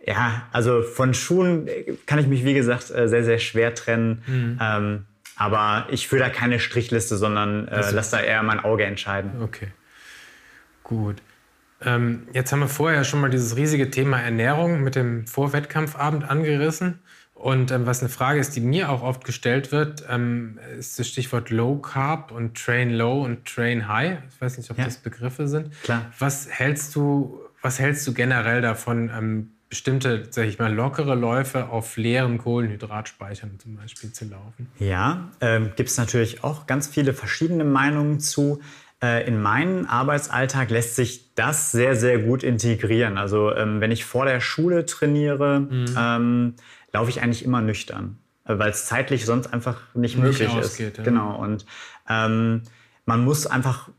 Ja, 0.06 0.48
also 0.52 0.82
von 0.82 1.14
Schuhen 1.14 1.70
kann 2.06 2.20
ich 2.20 2.28
mich, 2.28 2.44
wie 2.44 2.54
gesagt, 2.54 2.92
äh, 2.92 3.08
sehr, 3.08 3.24
sehr 3.24 3.40
schwer 3.40 3.74
trennen. 3.74 4.22
Mhm. 4.28 4.60
Ähm, 4.62 5.06
aber 5.36 5.88
ich 5.90 6.08
führe 6.08 6.24
da 6.24 6.30
keine 6.30 6.60
Strichliste, 6.60 7.18
sondern 7.18 7.68
äh, 7.68 7.90
lasse 7.92 8.18
da 8.18 8.22
eher 8.22 8.44
mein 8.44 8.60
Auge 8.60 8.84
entscheiden. 8.84 9.42
Okay. 9.42 9.68
Gut. 10.84 11.22
Ähm, 11.82 12.28
jetzt 12.34 12.52
haben 12.52 12.60
wir 12.60 12.68
vorher 12.68 13.04
schon 13.04 13.22
mal 13.22 13.30
dieses 13.30 13.56
riesige 13.56 13.90
Thema 13.90 14.20
Ernährung 14.20 14.84
mit 14.84 14.96
dem 14.96 15.26
Vorwettkampfabend 15.28 16.30
angerissen. 16.30 17.00
Und 17.34 17.72
ähm, 17.72 17.86
was 17.86 18.00
eine 18.00 18.10
Frage 18.10 18.40
ist, 18.40 18.56
die 18.56 18.62
mir 18.62 18.90
auch 18.90 19.02
oft 19.02 19.26
gestellt 19.26 19.72
wird, 19.72 20.06
ähm, 20.10 20.60
ist 20.78 21.00
das 21.00 21.08
Stichwort 21.08 21.50
Low 21.50 21.78
Carb 21.78 22.32
und 22.32 22.56
Train 22.56 22.92
Low 22.92 23.24
und 23.24 23.46
Train 23.46 23.88
High. 23.88 24.20
Ich 24.30 24.40
weiß 24.40 24.58
nicht, 24.58 24.70
ob 24.72 24.78
ja. 24.78 24.86
das 24.86 24.98
Begriffe 24.98 25.48
sind. 25.48 25.72
Klar. 25.82 26.12
Was 26.20 26.48
hältst 26.50 26.96
du, 26.96 27.42
was 27.62 27.80
hältst 27.80 28.08
du 28.08 28.14
generell 28.14 28.62
davon, 28.62 29.10
ähm, 29.10 29.52
bestimmte, 29.74 30.28
sag 30.30 30.46
ich 30.46 30.60
mal, 30.60 30.72
lockere 30.72 31.16
Läufe 31.16 31.70
auf 31.70 31.98
leeren 31.98 32.38
Kohlenhydratspeichern 32.38 33.58
zum 33.58 33.76
Beispiel 33.76 34.12
zu 34.12 34.26
laufen? 34.26 34.68
Ja, 34.78 35.32
ähm, 35.42 35.72
gibt 35.76 35.90
es 35.90 35.98
natürlich 35.98 36.44
auch 36.44 36.68
ganz 36.68 36.86
viele 36.86 37.12
verschiedene 37.12 37.64
Meinungen 37.64 38.20
zu. 38.20 38.62
Äh, 39.02 39.28
in 39.28 39.42
meinem 39.42 39.88
Arbeitsalltag 39.88 40.70
lässt 40.70 40.96
sich 40.96 41.34
das 41.34 41.72
sehr, 41.72 41.96
sehr 41.96 42.20
gut 42.20 42.44
integrieren. 42.44 43.18
Also 43.18 43.52
ähm, 43.56 43.82
wenn 43.82 43.90
ich 43.90 44.06
vor 44.06 44.26
der 44.26 44.42
Schule 44.42 44.86
trainiere, 44.86 45.62
mhm. 45.62 45.86
ähm, 45.98 46.54
laufe 46.92 47.10
ich 47.10 47.24
eigentlich 47.24 47.44
immer 47.44 47.62
nüchtern, 47.62 48.20
äh, 48.46 48.60
weil 48.60 48.70
es 48.70 48.86
zeitlich 48.86 49.26
sonst 49.26 49.52
einfach 49.52 49.82
nicht, 49.96 50.18
nicht 50.18 50.24
möglich 50.24 50.50
ausgeht, 50.50 50.90
ist. 50.90 50.98
Ja. 51.00 51.04
Genau. 51.04 51.36
Und 51.36 51.66
ähm, 52.08 52.62
man 53.06 53.24
muss 53.24 53.48
einfach 53.48 53.90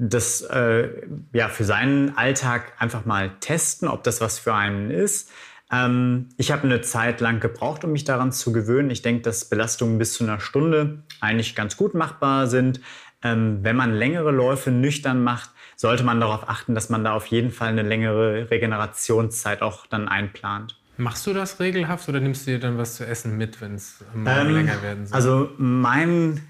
das 0.00 0.40
äh, 0.40 0.88
ja 1.32 1.48
für 1.48 1.64
seinen 1.64 2.16
Alltag 2.16 2.72
einfach 2.78 3.04
mal 3.04 3.32
testen, 3.40 3.86
ob 3.86 4.02
das 4.02 4.20
was 4.22 4.38
für 4.38 4.54
einen 4.54 4.90
ist. 4.90 5.30
Ähm, 5.70 6.30
ich 6.38 6.50
habe 6.50 6.64
eine 6.64 6.80
Zeit 6.80 7.20
lang 7.20 7.38
gebraucht, 7.38 7.84
um 7.84 7.92
mich 7.92 8.04
daran 8.04 8.32
zu 8.32 8.50
gewöhnen. 8.52 8.90
Ich 8.90 9.02
denke, 9.02 9.22
dass 9.22 9.44
Belastungen 9.44 9.98
bis 9.98 10.14
zu 10.14 10.24
einer 10.24 10.40
Stunde 10.40 11.02
eigentlich 11.20 11.54
ganz 11.54 11.76
gut 11.76 11.94
machbar 11.94 12.46
sind. 12.46 12.80
Ähm, 13.22 13.58
wenn 13.62 13.76
man 13.76 13.92
längere 13.92 14.30
Läufe 14.30 14.70
nüchtern 14.70 15.22
macht, 15.22 15.50
sollte 15.76 16.02
man 16.02 16.18
darauf 16.18 16.48
achten, 16.48 16.74
dass 16.74 16.88
man 16.88 17.04
da 17.04 17.12
auf 17.12 17.26
jeden 17.26 17.50
Fall 17.50 17.68
eine 17.68 17.82
längere 17.82 18.50
Regenerationszeit 18.50 19.60
auch 19.60 19.86
dann 19.86 20.08
einplant. 20.08 20.78
Machst 20.96 21.26
du 21.26 21.34
das 21.34 21.60
regelhaft 21.60 22.08
oder 22.08 22.20
nimmst 22.20 22.46
du 22.46 22.52
dir 22.52 22.58
dann 22.58 22.78
was 22.78 22.96
zu 22.96 23.06
essen 23.06 23.36
mit, 23.36 23.60
wenn 23.60 23.74
es 23.74 24.02
ähm, 24.14 24.24
länger 24.24 24.82
werden 24.82 25.06
soll? 25.06 25.14
Also 25.14 25.50
mein 25.58 26.40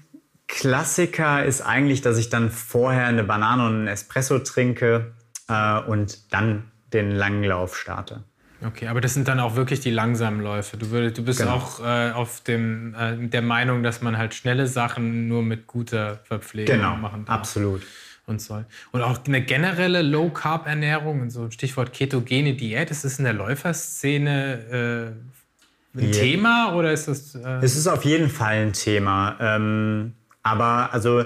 Klassiker 0.51 1.45
ist 1.45 1.61
eigentlich, 1.61 2.01
dass 2.01 2.17
ich 2.17 2.29
dann 2.29 2.51
vorher 2.51 3.05
eine 3.05 3.23
Banane 3.23 3.65
und 3.65 3.73
einen 3.73 3.87
Espresso 3.87 4.37
trinke 4.39 5.13
äh, 5.47 5.79
und 5.79 6.33
dann 6.33 6.69
den 6.91 7.09
langen 7.11 7.45
Lauf 7.45 7.77
starte. 7.77 8.25
Okay, 8.63 8.87
aber 8.87 8.99
das 8.99 9.13
sind 9.13 9.29
dann 9.29 9.39
auch 9.39 9.55
wirklich 9.55 9.79
die 9.79 9.91
langsamen 9.91 10.41
Läufe. 10.41 10.75
Du, 10.75 10.91
würd, 10.91 11.17
du 11.17 11.23
bist 11.23 11.39
genau. 11.39 11.53
auch 11.53 11.79
äh, 11.79 12.11
auf 12.11 12.41
dem, 12.41 12.93
äh, 12.95 13.15
der 13.29 13.41
Meinung, 13.41 13.81
dass 13.81 14.01
man 14.01 14.17
halt 14.17 14.33
schnelle 14.33 14.67
Sachen 14.67 15.29
nur 15.29 15.41
mit 15.41 15.67
guter 15.67 16.19
Verpflegung 16.25 16.75
genau, 16.75 16.97
machen 16.97 17.23
darf. 17.23 17.39
Absolut. 17.39 17.81
Und 18.27 18.41
soll. 18.41 18.65
Und 18.91 19.01
auch 19.01 19.25
eine 19.25 19.41
generelle 19.41 20.01
Low-Carb-Ernährung, 20.01 21.29
so 21.29 21.43
ein 21.43 21.51
Stichwort 21.53 21.93
ketogene 21.93 22.53
Diät, 22.55 22.91
ist 22.91 23.05
das 23.05 23.17
in 23.19 23.23
der 23.23 23.33
Läuferszene 23.33 25.15
äh, 25.95 25.97
ein 25.97 26.03
yeah. 26.03 26.11
Thema 26.11 26.75
oder 26.75 26.91
ist 26.91 27.07
das. 27.07 27.35
Äh 27.35 27.59
es 27.61 27.77
ist 27.77 27.87
auf 27.87 28.03
jeden 28.05 28.29
Fall 28.29 28.61
ein 28.61 28.73
Thema. 28.73 29.37
Ähm, 29.39 30.13
aber 30.43 30.93
also 30.93 31.23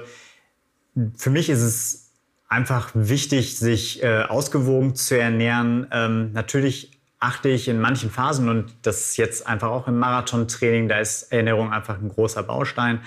für 1.16 1.30
mich 1.30 1.49
ist 1.49 1.61
es 1.61 2.11
einfach 2.47 2.91
wichtig, 2.93 3.57
sich 3.57 4.03
äh, 4.03 4.24
ausgewogen 4.24 4.95
zu 4.95 5.18
ernähren. 5.20 5.88
Ähm, 5.91 6.32
natürlich 6.32 6.99
achte 7.20 7.49
ich 7.49 7.68
in 7.68 7.82
manchen 7.82 8.11
Phasen 8.11 8.49
und 8.49 8.74
das 8.84 9.18
jetzt 9.18 9.47
einfach 9.47 9.70
auch 9.70 9.88
im 9.88 9.97
Marathontraining, 9.97 10.88
da 10.88 10.99
ist 10.99 11.32
Ernährung 11.32 11.72
einfach 11.74 11.99
ein 11.99 12.09
großer 12.09 12.43
Baustein, 12.43 13.01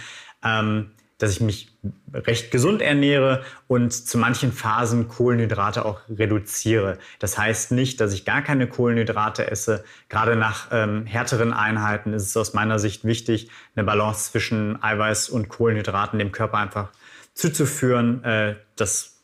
ähm, 0.45 0.91
dass 1.19 1.33
ich 1.33 1.41
mich 1.41 1.77
recht 2.15 2.51
gesund 2.51 2.81
ernähre 2.81 3.43
und 3.67 3.93
zu 3.93 4.19
manchen 4.19 4.53
Phasen 4.53 5.09
Kohlenhydrate 5.09 5.85
auch 5.85 6.01
reduziere. 6.09 6.99
Das 7.19 7.37
heißt 7.37 7.73
nicht, 7.73 8.01
dass 8.01 8.13
ich 8.13 8.25
gar 8.25 8.43
keine 8.43 8.69
Kohlenhydrate 8.69 9.51
esse. 9.51 9.85
Gerade 10.09 10.37
nach 10.37 10.69
ähm, 10.71 11.07
härteren 11.07 11.53
Einheiten 11.53 12.13
ist 12.13 12.23
es 12.25 12.37
aus 12.37 12.55
meiner 12.55 12.79
Sicht 12.79 13.05
wichtig, 13.05 13.51
eine 13.75 13.85
Balance 13.85 14.31
zwischen 14.31 14.83
Eiweiß 14.83 15.29
und 15.29 15.49
Kohlenhydraten 15.49 16.19
dem 16.19 16.33
Körper 16.33 16.59
einfach 16.59 16.91
zuzuführen. 17.35 18.23
Äh, 18.23 18.55
das 18.77 19.19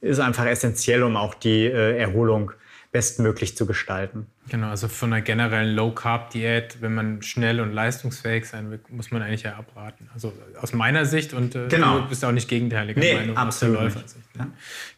ist 0.00 0.18
einfach 0.18 0.46
essentiell, 0.46 1.04
um 1.04 1.16
auch 1.16 1.34
die 1.34 1.64
äh, 1.66 1.96
Erholung 1.96 2.52
bestmöglich 2.90 3.56
zu 3.56 3.66
gestalten. 3.66 4.26
Genau, 4.48 4.68
also 4.68 4.86
von 4.86 5.12
einer 5.12 5.22
generellen 5.22 5.74
Low-Carb-Diät, 5.74 6.80
wenn 6.80 6.94
man 6.94 7.22
schnell 7.22 7.60
und 7.60 7.72
leistungsfähig 7.72 8.46
sein 8.46 8.70
will, 8.70 8.80
muss 8.90 9.10
man 9.10 9.22
eigentlich 9.22 9.42
ja 9.42 9.56
abraten. 9.56 10.08
Also 10.14 10.32
aus 10.60 10.72
meiner 10.72 11.04
Sicht 11.04 11.32
und 11.32 11.54
äh, 11.54 11.66
genau. 11.68 12.00
du 12.00 12.08
bist 12.08 12.24
auch 12.24 12.32
nicht 12.32 12.48
gegenteiliger 12.48 13.00
nee, 13.00 13.14
Meinung 13.14 13.36
absolut 13.36 13.78
aus 13.78 13.82
der 13.82 14.00
Läufersicht. 14.00 14.36
Ne? 14.36 14.44
Ja. 14.44 14.46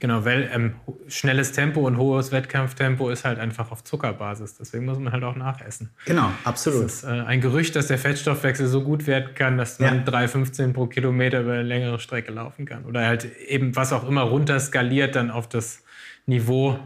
Genau, 0.00 0.24
weil 0.24 0.50
ähm, 0.52 0.74
schnelles 1.08 1.52
Tempo 1.52 1.86
und 1.86 1.96
hohes 1.96 2.30
Wettkampftempo 2.30 3.08
ist 3.08 3.24
halt 3.24 3.38
einfach 3.38 3.70
auf 3.70 3.84
Zuckerbasis. 3.84 4.56
Deswegen 4.56 4.84
muss 4.84 4.98
man 4.98 5.12
halt 5.12 5.24
auch 5.24 5.36
nachessen. 5.36 5.90
Genau, 6.04 6.30
absolut. 6.44 6.84
Es 6.84 6.96
ist 6.96 7.04
äh, 7.04 7.22
ein 7.22 7.40
Gerücht, 7.40 7.74
dass 7.74 7.86
der 7.86 7.98
Fettstoffwechsel 7.98 8.66
so 8.66 8.82
gut 8.82 9.06
werden 9.06 9.34
kann, 9.34 9.56
dass 9.56 9.78
man 9.78 10.04
ja. 10.04 10.12
3,15 10.12 10.74
pro 10.74 10.86
Kilometer 10.86 11.40
über 11.40 11.54
eine 11.54 11.62
längere 11.62 11.98
Strecke 11.98 12.32
laufen 12.32 12.66
kann. 12.66 12.84
Oder 12.84 13.06
halt 13.06 13.24
eben 13.46 13.74
was 13.76 13.92
auch 13.92 14.06
immer 14.06 14.22
runter 14.22 14.60
skaliert 14.60 15.16
dann 15.16 15.30
auf 15.30 15.48
das 15.48 15.82
Niveau 16.26 16.78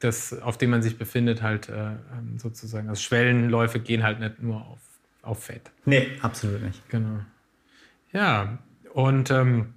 das, 0.00 0.38
auf 0.40 0.58
dem 0.58 0.70
man 0.70 0.82
sich 0.82 0.98
befindet, 0.98 1.42
halt 1.42 1.68
äh, 1.68 1.72
ähm, 1.72 2.38
sozusagen. 2.38 2.88
Also 2.88 3.02
Schwellenläufe 3.02 3.80
gehen 3.80 4.02
halt 4.02 4.20
nicht 4.20 4.42
nur 4.42 4.56
auf, 4.56 4.78
auf 5.22 5.44
Fett. 5.44 5.70
Nee, 5.84 6.08
absolut 6.22 6.62
nicht. 6.62 6.88
Genau. 6.88 7.20
Ja, 8.12 8.58
und 8.92 9.30
ähm, 9.30 9.74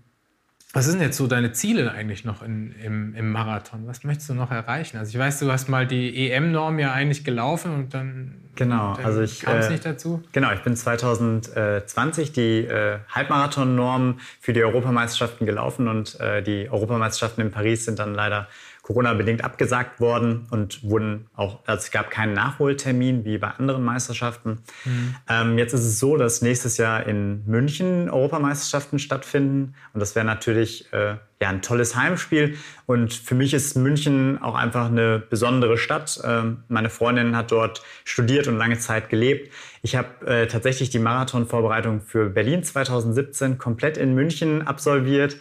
was 0.71 0.85
sind 0.85 1.01
jetzt 1.01 1.17
so 1.17 1.25
deine 1.25 1.51
Ziele 1.51 1.91
eigentlich 1.91 2.25
noch 2.25 2.43
in, 2.43 2.75
im, 2.83 3.15
im 3.15 3.31
Marathon? 3.31 3.87
Was 3.87 4.03
möchtest 4.03 4.29
du 4.29 4.35
noch 4.35 4.51
erreichen? 4.51 4.97
Also 4.97 5.09
ich 5.09 5.17
weiß, 5.17 5.39
du 5.39 5.51
hast 5.51 5.67
mal 5.67 5.87
die 5.87 6.29
EM-Norm 6.29 6.77
ja 6.77 6.93
eigentlich 6.93 7.23
gelaufen 7.23 7.73
und 7.73 7.95
dann, 7.95 8.35
genau, 8.53 8.95
dann 8.95 9.03
also 9.03 9.21
ich, 9.21 9.39
kam 9.39 9.57
es 9.57 9.65
äh, 9.65 9.71
nicht 9.71 9.85
dazu. 9.85 10.21
Genau, 10.31 10.51
ich 10.51 10.59
bin 10.59 10.75
2020 10.75 12.33
die 12.33 12.65
äh, 12.65 12.99
Halbmarathon-Norm 13.09 14.19
für 14.39 14.53
die 14.53 14.63
Europameisterschaften 14.63 15.47
gelaufen 15.47 15.87
und 15.87 16.19
äh, 16.19 16.43
die 16.43 16.69
Europameisterschaften 16.69 17.41
in 17.41 17.49
Paris 17.49 17.85
sind 17.85 17.97
dann 17.97 18.13
leider 18.13 18.47
Corona-bedingt 18.89 19.43
abgesagt 19.43 19.99
worden 19.99 20.47
und 20.49 20.83
wurden 20.83 21.27
auch, 21.35 21.59
also 21.67 21.77
es 21.79 21.91
gab 21.91 22.09
keinen 22.09 22.33
Nachholtermin 22.33 23.23
wie 23.23 23.37
bei 23.37 23.49
anderen 23.49 23.83
Meisterschaften. 23.83 24.63
Mhm. 24.83 25.15
Ähm, 25.29 25.57
jetzt 25.59 25.73
ist 25.73 25.85
es 25.85 25.99
so, 25.99 26.17
dass 26.17 26.41
nächstes 26.41 26.77
Jahr 26.77 27.05
in 27.05 27.45
München 27.45 28.09
Europameisterschaften 28.09 28.97
stattfinden 28.97 29.75
und 29.93 29.99
das 29.99 30.15
wäre 30.15 30.25
natürlich 30.25 30.91
äh, 30.91 31.17
ja, 31.39 31.49
ein 31.49 31.61
tolles 31.61 31.95
Heimspiel. 31.95 32.57
Und 32.87 33.13
für 33.13 33.35
mich 33.35 33.53
ist 33.53 33.75
München 33.77 34.41
auch 34.41 34.55
einfach 34.55 34.87
eine 34.87 35.19
besondere 35.19 35.77
Stadt. 35.77 36.19
Ähm, 36.23 36.63
meine 36.67 36.89
Freundin 36.89 37.35
hat 37.35 37.51
dort 37.51 37.83
studiert 38.03 38.47
und 38.47 38.57
lange 38.57 38.79
Zeit 38.79 39.09
gelebt. 39.09 39.53
Ich 39.83 39.95
habe 39.95 40.25
äh, 40.25 40.47
tatsächlich 40.47 40.89
die 40.89 40.99
Marathonvorbereitung 40.99 42.01
für 42.01 42.29
Berlin 42.29 42.63
2017 42.63 43.59
komplett 43.59 43.97
in 43.97 44.15
München 44.15 44.65
absolviert. 44.65 45.37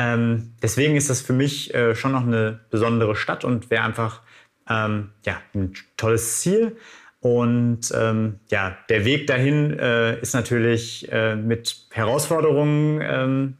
Ähm, 0.00 0.54
deswegen 0.62 0.96
ist 0.96 1.10
das 1.10 1.20
für 1.20 1.34
mich 1.34 1.74
äh, 1.74 1.94
schon 1.94 2.12
noch 2.12 2.26
eine 2.26 2.60
besondere 2.70 3.14
Stadt 3.14 3.44
und 3.44 3.70
wäre 3.70 3.84
einfach 3.84 4.22
ähm, 4.66 5.10
ja, 5.26 5.42
ein 5.54 5.74
tolles 5.98 6.40
Ziel. 6.40 6.76
Und 7.20 7.92
ähm, 7.94 8.40
ja, 8.48 8.78
der 8.88 9.04
Weg 9.04 9.26
dahin 9.26 9.78
äh, 9.78 10.18
ist 10.20 10.32
natürlich 10.32 11.06
äh, 11.12 11.36
mit 11.36 11.86
Herausforderungen, 11.90 13.02
ähm, 13.04 13.56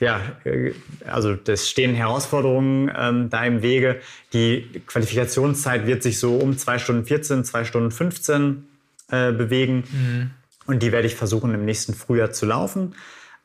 ja, 0.00 0.20
äh, 0.42 0.72
also 1.06 1.36
es 1.46 1.70
stehen 1.70 1.94
Herausforderungen 1.94 2.90
ähm, 2.98 3.30
da 3.30 3.44
im 3.44 3.62
Wege. 3.62 4.00
Die 4.32 4.68
Qualifikationszeit 4.88 5.86
wird 5.86 6.02
sich 6.02 6.18
so 6.18 6.38
um 6.38 6.58
2 6.58 6.78
Stunden 6.78 7.04
14, 7.04 7.44
2 7.44 7.64
Stunden 7.64 7.92
15 7.92 8.66
äh, 9.12 9.30
bewegen. 9.30 9.84
Mhm. 9.92 10.30
Und 10.66 10.82
die 10.82 10.90
werde 10.90 11.06
ich 11.06 11.14
versuchen 11.14 11.54
im 11.54 11.64
nächsten 11.64 11.94
Frühjahr 11.94 12.32
zu 12.32 12.46
laufen. 12.46 12.96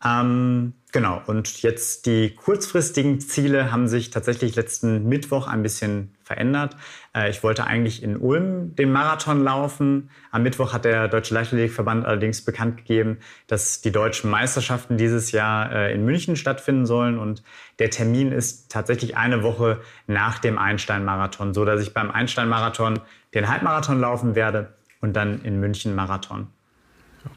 Ähm, 0.04 0.74
genau, 0.92 1.22
und 1.28 1.62
jetzt 1.62 2.08
die 2.08 2.34
kurzfristigen 2.34 3.20
Ziele 3.20 3.72
haben 3.72 3.88
sich 3.88 4.10
tatsächlich 4.10 4.56
letzten 4.56 5.08
Mittwoch 5.08 5.48
ein 5.48 5.62
bisschen 5.62 6.16
verändert. 6.24 6.76
Äh, 7.16 7.30
ich 7.30 7.44
wollte 7.44 7.68
eigentlich 7.68 8.02
in 8.02 8.18
Ulm 8.18 8.76
den 8.76 8.92
Marathon 8.92 9.44
laufen. 9.44 10.10
Am 10.32 10.42
Mittwoch 10.42 10.74
hat 10.74 10.86
der 10.86 11.08
Deutsche 11.08 11.36
Leichtathletikverband 11.36 12.06
allerdings 12.06 12.44
bekannt 12.44 12.78
gegeben, 12.78 13.20
dass 13.46 13.82
die 13.82 13.92
deutschen 13.92 14.32
Meisterschaften 14.32 14.98
dieses 14.98 15.32
Jahr 15.32 15.72
äh, 15.72 15.94
in 15.94 16.04
München 16.04 16.36
stattfinden 16.36 16.88
sollen. 16.88 17.20
Und 17.20 17.44
der 17.78 17.92
Termin 17.92 18.32
ist 18.32 18.72
tatsächlich 18.72 19.18
eine 19.18 19.44
Woche 19.44 19.82
nach 20.08 20.40
dem 20.40 20.58
Einstein-Marathon, 20.58 21.54
so 21.54 21.64
dass 21.64 21.80
ich 21.80 21.94
beim 21.94 22.10
Einstein-Marathon 22.10 23.02
den 23.36 23.50
Halbmarathon 23.50 24.00
laufen 24.00 24.34
werde 24.34 24.74
und 25.00 25.16
dann 25.16 25.44
in 25.44 25.60
München 25.60 25.94
Marathon. 25.94 26.48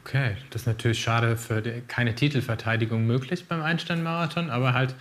Okay, 0.01 0.37
das 0.49 0.63
ist 0.63 0.67
natürlich 0.67 1.01
schade 1.01 1.37
für 1.37 1.61
die, 1.61 1.81
keine 1.87 2.15
Titelverteidigung 2.15 3.05
möglich 3.05 3.47
beim 3.47 3.61
Einstein-Marathon, 3.61 4.49
aber 4.49 4.73
halt 4.73 4.95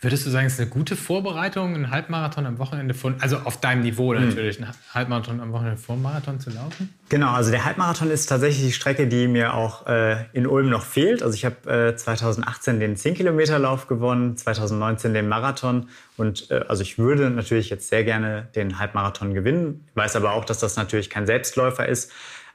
Würdest 0.00 0.24
du 0.26 0.30
sagen, 0.30 0.46
es 0.46 0.52
ist 0.52 0.60
eine 0.60 0.70
gute 0.70 0.94
Vorbereitung, 0.94 1.74
einen 1.74 1.90
Halbmarathon 1.90 2.46
am 2.46 2.58
Wochenende 2.58 2.94
von, 2.94 3.20
also 3.20 3.38
auf 3.38 3.58
deinem 3.58 3.82
Niveau 3.82 4.14
hm. 4.14 4.28
natürlich, 4.28 4.62
einen 4.62 4.72
Halbmarathon 4.94 5.40
am 5.40 5.50
Wochenende 5.52 5.76
vor 5.76 5.96
dem 5.96 6.02
Marathon 6.02 6.38
zu 6.38 6.50
laufen? 6.50 6.94
Genau, 7.08 7.32
also 7.32 7.50
der 7.50 7.64
Halbmarathon 7.64 8.08
ist 8.12 8.26
tatsächlich 8.26 8.64
die 8.64 8.72
Strecke, 8.72 9.08
die 9.08 9.26
mir 9.26 9.54
auch 9.54 9.88
äh, 9.88 10.26
in 10.34 10.46
Ulm 10.46 10.70
noch 10.70 10.84
fehlt. 10.84 11.20
Also 11.20 11.34
ich 11.34 11.44
habe 11.44 11.88
äh, 11.88 11.96
2018 11.96 12.78
den 12.78 12.94
10-Kilometer-Lauf 12.94 13.88
gewonnen, 13.88 14.36
2019 14.36 15.14
den 15.14 15.26
Marathon 15.26 15.88
und 16.16 16.48
äh, 16.52 16.64
also 16.68 16.84
ich 16.84 16.98
würde 16.98 17.28
natürlich 17.30 17.68
jetzt 17.68 17.88
sehr 17.88 18.04
gerne 18.04 18.46
den 18.54 18.78
Halbmarathon 18.78 19.34
gewinnen, 19.34 19.84
weiß 19.94 20.14
aber 20.14 20.34
auch, 20.34 20.44
dass 20.44 20.60
das 20.60 20.76
natürlich 20.76 21.10
kein 21.10 21.26
Selbstläufer 21.26 21.88
ist. 21.88 22.12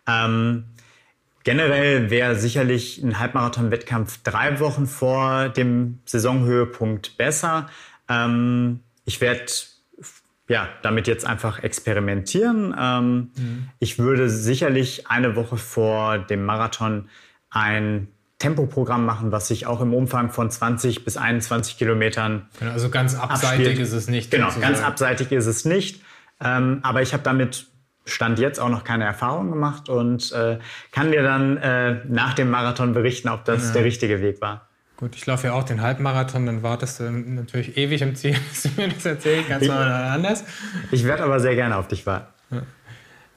Ähm, 0.08 0.64
Generell 1.44 2.10
wäre 2.10 2.36
sicherlich 2.36 3.04
ein 3.04 3.20
Halbmarathon-Wettkampf 3.20 4.24
drei 4.24 4.60
Wochen 4.60 4.88
vor 4.88 5.50
dem 5.50 6.00
Saisonhöhepunkt 6.06 7.18
besser. 7.18 7.70
Ähm, 8.10 8.80
ich 9.06 9.20
werde 9.20 9.46
ja, 10.48 10.68
damit 10.82 11.08
jetzt 11.08 11.26
einfach 11.26 11.64
experimentieren. 11.64 12.76
Ähm, 12.78 13.32
mhm. 13.36 13.70
Ich 13.80 14.00
würde 14.00 14.30
sicherlich 14.30 15.08
eine 15.08 15.36
Woche 15.36 15.58
vor 15.58 16.18
dem 16.18 16.46
Marathon 16.46 17.10
ein 17.50 18.08
Tempoprogramm 18.40 19.06
machen, 19.06 19.32
was 19.32 19.48
sich 19.48 19.68
auch 19.68 19.80
im 19.80 19.94
Umfang 19.94 20.30
von 20.30 20.52
20 20.52 21.06
bis 21.06 21.16
21 21.16 21.78
Kilometern. 21.78 22.48
Genau, 22.60 22.72
also 22.72 22.90
ganz 22.90 23.16
abseitig 23.16 23.68
abspielt. 23.68 23.80
ist 23.80 23.94
es 23.94 24.08
nicht. 24.10 24.32
Genau, 24.32 24.50
ganz 24.60 24.82
abseitig 24.82 25.32
ist 25.32 25.46
es 25.46 25.64
nicht. 25.64 26.02
Ähm, 26.44 26.80
aber 26.84 27.02
ich 27.02 27.14
habe 27.14 27.24
damit 27.24 27.68
Stand 28.06 28.40
jetzt 28.40 28.60
auch 28.60 28.70
noch 28.70 28.84
keine 28.84 29.06
Erfahrung 29.06 29.50
gemacht 29.50 29.90
und 29.90 30.32
äh, 30.34 30.60
kann 30.92 31.12
dir 31.12 31.24
dann 31.24 31.58
äh, 31.58 32.02
nach 32.08 32.34
dem 32.34 32.50
Marathon 32.50 32.94
berichten, 32.94 33.30
ob 33.30 33.46
das 33.46 33.68
ja. 33.68 33.74
der 33.74 33.84
richtige 33.86 34.22
Weg 34.22 34.42
war. 34.42 34.68
Gut, 34.98 35.16
ich 35.16 35.26
laufe 35.26 35.48
ja 35.48 35.54
auch 35.54 35.64
den 35.64 35.82
Halbmarathon, 35.82 36.46
dann 36.46 36.64
wartest 36.64 37.00
du 37.00 37.10
natürlich 37.12 37.78
ewig 37.78 38.02
im 38.02 38.16
Ziel, 38.16 38.36
bis 38.50 38.64
du 38.64 38.70
mir 38.82 38.90
das 38.90 39.06
erzählen 39.06 39.44
kannst, 39.48 39.68
mal 39.68 39.92
anders. 40.12 40.44
Ich 40.92 41.04
werde 41.04 41.24
aber 41.24 41.40
sehr 41.40 41.56
gerne 41.56 41.78
auf 41.78 41.88
dich 41.88 42.06
warten. 42.06 42.28
Ja. 42.52 42.62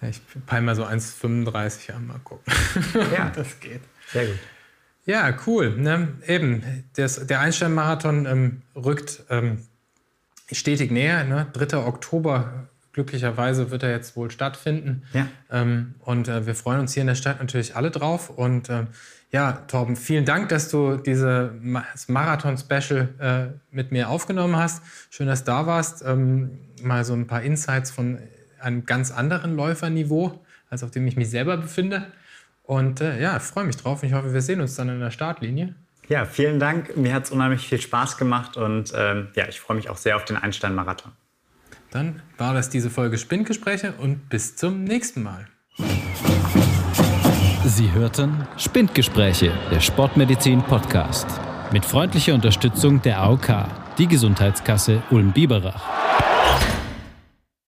Ich 0.09 0.21
peile 0.47 0.63
mal 0.63 0.75
so 0.75 0.85
1,35 0.85 1.93
an, 1.93 2.07
mal 2.07 2.21
gucken. 2.23 2.53
Ja, 3.13 3.33
das 3.35 3.59
geht. 3.61 3.81
Sehr 4.13 4.27
gut. 4.27 4.39
Ja, 5.07 5.35
cool. 5.47 5.71
Ne? 5.77 6.09
Eben, 6.27 6.85
das, 6.97 7.27
der 7.27 7.41
Einstein-Marathon 7.41 8.27
ähm, 8.27 8.63
rückt 8.75 9.23
ähm, 9.31 9.67
stetig 10.51 10.91
näher. 10.91 11.25
Ne? 11.25 11.47
3. 11.53 11.79
Oktober 11.79 12.69
glücklicherweise 12.97 13.71
wird 13.71 13.83
er 13.83 13.91
jetzt 13.91 14.17
wohl 14.17 14.31
stattfinden. 14.31 15.03
Ja. 15.13 15.29
Ähm, 15.51 15.97
und 16.01 16.29
äh, 16.29 16.47
wir 16.47 16.55
freuen 16.55 16.81
uns 16.81 16.95
hier 16.95 17.03
in 17.03 17.07
der 17.07 17.15
Stadt 17.15 17.41
natürlich 17.41 17.77
alle 17.77 17.91
drauf. 17.91 18.31
Und 18.31 18.71
äh, 18.71 18.87
ja, 19.31 19.53
Torben, 19.69 19.97
vielen 19.97 20.25
Dank, 20.25 20.49
dass 20.49 20.71
du 20.71 20.97
dieses 20.97 21.51
Marathon-Special 22.09 23.09
äh, 23.19 23.75
mit 23.75 23.93
mir 23.93 24.09
aufgenommen 24.09 24.57
hast. 24.57 24.83
Schön, 25.11 25.27
dass 25.27 25.45
du 25.45 25.53
da 25.53 25.67
warst. 25.67 26.03
Ähm, 26.07 26.59
mal 26.83 27.05
so 27.05 27.13
ein 27.13 27.27
paar 27.27 27.43
Insights 27.43 27.91
von 27.91 28.19
einem 28.61 28.87
ganz 28.87 29.11
anderen 29.11 29.57
Läuferniveau, 29.57 30.43
als 30.71 30.83
auf 30.83 30.91
dem 30.91 31.07
ich 31.07 31.17
mich 31.17 31.29
selber 31.29 31.59
befinde. 31.59 32.07
Und 32.63 33.03
äh, 33.03 33.21
ja, 33.21 33.37
ich 33.37 33.43
freue 33.43 33.65
mich 33.65 33.77
drauf. 33.77 34.05
Ich 34.05 34.15
hoffe, 34.15 34.33
wir 34.33 34.41
sehen 34.41 34.63
uns 34.63 34.75
dann 34.75 34.89
in 34.89 35.01
der 35.01 35.11
Startlinie. 35.11 35.75
Ja, 36.09 36.25
vielen 36.25 36.59
Dank. 36.59 36.97
Mir 36.97 37.13
hat 37.13 37.25
es 37.25 37.31
unheimlich 37.31 37.69
viel 37.69 37.81
Spaß 37.81 38.17
gemacht 38.17 38.57
und 38.57 38.95
ähm, 38.97 39.29
ja, 39.35 39.47
ich 39.49 39.61
freue 39.61 39.77
mich 39.77 39.91
auch 39.91 39.99
sehr 39.99 40.17
auf 40.17 40.25
den 40.25 40.39
Einstein-Marathon. 40.39 41.13
Dann 41.97 42.21
war 42.37 42.53
das 42.53 42.69
diese 42.69 42.91
Folge 42.91 43.17
Spindgespräche 43.17 43.95
und 43.99 44.29
bis 44.29 44.55
zum 44.55 44.85
nächsten 44.85 45.23
Mal. 45.23 45.47
Sie 47.65 47.91
hörten 47.91 48.47
Spindgespräche, 48.59 49.51
der 49.71 49.81
Sportmedizin 49.81 50.63
Podcast. 50.63 51.27
Mit 51.73 51.87
freundlicher 51.87 52.35
Unterstützung 52.35 53.01
der 53.01 53.23
AOK, 53.23 53.49
die 53.97 54.09
Gesundheitskasse 54.09 55.03
Ulm-Biberach. 55.11 56.26